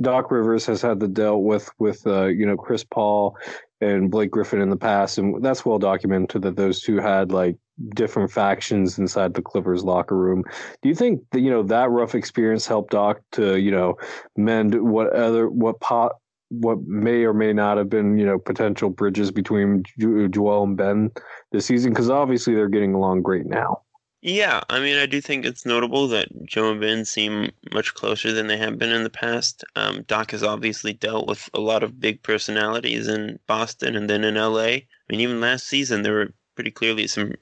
Doc 0.00 0.30
Rivers 0.30 0.64
has 0.64 0.80
had 0.80 0.98
to 1.00 1.08
deal 1.08 1.42
with 1.42 1.68
with 1.78 2.06
uh, 2.06 2.24
you 2.24 2.46
know 2.46 2.56
Chris 2.56 2.82
Paul 2.82 3.36
and 3.82 4.10
Blake 4.10 4.30
Griffin 4.30 4.62
in 4.62 4.70
the 4.70 4.78
past, 4.78 5.18
and 5.18 5.44
that's 5.44 5.66
well 5.66 5.78
documented 5.78 6.40
that 6.40 6.56
those 6.56 6.80
two 6.80 6.96
had 6.96 7.32
like 7.32 7.56
different 7.94 8.30
factions 8.30 8.98
inside 8.98 9.34
the 9.34 9.42
Clippers 9.42 9.84
locker 9.84 10.16
room. 10.16 10.44
Do 10.82 10.88
you 10.88 10.94
think 10.94 11.22
that 11.32 11.40
you 11.40 11.50
know 11.50 11.62
that 11.64 11.90
rough 11.90 12.14
experience 12.14 12.66
helped 12.66 12.92
Doc 12.92 13.20
to 13.32 13.58
you 13.58 13.70
know 13.70 13.96
mend 14.36 14.74
what 14.82 15.12
other 15.12 15.48
what 15.48 15.80
pot 15.80 16.12
what 16.50 16.82
may 16.86 17.24
or 17.24 17.34
may 17.34 17.52
not 17.52 17.78
have 17.78 17.88
been 17.88 18.18
you 18.18 18.26
know 18.26 18.38
potential 18.38 18.90
bridges 18.90 19.30
between 19.30 19.82
Joel 19.98 20.64
and 20.64 20.76
Ben 20.76 21.10
this 21.52 21.66
season? 21.66 21.92
Because 21.92 22.10
obviously 22.10 22.54
they're 22.54 22.68
getting 22.68 22.94
along 22.94 23.22
great 23.22 23.46
now. 23.46 23.82
Yeah, 24.26 24.62
I 24.70 24.80
mean, 24.80 24.96
I 24.96 25.04
do 25.04 25.20
think 25.20 25.44
it's 25.44 25.66
notable 25.66 26.08
that 26.08 26.28
Joe 26.46 26.70
and 26.70 26.80
Ben 26.80 27.04
seem 27.04 27.50
much 27.74 27.92
closer 27.92 28.32
than 28.32 28.46
they 28.46 28.56
have 28.56 28.78
been 28.78 28.90
in 28.90 29.02
the 29.02 29.10
past. 29.10 29.64
Um, 29.76 30.02
Doc 30.06 30.30
has 30.30 30.42
obviously 30.42 30.94
dealt 30.94 31.28
with 31.28 31.50
a 31.52 31.60
lot 31.60 31.82
of 31.82 32.00
big 32.00 32.22
personalities 32.22 33.06
in 33.06 33.38
Boston 33.46 33.94
and 33.94 34.08
then 34.08 34.24
in 34.24 34.36
LA. 34.36 34.62
I 34.62 34.86
mean, 35.10 35.20
even 35.20 35.42
last 35.42 35.66
season, 35.66 36.02
there 36.02 36.14
were 36.14 36.32
pretty 36.54 36.70
clearly 36.70 37.06
some 37.06 37.34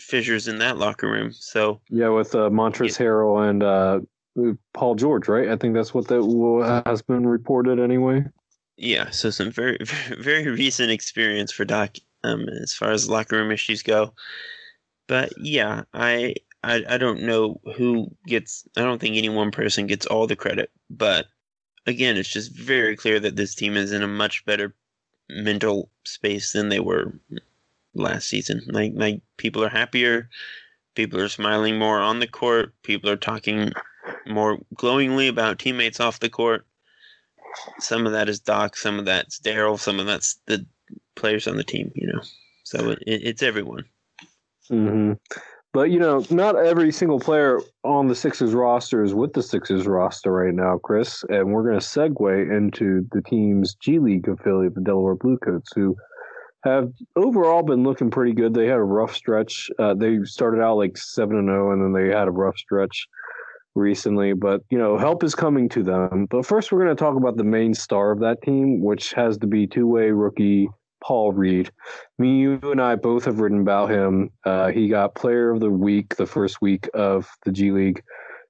fissures 0.00 0.48
in 0.48 0.58
that 0.58 0.78
locker 0.78 1.10
room. 1.10 1.32
So 1.32 1.80
yeah, 1.90 2.08
with 2.08 2.34
uh, 2.34 2.50
Montrezl 2.50 2.98
yeah. 2.98 3.06
Harrell 3.06 3.48
and 3.48 3.62
uh, 3.62 4.00
Paul 4.74 4.94
George, 4.94 5.28
right? 5.28 5.48
I 5.48 5.56
think 5.56 5.74
that's 5.74 5.94
what 5.94 6.08
that 6.08 6.82
has 6.86 7.02
been 7.02 7.26
reported 7.26 7.78
anyway. 7.78 8.24
Yeah, 8.76 9.10
so 9.10 9.30
some 9.30 9.50
very 9.50 9.78
very 10.18 10.48
recent 10.48 10.90
experience 10.90 11.52
for 11.52 11.64
Doc 11.64 11.96
um, 12.24 12.48
as 12.48 12.72
far 12.72 12.90
as 12.90 13.10
locker 13.10 13.36
room 13.36 13.50
issues 13.50 13.82
go. 13.82 14.14
But 15.06 15.32
yeah, 15.38 15.82
I, 15.94 16.34
I 16.62 16.84
I 16.88 16.98
don't 16.98 17.22
know 17.22 17.60
who 17.76 18.08
gets. 18.26 18.66
I 18.76 18.82
don't 18.82 19.00
think 19.00 19.16
any 19.16 19.28
one 19.28 19.50
person 19.50 19.86
gets 19.86 20.06
all 20.06 20.26
the 20.26 20.36
credit. 20.36 20.70
But 20.90 21.26
again, 21.86 22.16
it's 22.16 22.32
just 22.32 22.52
very 22.52 22.96
clear 22.96 23.18
that 23.20 23.36
this 23.36 23.54
team 23.54 23.76
is 23.76 23.92
in 23.92 24.02
a 24.02 24.08
much 24.08 24.44
better 24.44 24.74
mental 25.30 25.90
space 26.04 26.52
than 26.52 26.68
they 26.68 26.80
were 26.80 27.12
last 27.94 28.28
season. 28.28 28.60
Like 28.66 28.92
like 28.94 29.22
people 29.36 29.64
are 29.64 29.68
happier, 29.68 30.28
people 30.94 31.20
are 31.20 31.28
smiling 31.28 31.78
more 31.78 32.00
on 32.00 32.20
the 32.20 32.26
court, 32.26 32.74
people 32.82 33.10
are 33.10 33.16
talking 33.16 33.72
more 34.26 34.58
glowingly 34.74 35.28
about 35.28 35.58
teammates 35.58 36.00
off 36.00 36.20
the 36.20 36.28
court. 36.28 36.66
Some 37.80 38.06
of 38.06 38.12
that 38.12 38.28
is 38.28 38.40
Doc, 38.40 38.76
some 38.76 38.98
of 38.98 39.04
that's 39.04 39.40
Daryl, 39.40 39.78
some 39.78 39.98
of 39.98 40.06
that's 40.06 40.38
the 40.46 40.64
players 41.16 41.48
on 41.48 41.56
the 41.56 41.64
team. 41.64 41.90
You 41.94 42.08
know, 42.08 42.20
so 42.64 42.90
it, 42.90 42.98
it's 43.06 43.42
everyone. 43.42 43.84
Mm-hmm. 44.70 45.14
But 45.72 45.90
you 45.90 45.98
know, 45.98 46.24
not 46.30 46.56
every 46.56 46.90
single 46.90 47.20
player 47.20 47.60
on 47.84 48.08
the 48.08 48.14
Sixers 48.14 48.54
roster 48.54 49.02
is 49.02 49.14
with 49.14 49.34
the 49.34 49.42
Sixers 49.42 49.86
roster 49.86 50.32
right 50.32 50.54
now, 50.54 50.78
Chris. 50.78 51.24
And 51.28 51.52
we're 51.52 51.62
going 51.62 51.78
to 51.78 51.86
segue 51.86 52.56
into 52.56 53.06
the 53.12 53.22
team's 53.22 53.74
G 53.74 53.98
League 53.98 54.28
affiliate, 54.28 54.74
the 54.74 54.80
Delaware 54.80 55.14
Bluecoats, 55.14 55.70
who 55.74 55.94
have 56.64 56.92
overall 57.16 57.62
been 57.62 57.84
looking 57.84 58.10
pretty 58.10 58.32
good. 58.32 58.54
They 58.54 58.66
had 58.66 58.78
a 58.78 58.82
rough 58.82 59.14
stretch. 59.14 59.70
Uh, 59.78 59.94
they 59.94 60.18
started 60.24 60.62
out 60.62 60.76
like 60.76 60.96
seven 60.96 61.38
and 61.38 61.48
zero, 61.48 61.68
oh, 61.68 61.72
and 61.72 61.82
then 61.82 61.92
they 61.92 62.14
had 62.14 62.28
a 62.28 62.32
rough 62.32 62.58
stretch 62.58 63.06
recently. 63.74 64.32
But 64.32 64.62
you 64.70 64.78
know, 64.78 64.98
help 64.98 65.22
is 65.22 65.34
coming 65.34 65.68
to 65.70 65.82
them. 65.82 66.26
But 66.30 66.46
first, 66.46 66.72
we're 66.72 66.84
going 66.84 66.96
to 66.96 67.02
talk 67.02 67.16
about 67.16 67.36
the 67.36 67.44
main 67.44 67.74
star 67.74 68.10
of 68.10 68.20
that 68.20 68.42
team, 68.42 68.82
which 68.82 69.12
has 69.12 69.38
to 69.38 69.46
be 69.46 69.66
two 69.66 69.86
way 69.86 70.10
rookie 70.10 70.68
Paul 71.00 71.32
Reed. 71.32 71.70
Me, 72.18 72.40
you, 72.40 72.60
and 72.62 72.80
I 72.80 72.96
both 72.96 73.24
have 73.24 73.40
written 73.40 73.60
about 73.60 73.90
him. 73.90 74.30
Uh, 74.44 74.68
he 74.68 74.88
got 74.88 75.14
Player 75.14 75.50
of 75.50 75.60
the 75.60 75.70
Week 75.70 76.16
the 76.16 76.26
first 76.26 76.60
week 76.60 76.88
of 76.92 77.28
the 77.44 77.52
G 77.52 77.70
League. 77.70 78.02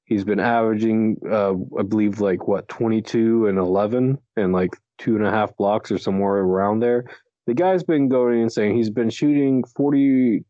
He's 0.07 0.25
been 0.25 0.41
averaging, 0.41 1.19
uh, 1.31 1.53
I 1.79 1.83
believe, 1.83 2.23
like 2.23 2.49
what, 2.49 2.67
22 2.69 3.47
and 3.47 3.59
11 3.59 4.17
and 4.39 4.53
like 4.55 4.75
two 4.97 5.17
and 5.17 5.27
a 5.27 5.31
half 5.31 5.55
blocks 5.59 5.93
or 5.93 5.99
somewhere 5.99 6.37
around 6.37 6.81
there 6.81 7.05
the 7.49 7.55
guy's 7.55 7.83
been 7.83 8.11
going 8.11 8.43
and 8.43 8.53
saying 8.53 8.77
he's 8.77 8.91
been 8.91 9.09
shooting 9.09 9.65
42% 9.65 10.45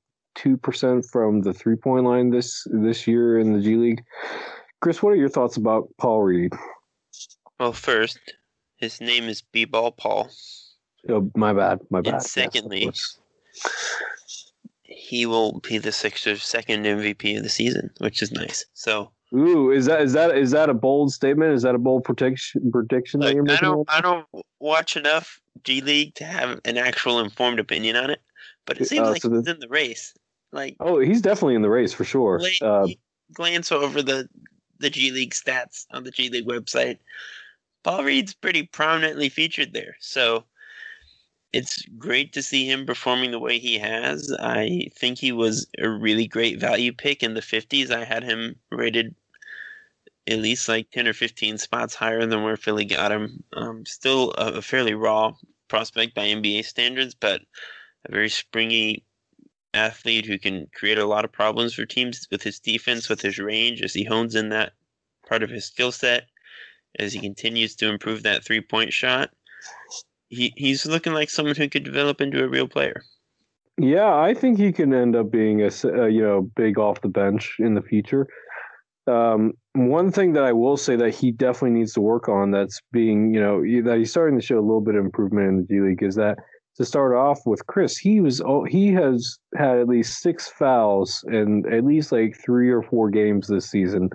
from 1.08 1.42
the 1.42 1.52
three 1.52 1.76
point 1.76 2.04
line 2.04 2.30
this 2.30 2.66
this 2.72 3.06
year 3.06 3.38
in 3.38 3.52
the 3.52 3.60
G 3.60 3.76
League. 3.76 4.02
Chris, 4.80 5.00
what 5.00 5.10
are 5.10 5.16
your 5.16 5.28
thoughts 5.28 5.56
about 5.56 5.88
Paul 5.98 6.22
Reed? 6.22 6.52
Well, 7.60 7.72
first, 7.72 8.18
his 8.78 9.00
name 9.00 9.28
is 9.28 9.42
B 9.42 9.64
Ball 9.64 9.92
Paul. 9.92 10.28
Oh, 11.08 11.30
my 11.36 11.52
bad. 11.52 11.78
My 11.88 12.00
bad. 12.00 12.14
And 12.14 12.22
secondly, 12.22 12.86
yes, 12.86 13.18
he 14.82 15.24
will 15.24 15.60
be 15.60 15.78
the 15.78 15.92
Sixers' 15.92 16.42
second 16.42 16.84
MVP 16.84 17.36
of 17.36 17.44
the 17.44 17.48
season, 17.48 17.90
which 17.98 18.22
is 18.22 18.32
nice. 18.32 18.64
So 18.74 19.12
Ooh, 19.34 19.70
is 19.70 19.86
that 19.86 20.00
is 20.00 20.14
that 20.14 20.36
is 20.36 20.52
that 20.52 20.70
a 20.70 20.74
bold 20.74 21.12
statement? 21.12 21.52
Is 21.52 21.62
that 21.62 21.74
a 21.74 21.78
bold 21.78 22.04
prediction 22.04 22.70
prediction 22.70 23.20
Look, 23.20 23.50
I 23.50 23.56
don't 23.56 23.90
I 23.90 24.00
don't 24.00 24.26
watch 24.58 24.96
enough 24.96 25.40
G 25.64 25.80
League 25.82 26.14
to 26.14 26.24
have 26.24 26.60
an 26.64 26.78
actual 26.78 27.20
informed 27.20 27.58
opinion 27.58 27.96
on 27.96 28.10
it, 28.10 28.20
but 28.64 28.80
it 28.80 28.86
seems 28.86 29.06
uh, 29.06 29.10
like 29.10 29.22
so 29.22 29.30
he's 29.30 29.46
in 29.46 29.60
the 29.60 29.68
race. 29.68 30.14
Like 30.50 30.76
oh, 30.80 30.98
he's 30.98 31.20
definitely 31.20 31.56
in 31.56 31.62
the 31.62 31.68
race 31.68 31.92
for 31.92 32.04
sure. 32.04 32.40
uh, 32.62 32.86
glance 33.34 33.70
over 33.70 34.00
the 34.00 34.28
the 34.78 34.88
G 34.88 35.10
League 35.10 35.34
stats 35.34 35.84
on 35.90 36.04
the 36.04 36.10
G 36.10 36.30
League 36.30 36.46
website. 36.46 36.98
Paul 37.84 38.04
Reed's 38.04 38.34
pretty 38.34 38.62
prominently 38.62 39.28
featured 39.28 39.74
there, 39.74 39.96
so 40.00 40.44
it's 41.52 41.82
great 41.96 42.32
to 42.34 42.42
see 42.42 42.70
him 42.70 42.84
performing 42.84 43.30
the 43.30 43.38
way 43.38 43.58
he 43.58 43.78
has. 43.78 44.34
I 44.38 44.88
think 44.94 45.18
he 45.18 45.32
was 45.32 45.66
a 45.78 45.88
really 45.88 46.26
great 46.26 46.60
value 46.60 46.92
pick 46.92 47.22
in 47.22 47.34
the 47.34 47.40
50s. 47.40 47.90
I 47.90 48.04
had 48.04 48.22
him 48.22 48.56
rated 48.70 49.14
at 50.26 50.40
least 50.40 50.68
like 50.68 50.90
10 50.90 51.08
or 51.08 51.14
15 51.14 51.56
spots 51.56 51.94
higher 51.94 52.26
than 52.26 52.42
where 52.42 52.56
Philly 52.56 52.84
got 52.84 53.12
him. 53.12 53.42
Um, 53.54 53.86
still 53.86 54.34
a, 54.36 54.54
a 54.54 54.62
fairly 54.62 54.94
raw 54.94 55.32
prospect 55.68 56.14
by 56.14 56.26
NBA 56.26 56.66
standards, 56.66 57.14
but 57.14 57.40
a 58.04 58.12
very 58.12 58.28
springy 58.28 59.04
athlete 59.72 60.26
who 60.26 60.38
can 60.38 60.66
create 60.74 60.98
a 60.98 61.06
lot 61.06 61.24
of 61.24 61.32
problems 61.32 61.74
for 61.74 61.86
teams 61.86 62.26
with 62.30 62.42
his 62.42 62.60
defense, 62.60 63.08
with 63.08 63.22
his 63.22 63.38
range, 63.38 63.80
as 63.80 63.94
he 63.94 64.04
hones 64.04 64.34
in 64.34 64.50
that 64.50 64.72
part 65.26 65.42
of 65.42 65.50
his 65.50 65.64
skill 65.64 65.92
set, 65.92 66.26
as 66.98 67.14
he 67.14 67.20
continues 67.20 67.74
to 67.76 67.88
improve 67.88 68.22
that 68.22 68.44
three 68.44 68.60
point 68.60 68.92
shot 68.92 69.30
he 70.28 70.52
he's 70.56 70.86
looking 70.86 71.14
like 71.14 71.30
someone 71.30 71.56
who 71.56 71.68
could 71.68 71.84
develop 71.84 72.20
into 72.20 72.44
a 72.44 72.48
real 72.48 72.68
player. 72.68 73.02
Yeah, 73.78 74.14
I 74.14 74.34
think 74.34 74.58
he 74.58 74.72
can 74.72 74.92
end 74.92 75.14
up 75.14 75.30
being 75.30 75.62
a, 75.62 75.70
a 75.84 76.08
you 76.08 76.22
know 76.22 76.50
big 76.56 76.78
off 76.78 77.00
the 77.00 77.08
bench 77.08 77.56
in 77.58 77.74
the 77.74 77.82
future. 77.82 78.26
Um, 79.06 79.52
one 79.72 80.12
thing 80.12 80.34
that 80.34 80.44
I 80.44 80.52
will 80.52 80.76
say 80.76 80.96
that 80.96 81.14
he 81.14 81.30
definitely 81.30 81.78
needs 81.78 81.94
to 81.94 82.00
work 82.00 82.28
on 82.28 82.50
that's 82.50 82.80
being 82.92 83.32
you 83.32 83.40
know 83.40 83.62
that 83.84 83.98
he's 83.98 84.10
starting 84.10 84.38
to 84.38 84.44
show 84.44 84.58
a 84.58 84.60
little 84.60 84.80
bit 84.80 84.96
of 84.96 85.04
improvement 85.04 85.48
in 85.48 85.56
the 85.58 85.62
G 85.64 85.80
League 85.80 86.02
is 86.02 86.16
that 86.16 86.38
to 86.76 86.84
start 86.84 87.14
off 87.14 87.40
with 87.44 87.66
Chris, 87.66 87.96
he 87.96 88.20
was 88.20 88.40
oh, 88.40 88.64
he 88.64 88.92
has 88.92 89.38
had 89.56 89.78
at 89.78 89.88
least 89.88 90.20
six 90.20 90.48
fouls 90.48 91.24
in 91.28 91.64
at 91.72 91.84
least 91.84 92.12
like 92.12 92.36
three 92.44 92.70
or 92.70 92.82
four 92.82 93.10
games 93.10 93.48
this 93.48 93.70
season 93.70 94.10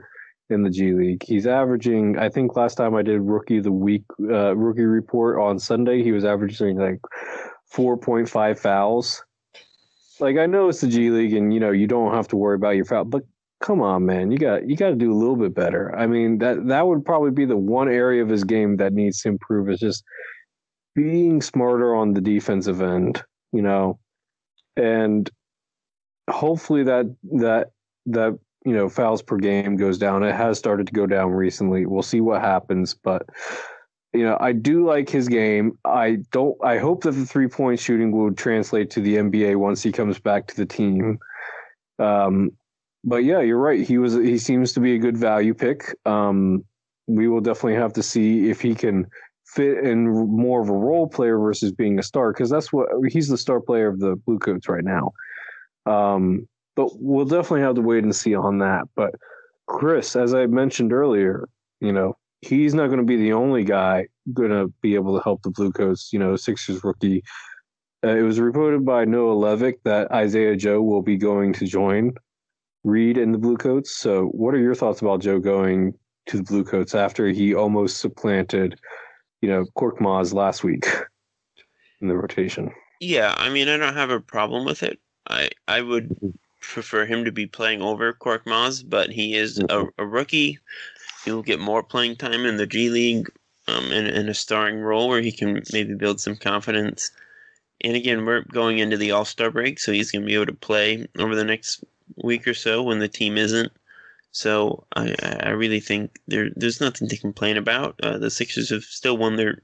in 0.54 0.64
the 0.64 0.70
G 0.70 0.93
League. 0.93 1.24
He's 1.24 1.45
averaging, 1.47 2.18
I 2.18 2.30
think 2.30 2.56
last 2.56 2.76
time 2.76 2.95
I 2.95 3.01
did 3.01 3.20
rookie 3.22 3.60
the 3.60 3.72
week 3.72 4.04
uh, 4.22 4.56
rookie 4.56 4.84
report 4.84 5.39
on 5.39 5.60
Sunday, 5.60 6.04
he 6.04 6.12
was 6.12 6.24
averaging 6.24 6.78
like 6.78 6.99
4.5 7.74 8.60
fouls. 8.60 9.24
like 10.20 10.38
I 10.38 10.45
know 10.45 10.70
it's 10.70 10.82
the 10.82 10.88
G 10.88 11.10
League, 11.10 11.34
and 11.34 11.54
you 11.54 11.60
know 11.60 11.72
you 11.72 11.88
don't 11.88 12.14
have 12.14 12.28
to 12.30 12.38
worry 12.38 12.56
about 12.56 12.76
your 12.76 12.86
foul, 12.86 13.06
but 13.06 13.24
come 13.62 13.82
on, 13.82 14.06
man, 14.06 14.32
you 14.32 14.38
got 14.38 14.68
you 14.70 14.76
got 14.76 14.89
to 14.89 14.95
do 14.95 15.12
a 15.12 15.16
little 15.16 15.36
bit 15.36 15.56
better. 15.56 15.95
I 15.95 16.08
mean 16.08 16.38
that 16.39 16.68
that 16.68 16.88
would 16.88 17.04
probably 17.06 17.32
be 17.32 17.45
the 17.45 17.58
one 17.58 17.89
area 17.89 18.22
of 18.22 18.30
his 18.30 18.43
game 18.43 18.78
that 18.78 18.93
needs 18.93 19.22
to 19.22 19.30
improve 19.30 19.70
is 19.70 19.80
just 19.80 20.04
being 20.95 21.41
smarter 21.41 21.95
on 21.95 22.14
the 22.14 22.22
defensive 22.22 22.82
end, 22.82 23.24
you 23.51 23.62
know, 23.62 23.99
and 24.76 25.30
hopefully 26.30 26.84
that 26.84 27.16
that 27.39 27.72
that 28.08 28.38
you 28.66 28.74
know 28.74 28.89
fouls 28.89 29.22
per 29.22 29.38
game 29.38 29.76
goes 29.76 29.97
down. 29.97 30.24
It 30.24 30.36
has 30.36 30.57
started 30.57 30.88
to 30.88 30.93
go 30.93 31.05
down 31.05 31.32
recently. 31.32 31.86
We'll 31.86 32.01
see 32.01 32.22
what 32.22 32.41
happens, 32.41 32.93
but 32.93 33.26
you 34.14 34.24
know 34.24 34.38
I 34.39 34.53
do 34.53 34.86
like 34.86 35.09
his 35.09 35.28
game. 35.28 35.78
I 35.86 36.20
don't. 36.32 36.55
I 36.64 36.78
hope 36.78 37.03
that 37.03 37.11
the 37.11 37.26
three 37.26 37.47
point 37.47 37.80
shooting 37.80 38.11
will 38.11 38.34
translate 38.34 38.89
to 38.91 39.01
the 39.01 39.18
NBA 39.18 39.57
once 39.57 39.84
he 39.84 39.91
comes 39.91 40.20
back 40.20 40.47
to 40.47 40.55
the 40.55 40.66
team. 40.66 41.20
Um, 41.99 42.51
but 43.03 43.24
yeah, 43.24 43.41
you're 43.41 43.59
right. 43.59 43.86
He 43.86 43.97
was. 43.97 44.14
He 44.14 44.38
seems 44.38 44.74
to 44.74 44.80
be 44.80 44.95
a 44.95 44.99
good 44.99 45.18
value 45.18 45.53
pick. 45.53 45.95
Um, 46.05 46.64
we 47.07 47.28
will 47.28 47.41
definitely 47.41 47.76
have 47.76 47.93
to 47.93 48.03
see 48.03 48.49
if 48.49 48.61
he 48.61 48.76
can 48.76 49.07
fit 49.45 49.84
in 49.84 50.09
more 50.09 50.61
of 50.61 50.70
a 50.70 50.74
role 50.74 51.07
player 51.07 51.38
versus 51.38 51.72
being 51.72 51.99
a 51.99 52.03
star 52.03 52.32
because 52.32 52.49
that's 52.49 52.72
what 52.72 52.88
he's 53.09 53.28
the 53.28 53.38
star 53.38 53.59
player 53.59 53.88
of 53.88 53.99
the 53.99 54.16
Bluecoats 54.26 54.70
right 54.70 54.84
now. 54.84 55.11
Um, 55.86 56.47
but 56.76 56.90
we'll 57.00 57.26
definitely 57.26 57.62
have 57.62 57.76
to 57.76 57.82
wait 57.82 58.04
and 58.04 58.16
see 58.16 58.36
on 58.36 58.60
that. 58.60 58.84
But 58.96 59.16
Chris, 59.68 60.16
as 60.16 60.34
I 60.34 60.46
mentioned 60.48 60.94
earlier, 60.94 61.48
you 61.80 61.92
know 61.92 62.18
he's 62.44 62.74
not 62.74 62.88
going 62.88 63.00
to 63.00 63.06
be 63.06 63.16
the 63.16 63.34
only 63.34 63.64
guy 63.64 64.08
going 64.34 64.52
to 64.52 64.72
be 64.82 64.96
able 64.96 65.18
to 65.18 65.24
help 65.24 65.42
the 65.44 65.50
Bluecoats. 65.50 66.12
You 66.12 66.20
know, 66.20 66.36
Sixers 66.36 66.84
rookie. 66.84 67.24
Uh, 68.06 68.18
it 68.18 68.22
was 68.22 68.40
reported 68.40 68.86
by 68.86 69.06
Noah 69.06 69.36
Levick 69.36 69.76
that 69.86 70.12
Isaiah 70.12 70.58
Joe 70.58 70.82
will 70.82 71.02
be 71.02 71.16
going 71.16 71.54
to 71.54 71.66
join 71.66 72.14
Reed 72.84 73.18
in 73.18 73.32
the 73.32 73.38
Bluecoats. 73.38 73.96
So, 73.96 74.26
what 74.28 74.54
are 74.54 74.60
your 74.60 74.76
thoughts 74.76 75.02
about 75.02 75.22
Joe 75.22 75.40
going 75.40 75.94
to 76.28 76.38
the 76.38 76.44
Bluecoats 76.44 76.96
after 76.96 77.28
he 77.28 77.54
almost 77.54 77.98
supplanted, 77.98 78.80
you 79.42 79.50
know, 79.50 79.66
Korkmaz 79.78 80.34
last 80.34 80.64
week 80.64 80.86
in 82.02 82.10
the 82.10 82.18
rotation? 82.18 82.72
Yeah, 83.00 83.34
I 83.38 83.50
mean, 83.50 83.70
I 83.70 83.78
don't 83.78 83.96
have 83.96 84.10
a 84.10 84.20
problem 84.20 84.66
with 84.66 84.84
it. 84.84 85.00
I 85.30 85.50
I 85.68 85.82
would 85.82 86.10
mm-hmm. 86.10 86.30
Prefer 86.64 87.05
him 87.05 87.26
to 87.26 87.32
be 87.32 87.45
playing 87.45 87.82
over 87.82 88.14
Korkmaz, 88.14 88.84
but 88.88 89.09
he 89.09 89.36
is 89.36 89.59
a, 89.59 89.64
mm-hmm. 89.64 90.01
a 90.01 90.05
rookie. 90.05 90.59
He 91.24 91.32
will 91.32 91.43
get 91.43 91.59
more 91.59 91.84
playing 91.84 92.16
time 92.16 92.45
in 92.45 92.57
the 92.57 92.68
G 92.68 92.89
League 92.89 93.30
um, 93.68 93.91
in, 93.91 94.07
in 94.07 94.30
a 94.30 94.34
starring 94.34 94.80
role 94.80 95.07
where 95.07 95.22
he 95.22 95.32
can 95.32 95.61
maybe 95.72 95.93
build 95.93 96.20
some 96.20 96.36
confidence. 96.36 97.11
And 97.82 97.95
again, 97.95 98.26
we're 98.26 98.43
going 98.43 98.80
into 98.80 98.97
the 98.97 99.11
All 99.11 99.26
Star 99.26 99.51
break, 99.51 99.80
so 99.80 99.91
he's 99.91 100.11
going 100.11 100.24
to 100.24 100.28
be 100.28 100.36
able 100.36 100.47
to 100.47 100.53
play 100.53 101.07
over 101.20 101.36
the 101.36 101.43
next 101.43 101.84
week 102.24 102.47
or 102.47 102.53
so 102.53 102.84
when 102.84 102.99
the 102.99 103.07
team 103.07 103.38
isn't. 103.38 103.72
So 104.32 104.86
I, 104.95 105.16
I 105.41 105.49
really 105.49 105.80
think 105.80 106.20
there 106.28 106.49
there's 106.55 106.82
nothing 106.82 107.07
to 107.09 107.18
complain 107.18 107.55
about. 107.57 107.99
Uh, 108.01 108.18
the 108.18 108.32
Sixers 108.32 108.72
have 108.72 108.84
still 108.84 109.18
won 109.18 109.36
their 109.36 109.61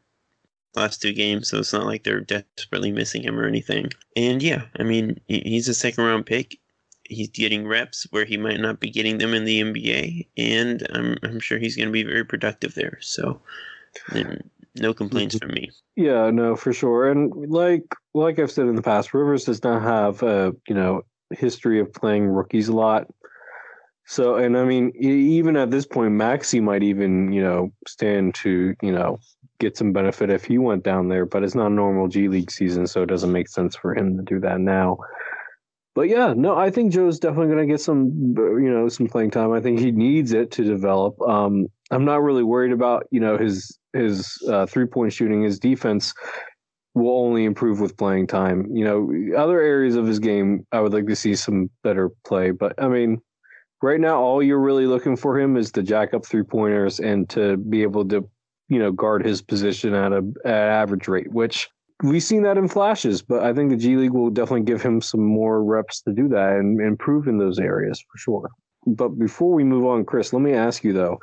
last 0.76 1.02
two 1.02 1.14
games, 1.14 1.50
so 1.50 1.60
it's 1.60 1.74
not 1.74 1.86
like 1.86 2.04
they're 2.04 2.22
desperately 2.22 2.92
missing 2.92 3.24
him 3.24 3.40
or 3.40 3.48
anything. 3.48 3.90
And 4.16 4.44
yeah, 4.44 4.66
I 4.78 4.84
mean 4.84 5.20
he's 5.28 5.68
a 5.68 5.74
second 5.74 6.04
round 6.04 6.26
pick. 6.26 6.60
He's 7.10 7.30
getting 7.30 7.68
reps 7.68 8.08
where 8.12 8.26
he 8.26 8.38
might 8.38 8.60
not 8.60 8.80
be 8.80 8.90
getting 8.90 9.18
them 9.18 9.34
in 9.34 9.46
the 9.46 9.62
NBA, 9.62 10.28
and 10.38 10.88
I'm 10.94 11.18
I'm 11.24 11.40
sure 11.40 11.58
he's 11.58 11.76
going 11.76 11.90
to 11.90 11.94
be 11.94 12.04
very 12.04 12.24
productive 12.24 12.76
there. 12.76 13.00
So 13.02 13.42
no 14.76 14.94
complaints 14.94 15.38
from 15.38 15.52
me. 15.52 15.70
Yeah, 15.96 16.30
no, 16.30 16.56
for 16.56 16.74
sure. 16.74 17.10
And 17.10 17.34
like 17.52 17.84
like 18.14 18.40
I've 18.40 18.52
said 18.52 18.68
in 18.68 18.76
the 18.76 18.82
past, 18.82 19.14
Rivers 19.14 19.46
does 19.46 19.64
not 19.64 19.82
have 19.82 20.24
a 20.24 20.56
you 20.68 20.76
know 20.76 21.04
history 21.32 21.80
of 21.80 21.94
playing 21.94 22.28
rookies 22.28 22.68
a 22.68 22.74
lot. 22.74 23.08
So, 24.06 24.36
and 24.36 24.58
I 24.58 24.66
mean, 24.66 24.92
even 24.96 25.56
at 25.56 25.70
this 25.70 25.86
point, 25.86 26.14
Maxey 26.14 26.60
might 26.60 26.82
even, 26.82 27.32
you 27.32 27.44
know, 27.44 27.72
stand 27.88 28.34
to, 28.36 28.76
you 28.82 28.92
know, 28.92 29.20
get 29.60 29.78
some 29.78 29.94
benefit 29.94 30.32
if 30.32 30.46
he 30.46 30.58
went 30.58 30.84
down 30.84 31.10
there, 31.10 31.28
but 31.28 31.44
it's 31.44 31.54
not 31.54 31.68
a 31.68 31.76
normal 31.76 32.08
G 32.08 32.28
League 32.28 32.50
season, 32.50 32.88
so 32.88 33.04
it 33.04 33.06
doesn't 33.06 33.32
make 33.32 33.48
sense 33.48 33.76
for 33.76 33.94
him 33.94 34.18
to 34.18 34.24
do 34.24 34.40
that 34.40 34.62
now. 34.62 34.98
But 35.96 36.08
yeah, 36.08 36.34
no, 36.36 36.56
I 36.56 36.70
think 36.70 36.94
Joe's 36.94 37.20
definitely 37.20 37.48
going 37.48 37.68
to 37.68 37.72
get 37.74 37.82
some, 37.82 38.36
you 38.38 38.72
know, 38.72 38.88
some 38.90 39.08
playing 39.08 39.32
time. 39.32 39.52
I 39.52 39.60
think 39.60 39.80
he 39.80 39.92
needs 39.92 40.32
it 40.32 40.52
to 40.52 40.64
develop. 40.64 41.20
Um, 41.22 41.68
I'm 41.92 42.06
not 42.06 42.22
really 42.22 42.44
worried 42.44 42.72
about, 42.72 43.08
you 43.12 43.20
know, 43.20 43.38
his 43.38 43.78
his 43.94 44.38
uh, 44.48 44.66
three 44.66 44.86
point 44.86 45.14
shooting, 45.14 45.44
his 45.44 45.60
defense 45.60 46.14
will 46.94 47.26
only 47.26 47.46
improve 47.46 47.80
with 47.80 47.98
playing 47.98 48.28
time. 48.28 48.68
You 48.72 48.86
know, 48.86 49.38
other 49.38 49.62
areas 49.62 49.96
of 49.96 50.06
his 50.06 50.20
game, 50.20 50.66
I 50.72 50.80
would 50.80 50.94
like 50.94 51.08
to 51.08 51.16
see 51.16 51.36
some 51.36 51.70
better 51.84 52.10
play. 52.26 52.52
But 52.52 52.82
I 52.82 52.88
mean, 52.88 53.20
right 53.82 54.00
now, 54.00 54.22
all 54.22 54.44
you're 54.44 54.60
really 54.60 54.86
looking 54.86 55.16
for 55.16 55.40
him 55.40 55.58
is 55.58 55.72
to 55.74 55.84
jack 55.84 56.14
up 56.14 56.26
three 56.26 56.44
pointers 56.44 57.00
and 57.00 57.28
to 57.30 57.58
be 57.58 57.82
able 57.82 58.08
to, 58.10 58.28
you 58.68 58.80
know, 58.80 58.92
guard 58.92 59.26
his 59.26 59.42
position 59.42 59.94
at 59.94 60.12
a 60.12 60.24
at 60.46 60.54
average 60.54 61.08
rate, 61.08 61.32
which 61.32 61.68
we've 62.04 62.24
seen 62.24 62.44
that 62.44 62.58
in 62.58 62.68
flashes. 62.68 63.22
But 63.22 63.44
I 63.44 63.54
think 63.54 63.70
the 63.70 63.78
G 63.78 63.96
League 63.96 64.12
will 64.12 64.30
definitely 64.30 64.66
give 64.66 64.82
him 64.82 65.02
some 65.02 65.24
more 65.24 65.64
reps 65.64 66.02
to 66.02 66.14
do 66.14 66.28
that 66.30 66.58
and 66.58 66.80
improve 66.82 67.28
in 67.28 67.38
those 67.38 67.60
areas 67.60 68.00
for 68.12 68.18
sure. 68.18 68.50
But 68.86 69.10
before 69.20 69.54
we 69.54 69.64
move 69.64 69.86
on, 69.86 70.06
Chris, 70.06 70.34
let 70.34 70.42
me 70.42 70.54
ask 70.54 70.84
you 70.84 70.94
though 70.94 71.20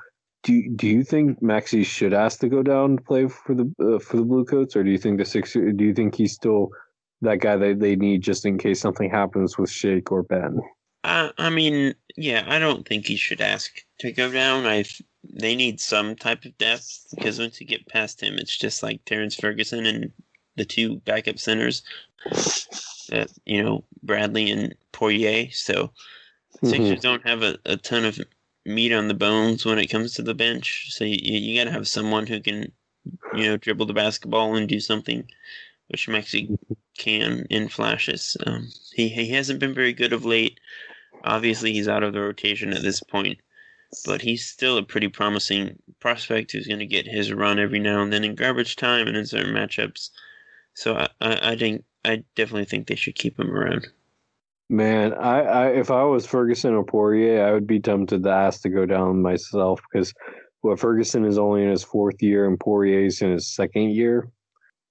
do 0.46 0.68
do 0.76 0.86
you 0.86 1.02
think 1.02 1.42
Maxey 1.42 1.82
should 1.82 2.14
ask 2.14 2.38
to 2.40 2.48
go 2.48 2.62
down 2.62 2.96
to 2.96 3.02
play 3.02 3.26
for 3.26 3.54
the 3.54 3.64
uh, 3.80 3.98
for 3.98 4.16
the 4.16 4.22
Bluecoats, 4.22 4.76
or 4.76 4.84
do 4.84 4.90
you 4.90 4.98
think 4.98 5.18
the 5.18 5.24
six? 5.24 5.52
Do 5.52 5.74
you 5.76 5.92
think 5.92 6.14
he's 6.14 6.32
still 6.32 6.70
that 7.20 7.40
guy 7.40 7.56
that 7.56 7.80
they 7.80 7.96
need 7.96 8.22
just 8.22 8.46
in 8.46 8.56
case 8.56 8.80
something 8.80 9.10
happens 9.10 9.58
with 9.58 9.70
Shake 9.70 10.12
or 10.12 10.22
Ben? 10.22 10.58
Uh, 11.02 11.30
I 11.38 11.50
mean, 11.50 11.94
yeah, 12.16 12.44
I 12.46 12.58
don't 12.58 12.86
think 12.86 13.06
he 13.06 13.16
should 13.16 13.40
ask 13.40 13.72
to 14.00 14.12
go 14.12 14.30
down. 14.30 14.66
I 14.66 14.84
they 15.24 15.56
need 15.56 15.80
some 15.80 16.14
type 16.14 16.44
of 16.44 16.56
depth 16.58 17.06
because 17.14 17.40
once 17.40 17.60
you 17.60 17.66
get 17.66 17.88
past 17.88 18.22
him, 18.22 18.34
it's 18.38 18.56
just 18.56 18.84
like 18.84 19.04
Terrence 19.04 19.34
Ferguson 19.34 19.84
and 19.84 20.12
the 20.56 20.64
two 20.64 20.96
backup 21.00 21.38
centers, 21.38 21.82
that 23.08 23.30
you 23.44 23.62
know 23.62 23.84
Bradley 24.02 24.50
and 24.50 24.74
Poirier. 24.92 25.48
So 25.52 25.90
mm-hmm. 26.56 26.68
Sixers 26.68 27.00
don't 27.00 27.26
have 27.26 27.42
a, 27.42 27.58
a 27.64 27.76
ton 27.76 28.04
of 28.04 28.20
meat 28.64 28.92
on 28.92 29.08
the 29.08 29.14
bones 29.14 29.64
when 29.64 29.78
it 29.78 29.86
comes 29.86 30.14
to 30.14 30.22
the 30.22 30.34
bench. 30.34 30.88
So 30.90 31.04
you, 31.04 31.18
you 31.20 31.58
got 31.58 31.64
to 31.64 31.72
have 31.72 31.88
someone 31.88 32.26
who 32.26 32.40
can, 32.40 32.72
you 33.34 33.44
know, 33.44 33.56
dribble 33.56 33.86
the 33.86 33.92
basketball 33.92 34.56
and 34.56 34.68
do 34.68 34.80
something, 34.80 35.28
which 35.88 36.08
Maxey 36.08 36.58
can 36.98 37.46
in 37.48 37.68
flashes. 37.68 38.36
Um, 38.46 38.68
he 38.92 39.08
he 39.08 39.30
hasn't 39.30 39.60
been 39.60 39.74
very 39.74 39.92
good 39.92 40.12
of 40.12 40.24
late. 40.24 40.58
Obviously, 41.24 41.72
he's 41.72 41.88
out 41.88 42.02
of 42.02 42.12
the 42.12 42.20
rotation 42.20 42.72
at 42.72 42.82
this 42.82 43.00
point, 43.00 43.38
but 44.04 44.22
he's 44.22 44.44
still 44.44 44.78
a 44.78 44.82
pretty 44.82 45.08
promising 45.08 45.78
prospect 46.00 46.52
who's 46.52 46.66
going 46.66 46.80
to 46.80 46.86
get 46.86 47.06
his 47.06 47.32
run 47.32 47.58
every 47.58 47.78
now 47.78 48.02
and 48.02 48.12
then 48.12 48.24
in 48.24 48.34
garbage 48.34 48.76
time 48.76 49.06
and 49.06 49.16
in 49.16 49.26
certain 49.26 49.54
matchups. 49.54 50.10
So 50.76 50.94
I, 50.94 51.08
I, 51.20 51.52
I 51.52 51.56
think 51.56 51.84
I 52.04 52.22
definitely 52.36 52.66
think 52.66 52.86
they 52.86 52.94
should 52.94 53.16
keep 53.16 53.40
him 53.40 53.50
around. 53.50 53.88
Man, 54.68 55.14
I, 55.14 55.40
I 55.40 55.66
if 55.68 55.90
I 55.90 56.02
was 56.04 56.26
Ferguson 56.26 56.74
or 56.74 56.84
Poirier, 56.84 57.46
I 57.46 57.52
would 57.52 57.66
be 57.66 57.80
tempted 57.80 58.22
to 58.22 58.30
ask 58.30 58.62
to 58.62 58.68
go 58.68 58.84
down 58.84 59.22
myself 59.22 59.80
because 59.90 60.12
what 60.60 60.78
Ferguson 60.78 61.24
is 61.24 61.38
only 61.38 61.62
in 61.62 61.70
his 61.70 61.82
fourth 61.82 62.22
year 62.22 62.46
and 62.46 62.60
Poirier's 62.60 63.22
in 63.22 63.32
his 63.32 63.54
second 63.54 63.90
year. 63.90 64.28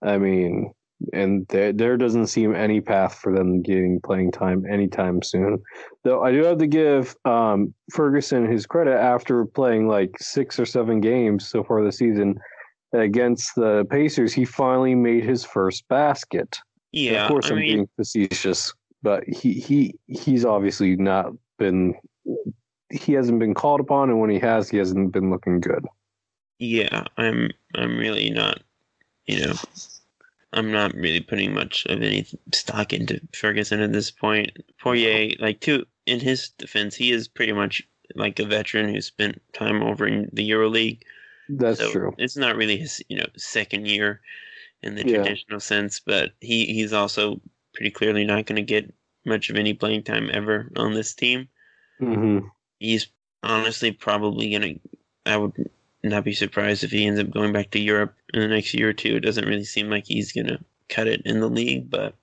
I 0.02 0.18
mean, 0.18 0.72
and 1.14 1.46
there 1.50 1.72
there 1.72 1.98
doesn't 1.98 2.28
seem 2.28 2.56
any 2.56 2.82
path 2.82 3.16
for 3.16 3.36
them 3.36 3.62
getting 3.62 4.00
playing 4.02 4.32
time 4.32 4.66
anytime 4.72 5.22
soon. 5.22 5.62
Though 6.04 6.24
I 6.24 6.32
do 6.32 6.44
have 6.46 6.58
to 6.60 6.68
give 6.68 7.16
um, 7.26 7.74
Ferguson 7.92 8.50
his 8.50 8.66
credit 8.66 8.98
after 8.98 9.46
playing 9.46 9.88
like 9.88 10.16
six 10.20 10.60
or 10.60 10.66
seven 10.66 11.00
games 11.00 11.48
so 11.48 11.64
far 11.64 11.84
this 11.84 11.98
season 11.98 12.40
against 13.00 13.56
the 13.56 13.86
Pacers, 13.90 14.34
he 14.34 14.46
finally 14.46 14.96
made 14.96 15.24
his 15.24 15.44
first 15.44 15.88
basket. 15.88 16.58
Yeah, 16.92 17.26
of 17.26 17.30
course 17.30 17.48
I 17.48 17.50
am 17.50 17.56
mean, 17.58 17.74
being 17.74 17.90
facetious 17.98 18.74
but 19.06 19.24
he 19.30 19.54
he 19.54 19.96
he's 20.08 20.44
obviously 20.44 20.96
not 20.96 21.32
been 21.60 21.94
he 22.90 23.14
hasn't 23.14 23.40
been 23.40 23.54
called 23.54 23.80
upon, 23.80 24.10
and 24.10 24.20
when 24.20 24.32
he 24.32 24.40
has, 24.40 24.68
he 24.68 24.78
hasn't 24.78 25.12
been 25.14 25.30
looking 25.30 25.60
good. 25.62 25.86
Yeah, 26.58 27.04
I'm 27.16 27.52
I'm 27.76 27.98
really 27.98 28.32
not, 28.32 28.64
you 29.28 29.46
know, 29.46 29.54
I'm 30.54 30.72
not 30.72 30.96
really 30.96 31.22
putting 31.22 31.54
much 31.54 31.86
of 31.86 32.02
any 32.02 32.26
stock 32.52 32.94
into 32.94 33.22
Ferguson 33.36 33.80
at 33.80 33.94
this 33.94 34.10
point. 34.10 34.58
Poirier, 34.82 35.36
like 35.40 35.60
to 35.62 35.86
in 36.08 36.20
his 36.20 36.50
defense, 36.58 36.96
he 36.96 37.12
is 37.12 37.28
pretty 37.28 37.54
much 37.54 37.84
like 38.16 38.40
a 38.40 38.46
veteran 38.46 38.92
who 38.92 39.02
spent 39.02 39.40
time 39.54 39.84
over 39.84 40.08
in 40.08 40.30
the 40.34 40.50
EuroLeague. 40.50 41.02
That's 41.50 41.80
so 41.80 41.92
true. 41.92 42.16
It's 42.18 42.38
not 42.38 42.56
really 42.56 42.78
his, 42.78 43.04
you 43.10 43.18
know, 43.18 43.26
second 43.38 43.88
year 43.88 44.22
in 44.82 44.96
the 44.96 45.06
yeah. 45.06 45.24
traditional 45.24 45.60
sense, 45.60 46.00
but 46.00 46.32
he 46.42 46.66
he's 46.68 46.94
also 46.94 47.42
pretty 47.74 47.92
clearly 47.92 48.26
not 48.26 48.46
going 48.46 48.56
to 48.58 48.62
get 48.62 48.94
much 49.26 49.50
of 49.50 49.56
any 49.58 49.74
playing 49.74 50.04
time 50.04 50.30
ever 50.34 50.72
on 50.78 50.94
this 50.94 51.14
team. 51.14 51.48
Mm-hmm. 52.02 52.48
He's 52.80 53.08
honestly 53.44 53.92
probably 53.92 54.50
going 54.52 54.62
to. 54.76 54.80
I 55.26 55.38
would 55.38 55.54
not 56.04 56.24
be 56.24 56.34
surprised 56.34 56.84
if 56.84 56.92
he 56.92 57.06
ends 57.06 57.20
up 57.20 57.32
going 57.32 57.54
back 57.54 57.72
to 57.72 57.80
Europe 57.80 58.16
in 58.34 58.42
the 58.42 58.48
next 58.48 58.74
year 58.74 58.90
or 58.90 58.94
two. 58.94 59.16
It 59.18 59.22
doesn't 59.22 59.48
really 59.48 59.64
seem 59.66 59.90
like 59.90 60.06
he's 60.06 60.32
going 60.32 60.48
to 60.48 60.60
cut 60.90 61.08
it 61.08 61.22
in 61.26 61.40
the 61.40 61.50
league, 61.50 61.90
but 61.90 62.16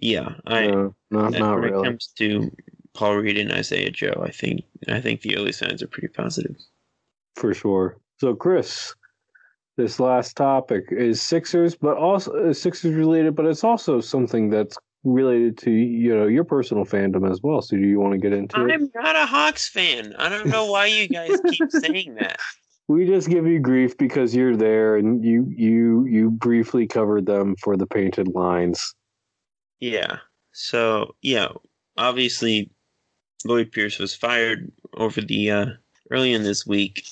Yeah, 0.00 0.34
I 0.46 0.66
no, 0.66 0.94
not, 1.10 1.34
not 1.34 1.60
when 1.60 1.72
really. 1.72 1.78
it 1.78 1.84
comes 1.84 2.08
to 2.18 2.50
Paul 2.94 3.16
Reed 3.16 3.38
and 3.38 3.52
Isaiah 3.52 3.90
Joe, 3.90 4.22
I 4.24 4.30
think 4.30 4.64
I 4.88 5.00
think 5.00 5.20
the 5.22 5.36
early 5.36 5.52
signs 5.52 5.82
are 5.82 5.88
pretty 5.88 6.08
positive. 6.08 6.56
for 7.34 7.54
sure. 7.54 7.98
So, 8.20 8.34
Chris, 8.34 8.94
this 9.78 9.98
last 9.98 10.36
topic 10.36 10.84
is 10.90 11.22
Sixers, 11.22 11.74
but 11.74 11.96
also 11.96 12.50
uh, 12.50 12.52
Sixers 12.52 12.94
related, 12.94 13.34
but 13.34 13.46
it's 13.46 13.64
also 13.64 14.02
something 14.02 14.50
that's 14.50 14.76
related 15.04 15.56
to 15.56 15.70
you 15.70 16.14
know 16.14 16.26
your 16.26 16.44
personal 16.44 16.84
fandom 16.84 17.30
as 17.30 17.40
well. 17.42 17.62
So, 17.62 17.76
do 17.76 17.82
you 17.82 17.98
want 17.98 18.12
to 18.12 18.18
get 18.18 18.34
into 18.34 18.62
it? 18.62 18.72
I'm 18.72 18.90
not 18.94 19.16
a 19.16 19.24
Hawks 19.24 19.70
fan. 19.70 20.14
I 20.18 20.28
don't 20.28 20.48
know 20.48 20.70
why 20.70 20.84
you 20.86 21.08
guys 21.08 21.40
keep 21.48 21.70
saying 21.70 22.16
that. 22.16 22.38
We 22.88 23.06
just 23.06 23.30
give 23.30 23.46
you 23.46 23.58
grief 23.58 23.96
because 23.96 24.34
you're 24.34 24.56
there 24.56 24.96
and 24.96 25.24
you 25.24 25.50
you 25.56 26.04
you 26.04 26.30
briefly 26.30 26.86
covered 26.86 27.24
them 27.24 27.56
for 27.56 27.74
the 27.74 27.86
painted 27.86 28.28
lines. 28.28 28.94
Yeah. 29.78 30.18
So 30.52 31.14
yeah, 31.22 31.48
obviously 31.96 32.68
Lloyd 33.46 33.72
Pierce 33.72 33.98
was 33.98 34.14
fired 34.14 34.70
over 34.94 35.22
the 35.22 35.50
uh, 35.50 35.66
early 36.10 36.32
in 36.32 36.42
this 36.42 36.66
week. 36.66 37.04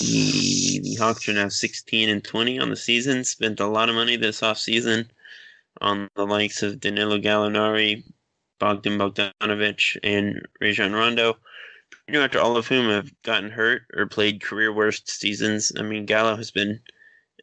The, 0.00 0.80
the 0.82 0.94
Hawks 0.96 1.28
are 1.28 1.32
now 1.32 1.48
16 1.48 2.08
and 2.08 2.22
20 2.24 2.58
on 2.58 2.70
the 2.70 2.76
season. 2.76 3.24
Spent 3.24 3.60
a 3.60 3.66
lot 3.66 3.88
of 3.88 3.94
money 3.94 4.16
this 4.16 4.40
offseason 4.40 5.08
on 5.80 6.08
the 6.16 6.26
likes 6.26 6.62
of 6.62 6.80
Danilo 6.80 7.18
Gallinari, 7.18 8.04
Bogdan 8.58 8.98
Bogdanovic, 8.98 9.98
and 10.02 10.46
Rajon 10.60 10.92
Rondo. 10.92 11.36
Pretty 12.06 12.18
much 12.18 12.36
all 12.36 12.56
of 12.56 12.66
whom 12.66 12.88
have 12.88 13.10
gotten 13.22 13.50
hurt 13.50 13.82
or 13.94 14.06
played 14.06 14.42
career 14.42 14.72
worst 14.72 15.08
seasons. 15.08 15.72
I 15.78 15.82
mean, 15.82 16.06
Gallo 16.06 16.36
has 16.36 16.50
been 16.50 16.80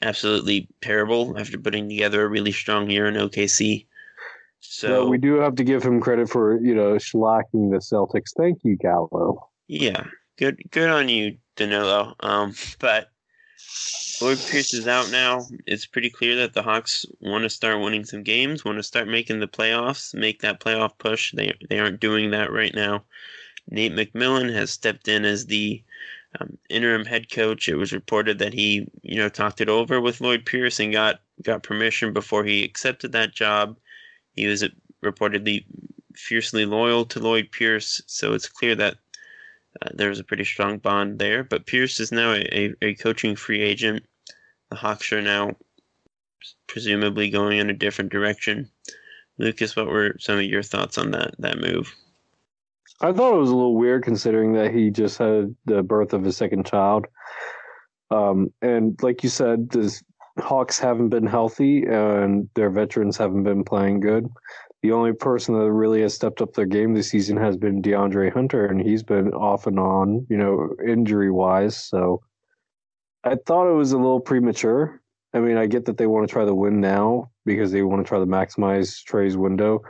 absolutely 0.02 0.68
terrible 0.82 1.38
after 1.38 1.58
putting 1.58 1.90
together 1.90 2.24
a 2.24 2.30
really 2.30 2.52
strong 2.52 2.90
year 2.90 3.08
in 3.08 3.16
OKC. 3.16 3.86
So 4.60 5.04
But 5.04 5.10
we 5.10 5.18
do 5.18 5.36
have 5.36 5.56
to 5.56 5.64
give 5.64 5.84
him 5.84 6.02
credit 6.02 6.30
for 6.30 6.60
you 6.62 6.76
know 6.76 6.96
shellacking 6.96 7.72
the 7.72 7.78
Celtics. 7.78 8.34
Thank 8.36 8.64
you, 8.64 8.76
Gallo. 8.76 9.50
Yeah, 9.68 10.06
good 10.38 10.62
good 10.72 10.90
on 10.90 11.10
you, 11.10 11.38
Danilo. 11.56 12.16
Um, 12.20 12.54
but 12.80 13.10
Lloyd 14.22 14.40
Pierce 14.50 14.74
is 14.74 14.88
out 14.88 15.12
now. 15.12 15.46
It's 15.66 15.86
pretty 15.86 16.10
clear 16.10 16.36
that 16.38 16.54
the 16.54 16.64
Hawks 16.64 17.06
want 17.20 17.44
to 17.44 17.50
start 17.50 17.82
winning 17.82 18.06
some 18.06 18.24
games, 18.24 18.66
want 18.66 18.78
to 18.78 18.84
start 18.84 19.08
making 19.08 19.40
the 19.40 19.48
playoffs, 19.48 20.14
make 20.16 20.42
that 20.42 20.60
playoff 20.60 20.98
push. 20.98 21.34
They 21.34 21.54
they 21.70 21.80
aren't 21.80 22.00
doing 22.00 22.32
that 22.32 22.52
right 22.52 22.74
now. 22.74 23.04
Nate 23.70 23.94
McMillan 23.94 24.54
has 24.54 24.72
stepped 24.72 25.08
in 25.08 25.26
as 25.26 25.46
the 25.46 25.84
um, 26.40 26.58
interim 26.70 27.06
head 27.06 27.30
coach. 27.32 27.68
It 27.68 27.76
was 27.76 27.94
reported 27.94 28.40
that 28.40 28.54
he, 28.54 28.88
you 29.02 29.18
know, 29.18 29.30
talked 29.30 29.62
it 29.62 29.70
over 29.70 30.00
with 30.00 30.22
Lloyd 30.22 30.46
Pierce 30.46 30.80
and 30.80 30.92
got 30.92 31.22
got 31.44 31.64
permission 31.64 32.14
before 32.14 32.44
he 32.44 32.64
accepted 32.64 33.12
that 33.12 33.36
job. 33.36 33.78
He 34.34 34.48
was 34.48 34.64
reportedly 35.04 35.66
fiercely 36.16 36.66
loyal 36.66 37.06
to 37.06 37.20
Lloyd 37.20 37.52
Pierce, 37.52 38.02
so 38.08 38.34
it's 38.34 38.50
clear 38.50 38.76
that 38.76 38.98
uh, 39.82 39.90
there's 39.94 40.20
a 40.20 40.24
pretty 40.24 40.44
strong 40.44 40.78
bond 40.78 41.20
there. 41.20 41.44
But 41.44 41.66
Pierce 41.66 42.00
is 42.00 42.12
now 42.12 42.34
a, 42.34 42.44
a, 42.52 42.74
a 42.82 42.96
coaching 42.96 43.36
free 43.36 43.62
agent. 43.62 44.06
The 44.70 44.76
Hawks 44.76 45.12
are 45.14 45.22
now 45.22 45.56
presumably 46.68 47.30
going 47.30 47.60
in 47.60 47.70
a 47.70 47.74
different 47.74 48.12
direction. 48.12 48.70
Lucas, 49.38 49.76
what 49.76 49.88
were 49.88 50.16
some 50.20 50.38
of 50.38 50.46
your 50.46 50.64
thoughts 50.64 50.98
on 50.98 51.12
that 51.12 51.36
that 51.40 51.60
move? 51.60 51.94
I 53.00 53.12
thought 53.12 53.36
it 53.36 53.40
was 53.40 53.52
a 53.52 53.56
little 53.56 53.76
weird 53.76 54.04
considering 54.04 54.54
that 54.54 54.74
he 54.74 54.90
just 54.90 55.20
had 55.20 55.56
the 55.66 55.84
birth 55.84 56.14
of 56.14 56.24
his 56.24 56.36
second 56.36 56.66
child. 56.66 57.06
Um, 58.10 58.52
and 58.62 59.02
like 59.04 59.22
you 59.22 59.30
said, 59.30 59.70
the 59.70 59.96
Hawks 60.40 60.80
haven't 60.80 61.10
been 61.10 61.28
healthy 61.28 61.84
and 61.84 62.50
their 62.56 62.70
veterans 62.70 63.18
haven't 63.18 63.44
been 63.44 63.64
playing 63.64 64.00
good. 64.00 64.28
The 64.88 64.94
only 64.94 65.12
person 65.12 65.54
that 65.54 65.70
really 65.70 66.02
has 66.04 66.14
stepped 66.14 66.42
up 66.42 66.54
their 66.54 66.66
game 66.66 66.94
this 66.94 67.10
season 67.10 67.36
has 67.36 67.58
been 67.58 67.82
De'Andre 67.82 68.32
Hunter, 68.32 68.68
and 68.68 68.80
he's 68.80 69.04
been 69.04 69.34
off 69.34 69.68
and 69.68 69.78
on, 69.78 70.26
you 70.30 70.38
know, 70.38 70.74
injury 70.88 71.30
wise. 71.30 71.76
So 71.76 72.22
I 73.26 73.36
thought 73.36 73.70
it 73.70 73.76
was 73.76 73.92
a 73.92 73.98
little 73.98 74.22
premature. 74.22 75.02
I 75.34 75.42
mean, 75.42 75.58
I 75.58 75.66
get 75.66 75.84
that 75.88 75.98
they 75.98 76.08
want 76.08 76.26
to 76.26 76.32
try 76.32 76.46
to 76.46 76.56
win 76.56 76.80
now 76.80 77.32
because 77.46 77.74
they 77.74 77.82
want 77.82 78.06
to 78.06 78.08
try 78.08 78.18
to 78.18 78.26
maximize 78.26 79.04
Trae's 79.04 79.36
window. 79.36 79.82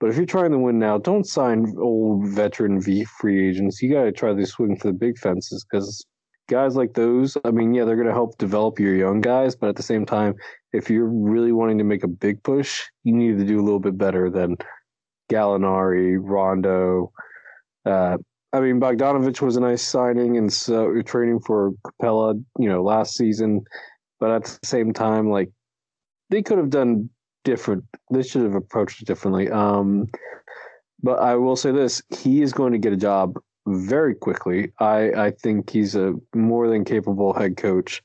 But 0.00 0.08
if 0.08 0.16
you're 0.16 0.24
trying 0.24 0.52
to 0.52 0.58
win 0.58 0.78
now, 0.78 0.96
don't 0.96 1.26
sign 1.26 1.74
old 1.78 2.26
veteran 2.28 2.80
V 2.80 3.04
free 3.20 3.50
agents. 3.50 3.82
You 3.82 3.92
got 3.92 4.04
to 4.04 4.12
try 4.12 4.32
to 4.32 4.46
swing 4.46 4.78
for 4.78 4.86
the 4.86 4.94
big 4.94 5.18
fences 5.18 5.66
because 5.70 6.06
guys 6.48 6.76
like 6.76 6.94
those, 6.94 7.36
I 7.44 7.50
mean, 7.50 7.74
yeah, 7.74 7.84
they're 7.84 7.96
going 7.96 8.08
to 8.08 8.12
help 8.12 8.38
develop 8.38 8.80
your 8.80 8.94
young 8.94 9.20
guys, 9.20 9.54
but 9.54 9.68
at 9.68 9.76
the 9.76 9.82
same 9.82 10.04
time, 10.04 10.34
if 10.72 10.90
you're 10.90 11.08
really 11.08 11.52
wanting 11.52 11.78
to 11.78 11.84
make 11.84 12.04
a 12.04 12.08
big 12.08 12.42
push, 12.42 12.84
you 13.04 13.14
need 13.14 13.38
to 13.38 13.44
do 13.44 13.60
a 13.60 13.62
little 13.62 13.80
bit 13.80 13.96
better 13.96 14.30
than 14.30 14.56
Gallinari, 15.30 16.18
Rondo. 16.20 17.12
Uh, 17.84 18.18
I 18.52 18.60
mean, 18.60 18.80
Bogdanovich 18.80 19.42
was 19.42 19.56
a 19.56 19.60
nice 19.60 19.86
signing 19.86 20.36
and 20.36 20.52
so 20.52 21.00
training 21.02 21.40
for 21.40 21.72
Capela, 21.86 22.42
you 22.58 22.68
know, 22.68 22.82
last 22.82 23.16
season. 23.16 23.62
But 24.20 24.30
at 24.30 24.44
the 24.44 24.66
same 24.66 24.92
time, 24.92 25.30
like 25.30 25.50
they 26.30 26.42
could 26.42 26.58
have 26.58 26.70
done 26.70 27.10
different. 27.44 27.84
They 28.10 28.22
should 28.22 28.42
have 28.42 28.54
approached 28.54 29.02
it 29.02 29.04
differently. 29.04 29.50
Um, 29.50 30.06
but 31.02 31.18
I 31.18 31.36
will 31.36 31.56
say 31.56 31.70
this: 31.70 32.02
he 32.18 32.42
is 32.42 32.52
going 32.52 32.72
to 32.72 32.78
get 32.78 32.92
a 32.92 32.96
job 32.96 33.38
very 33.68 34.14
quickly. 34.14 34.72
I 34.80 35.26
I 35.26 35.30
think 35.30 35.70
he's 35.70 35.94
a 35.94 36.14
more 36.34 36.68
than 36.68 36.84
capable 36.84 37.32
head 37.32 37.56
coach. 37.56 38.02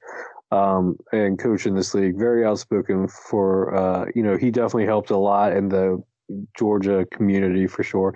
Um, 0.51 0.97
and 1.11 1.39
coach 1.39 1.65
in 1.65 1.73
this 1.73 1.95
league, 1.95 2.15
very 2.15 2.45
outspoken 2.45 3.07
for, 3.07 3.73
uh, 3.73 4.05
you 4.13 4.21
know, 4.21 4.37
he 4.37 4.51
definitely 4.51 4.85
helped 4.85 5.09
a 5.09 5.17
lot 5.17 5.51
in 5.51 5.69
the 5.69 5.99
Georgia 6.55 7.07
community 7.11 7.65
for 7.65 7.81
sure. 7.81 8.15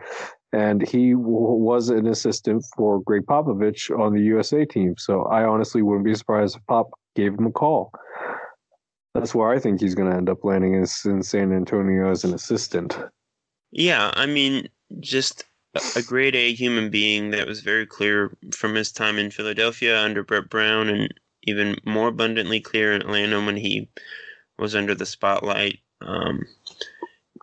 And 0.53 0.87
he 0.87 1.13
w- 1.13 1.25
was 1.25 1.89
an 1.89 2.05
assistant 2.05 2.63
for 2.75 3.01
Gregg 3.01 3.25
Popovich 3.25 3.89
on 3.97 4.13
the 4.13 4.21
USA 4.21 4.65
team. 4.65 4.95
So 4.97 5.23
I 5.23 5.45
honestly 5.45 5.81
wouldn't 5.81 6.05
be 6.05 6.15
surprised 6.15 6.55
if 6.55 6.65
Pop 6.67 6.91
gave 7.15 7.33
him 7.33 7.47
a 7.47 7.51
call. 7.51 7.91
That's 9.13 9.33
where 9.33 9.49
I 9.49 9.59
think 9.59 9.81
he's 9.81 9.95
going 9.95 10.09
to 10.09 10.15
end 10.15 10.29
up 10.29 10.45
landing 10.45 10.75
is 10.75 11.05
in 11.05 11.23
San 11.23 11.51
Antonio 11.51 12.11
as 12.11 12.23
an 12.23 12.33
assistant. 12.33 12.97
Yeah, 13.71 14.11
I 14.13 14.27
mean, 14.27 14.69
just 14.99 15.43
a 15.95 16.01
grade 16.01 16.35
A 16.35 16.53
human 16.53 16.89
being 16.89 17.31
that 17.31 17.47
was 17.47 17.61
very 17.61 17.85
clear 17.85 18.35
from 18.51 18.75
his 18.75 18.91
time 18.91 19.17
in 19.17 19.31
Philadelphia 19.31 19.99
under 19.99 20.23
Brett 20.23 20.49
Brown 20.49 20.89
and 20.89 21.13
even 21.43 21.77
more 21.85 22.09
abundantly 22.09 22.59
clear 22.59 22.93
in 22.93 23.01
Atlanta 23.01 23.43
when 23.43 23.55
he 23.57 23.89
was 24.57 24.75
under 24.75 24.93
the 24.93 25.05
spotlight. 25.05 25.79
Um, 26.01 26.45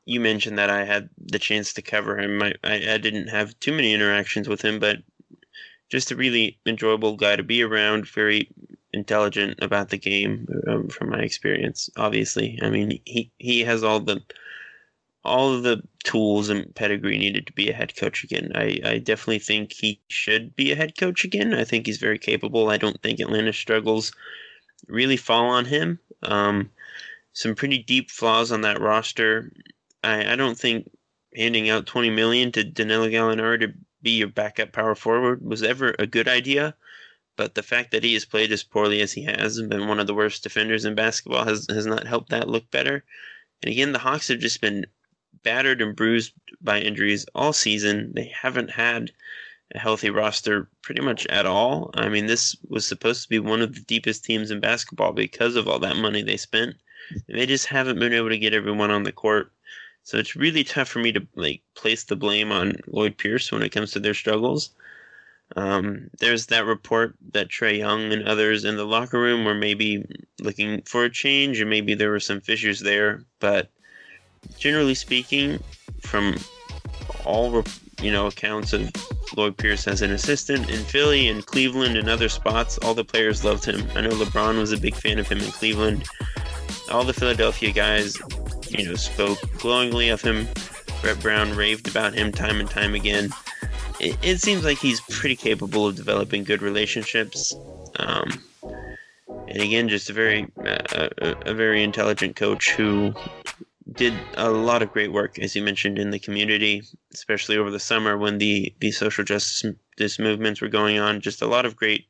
you 0.04 0.20
mentioned 0.20 0.58
that 0.58 0.70
I 0.70 0.84
had 0.84 1.08
the 1.18 1.38
chance 1.38 1.72
to 1.74 1.82
cover 1.82 2.18
him. 2.18 2.42
I, 2.42 2.54
I, 2.62 2.74
I, 2.94 2.98
didn't 2.98 3.28
have 3.28 3.58
too 3.60 3.72
many 3.72 3.92
interactions 3.92 4.48
with 4.48 4.62
him, 4.62 4.78
but 4.78 4.98
just 5.90 6.10
a 6.10 6.16
really 6.16 6.58
enjoyable 6.66 7.16
guy 7.16 7.36
to 7.36 7.42
be 7.42 7.62
around, 7.62 8.06
very 8.06 8.50
intelligent 8.92 9.58
about 9.62 9.88
the 9.88 9.98
game 9.98 10.46
um, 10.68 10.88
from 10.88 11.10
my 11.10 11.20
experience, 11.20 11.90
obviously. 11.96 12.58
I 12.62 12.70
mean, 12.70 13.00
he, 13.04 13.32
he 13.38 13.60
has 13.60 13.82
all 13.82 14.00
the 14.00 14.22
all 15.24 15.54
of 15.54 15.62
the 15.62 15.82
tools 16.02 16.50
and 16.50 16.74
pedigree 16.74 17.18
needed 17.18 17.46
to 17.46 17.52
be 17.52 17.70
a 17.70 17.74
head 17.74 17.96
coach 17.96 18.24
again. 18.24 18.52
I, 18.54 18.78
I 18.84 18.98
definitely 18.98 19.38
think 19.38 19.72
he 19.72 20.00
should 20.08 20.54
be 20.54 20.70
a 20.70 20.76
head 20.76 20.98
coach 20.98 21.24
again. 21.24 21.54
I 21.54 21.64
think 21.64 21.86
he's 21.86 21.98
very 21.98 22.18
capable. 22.18 22.68
I 22.68 22.76
don't 22.76 23.00
think 23.02 23.20
Atlanta's 23.20 23.56
struggles 23.56 24.12
really 24.86 25.16
fall 25.16 25.46
on 25.46 25.64
him. 25.64 25.98
Um, 26.22 26.70
some 27.32 27.54
pretty 27.54 27.78
deep 27.78 28.10
flaws 28.10 28.52
on 28.52 28.60
that 28.62 28.80
roster. 28.80 29.50
I, 30.02 30.32
I 30.32 30.36
don't 30.36 30.58
think 30.58 30.90
handing 31.34 31.70
out 31.70 31.86
20 31.86 32.10
million 32.10 32.52
to 32.52 32.62
Danilo 32.62 33.08
Gallinari 33.08 33.60
to 33.60 33.74
be 34.02 34.18
your 34.18 34.28
backup 34.28 34.72
power 34.72 34.94
forward 34.94 35.42
was 35.42 35.62
ever 35.62 35.94
a 35.98 36.06
good 36.06 36.28
idea. 36.28 36.76
But 37.36 37.54
the 37.54 37.62
fact 37.62 37.90
that 37.90 38.04
he 38.04 38.12
has 38.12 38.24
played 38.24 38.52
as 38.52 38.62
poorly 38.62 39.00
as 39.00 39.12
he 39.12 39.24
has 39.24 39.56
and 39.56 39.68
been 39.68 39.88
one 39.88 39.98
of 39.98 40.06
the 40.06 40.14
worst 40.14 40.42
defenders 40.42 40.84
in 40.84 40.94
basketball 40.94 41.44
has, 41.44 41.66
has 41.68 41.86
not 41.86 42.06
helped 42.06 42.30
that 42.30 42.48
look 42.48 42.70
better. 42.70 43.04
And 43.62 43.72
again, 43.72 43.92
the 43.92 43.98
Hawks 43.98 44.28
have 44.28 44.38
just 44.38 44.60
been 44.60 44.86
battered 45.44 45.80
and 45.80 45.94
bruised 45.94 46.32
by 46.60 46.80
injuries 46.80 47.26
all 47.34 47.52
season. 47.52 48.12
They 48.14 48.32
haven't 48.34 48.70
had 48.70 49.12
a 49.74 49.78
healthy 49.78 50.10
roster 50.10 50.68
pretty 50.82 51.02
much 51.02 51.26
at 51.26 51.46
all. 51.46 51.90
I 51.94 52.08
mean, 52.08 52.26
this 52.26 52.56
was 52.68 52.86
supposed 52.86 53.22
to 53.22 53.28
be 53.28 53.38
one 53.38 53.62
of 53.62 53.74
the 53.74 53.80
deepest 53.80 54.24
teams 54.24 54.50
in 54.50 54.60
basketball 54.60 55.12
because 55.12 55.56
of 55.56 55.68
all 55.68 55.78
that 55.80 55.96
money 55.96 56.22
they 56.22 56.36
spent. 56.36 56.74
And 57.28 57.38
they 57.38 57.46
just 57.46 57.66
haven't 57.66 57.98
been 57.98 58.12
able 58.12 58.30
to 58.30 58.38
get 58.38 58.54
everyone 58.54 58.90
on 58.90 59.04
the 59.04 59.12
court. 59.12 59.52
So 60.02 60.18
it's 60.18 60.36
really 60.36 60.64
tough 60.64 60.88
for 60.88 60.98
me 60.98 61.12
to 61.12 61.26
like 61.34 61.62
place 61.74 62.04
the 62.04 62.16
blame 62.16 62.52
on 62.52 62.76
Lloyd 62.86 63.16
Pierce 63.16 63.50
when 63.50 63.62
it 63.62 63.70
comes 63.70 63.92
to 63.92 64.00
their 64.00 64.14
struggles. 64.14 64.70
Um, 65.56 66.10
there's 66.18 66.46
that 66.46 66.66
report 66.66 67.14
that 67.32 67.48
Trae 67.48 67.78
Young 67.78 68.12
and 68.12 68.26
others 68.26 68.64
in 68.64 68.76
the 68.76 68.86
locker 68.86 69.20
room 69.20 69.44
were 69.44 69.54
maybe 69.54 70.04
looking 70.40 70.82
for 70.82 71.04
a 71.04 71.10
change, 71.10 71.60
or 71.60 71.66
maybe 71.66 71.94
there 71.94 72.10
were 72.10 72.20
some 72.20 72.40
fissures 72.40 72.80
there. 72.80 73.24
But 73.40 73.70
generally 74.58 74.94
speaking, 74.94 75.62
from 76.00 76.36
all 77.24 77.64
you 78.00 78.12
know 78.12 78.26
accounts 78.26 78.72
of 78.72 78.90
Lloyd 79.36 79.56
Pierce 79.56 79.88
as 79.88 80.02
an 80.02 80.10
assistant 80.10 80.68
in 80.70 80.80
Philly 80.84 81.28
and 81.28 81.44
Cleveland 81.44 81.96
and 81.96 82.08
other 82.08 82.28
spots, 82.28 82.78
all 82.78 82.94
the 82.94 83.04
players 83.04 83.44
loved 83.44 83.64
him. 83.64 83.86
I 83.94 84.02
know 84.02 84.10
LeBron 84.10 84.58
was 84.58 84.72
a 84.72 84.76
big 84.76 84.94
fan 84.94 85.18
of 85.18 85.28
him 85.28 85.38
in 85.38 85.50
Cleveland. 85.50 86.04
All 86.90 87.04
the 87.04 87.14
Philadelphia 87.14 87.72
guys, 87.72 88.16
you 88.68 88.84
know, 88.84 88.94
spoke 88.94 89.38
glowingly 89.58 90.10
of 90.10 90.20
him. 90.20 90.46
Brett 91.00 91.20
Brown 91.20 91.54
raved 91.54 91.88
about 91.88 92.14
him 92.14 92.32
time 92.32 92.60
and 92.60 92.70
time 92.70 92.94
again. 92.94 93.30
It, 94.00 94.16
it 94.22 94.40
seems 94.40 94.64
like 94.64 94.78
he's 94.78 95.00
pretty 95.02 95.36
capable 95.36 95.86
of 95.86 95.96
developing 95.96 96.44
good 96.44 96.62
relationships. 96.62 97.54
Um, 97.96 98.42
and 99.48 99.62
again, 99.62 99.88
just 99.88 100.10
a 100.10 100.12
very 100.12 100.46
uh, 100.58 101.08
a, 101.18 101.34
a 101.46 101.54
very 101.54 101.82
intelligent 101.82 102.36
coach 102.36 102.70
who 102.70 103.14
did 103.94 104.24
a 104.34 104.50
lot 104.50 104.82
of 104.82 104.90
great 104.90 105.12
work, 105.12 105.38
as 105.38 105.54
you 105.54 105.62
mentioned, 105.62 105.98
in 105.98 106.10
the 106.10 106.18
community, 106.18 106.82
especially 107.12 107.56
over 107.56 107.70
the 107.70 107.80
summer 107.80 108.16
when 108.16 108.38
the, 108.38 108.74
the 108.80 108.90
social 108.90 109.24
justice 109.24 110.18
movements 110.18 110.60
were 110.60 110.68
going 110.68 110.98
on. 110.98 111.20
Just 111.20 111.42
a 111.42 111.46
lot 111.46 111.66
of 111.66 111.76
great 111.76 112.06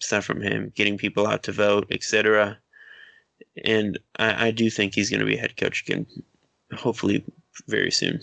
stuff 0.00 0.24
from 0.24 0.40
him, 0.40 0.72
getting 0.74 0.98
people 0.98 1.26
out 1.26 1.42
to 1.44 1.52
vote, 1.52 1.86
etc. 1.90 2.58
And 3.64 3.98
I, 4.18 4.48
I 4.48 4.50
do 4.50 4.70
think 4.70 4.94
he's 4.94 5.10
going 5.10 5.20
to 5.20 5.26
be 5.26 5.36
head 5.36 5.56
coach 5.56 5.82
again, 5.82 6.06
hopefully 6.72 7.24
very 7.68 7.90
soon. 7.90 8.20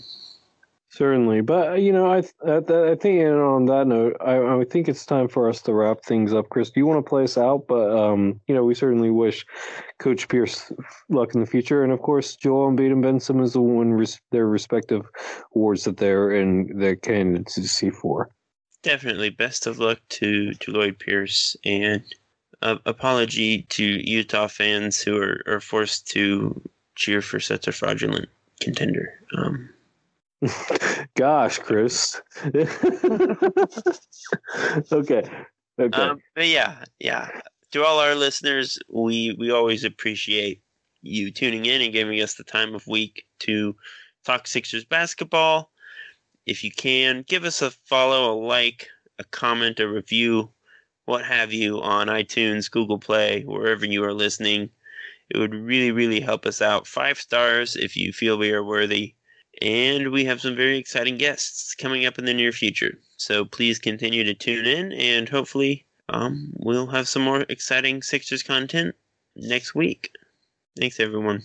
Certainly, 0.92 1.40
but 1.40 1.80
you 1.80 1.90
know, 1.90 2.12
I 2.12 2.18
I, 2.46 2.58
I 2.58 2.94
think 2.96 3.22
know, 3.22 3.54
on 3.54 3.64
that 3.64 3.86
note, 3.86 4.14
I, 4.20 4.36
I 4.36 4.64
think 4.64 4.88
it's 4.88 5.06
time 5.06 5.26
for 5.26 5.48
us 5.48 5.62
to 5.62 5.72
wrap 5.72 6.02
things 6.04 6.34
up. 6.34 6.50
Chris, 6.50 6.68
do 6.68 6.80
you 6.80 6.86
want 6.86 7.02
to 7.02 7.08
play 7.08 7.24
us 7.24 7.38
out? 7.38 7.66
But 7.66 7.96
um, 7.96 8.38
you 8.46 8.54
know, 8.54 8.62
we 8.62 8.74
certainly 8.74 9.08
wish 9.08 9.46
Coach 9.98 10.28
Pierce 10.28 10.70
luck 11.08 11.34
in 11.34 11.40
the 11.40 11.46
future, 11.46 11.82
and 11.82 11.94
of 11.94 12.02
course, 12.02 12.36
Joel 12.36 12.70
Embiid 12.70 12.92
and 12.92 13.00
Ben 13.00 13.20
Simmons 13.20 13.56
will 13.56 13.68
win 13.68 13.94
res- 13.94 14.20
their 14.32 14.46
respective 14.46 15.06
awards 15.56 15.84
that 15.84 15.96
they're 15.96 16.30
in 16.30 16.78
their 16.78 16.96
candidacy 16.96 17.88
for. 17.88 18.28
Definitely, 18.82 19.30
best 19.30 19.66
of 19.66 19.78
luck 19.78 19.98
to 20.10 20.52
to 20.52 20.72
Lloyd 20.72 20.98
Pierce, 20.98 21.56
and 21.64 22.04
uh, 22.60 22.76
apology 22.84 23.62
to 23.70 23.82
Utah 23.82 24.46
fans 24.46 25.00
who 25.00 25.16
are, 25.16 25.40
are 25.46 25.60
forced 25.60 26.06
to 26.08 26.60
cheer 26.96 27.22
for 27.22 27.40
such 27.40 27.66
a 27.66 27.72
fraudulent 27.72 28.28
contender. 28.60 29.14
Um, 29.38 29.70
Gosh, 31.14 31.58
Chris. 31.58 32.20
okay. 34.92 35.22
Okay. 35.80 36.02
Um, 36.02 36.20
but 36.34 36.46
yeah, 36.46 36.84
yeah. 36.98 37.28
To 37.72 37.84
all 37.84 37.98
our 37.98 38.14
listeners, 38.14 38.78
we 38.88 39.34
we 39.38 39.50
always 39.50 39.84
appreciate 39.84 40.62
you 41.00 41.30
tuning 41.30 41.66
in 41.66 41.80
and 41.80 41.92
giving 41.92 42.20
us 42.20 42.34
the 42.34 42.44
time 42.44 42.74
of 42.74 42.86
week 42.86 43.24
to 43.40 43.76
talk 44.24 44.46
Sixers 44.46 44.84
basketball. 44.84 45.70
If 46.44 46.64
you 46.64 46.70
can, 46.70 47.24
give 47.26 47.44
us 47.44 47.62
a 47.62 47.70
follow, 47.70 48.32
a 48.32 48.34
like, 48.34 48.88
a 49.18 49.24
comment, 49.24 49.80
a 49.80 49.88
review, 49.88 50.50
what 51.04 51.24
have 51.24 51.52
you 51.52 51.80
on 51.80 52.08
iTunes, 52.08 52.70
Google 52.70 52.98
Play, 52.98 53.42
wherever 53.42 53.86
you 53.86 54.04
are 54.04 54.12
listening. 54.12 54.70
It 55.30 55.38
would 55.38 55.54
really, 55.54 55.92
really 55.92 56.20
help 56.20 56.46
us 56.46 56.60
out. 56.60 56.86
Five 56.86 57.18
stars 57.18 57.76
if 57.76 57.96
you 57.96 58.12
feel 58.12 58.36
we 58.36 58.52
are 58.52 58.64
worthy 58.64 59.14
and 59.60 60.10
we 60.10 60.24
have 60.24 60.40
some 60.40 60.56
very 60.56 60.78
exciting 60.78 61.18
guests 61.18 61.74
coming 61.74 62.06
up 62.06 62.18
in 62.18 62.24
the 62.24 62.34
near 62.34 62.52
future. 62.52 62.98
So 63.16 63.44
please 63.44 63.78
continue 63.78 64.24
to 64.24 64.34
tune 64.34 64.66
in, 64.66 64.92
and 64.92 65.28
hopefully, 65.28 65.86
um, 66.08 66.52
we'll 66.56 66.86
have 66.88 67.08
some 67.08 67.22
more 67.22 67.44
exciting 67.48 68.02
Sixers 68.02 68.42
content 68.42 68.94
next 69.36 69.74
week. 69.74 70.10
Thanks, 70.78 70.98
everyone. 71.00 71.42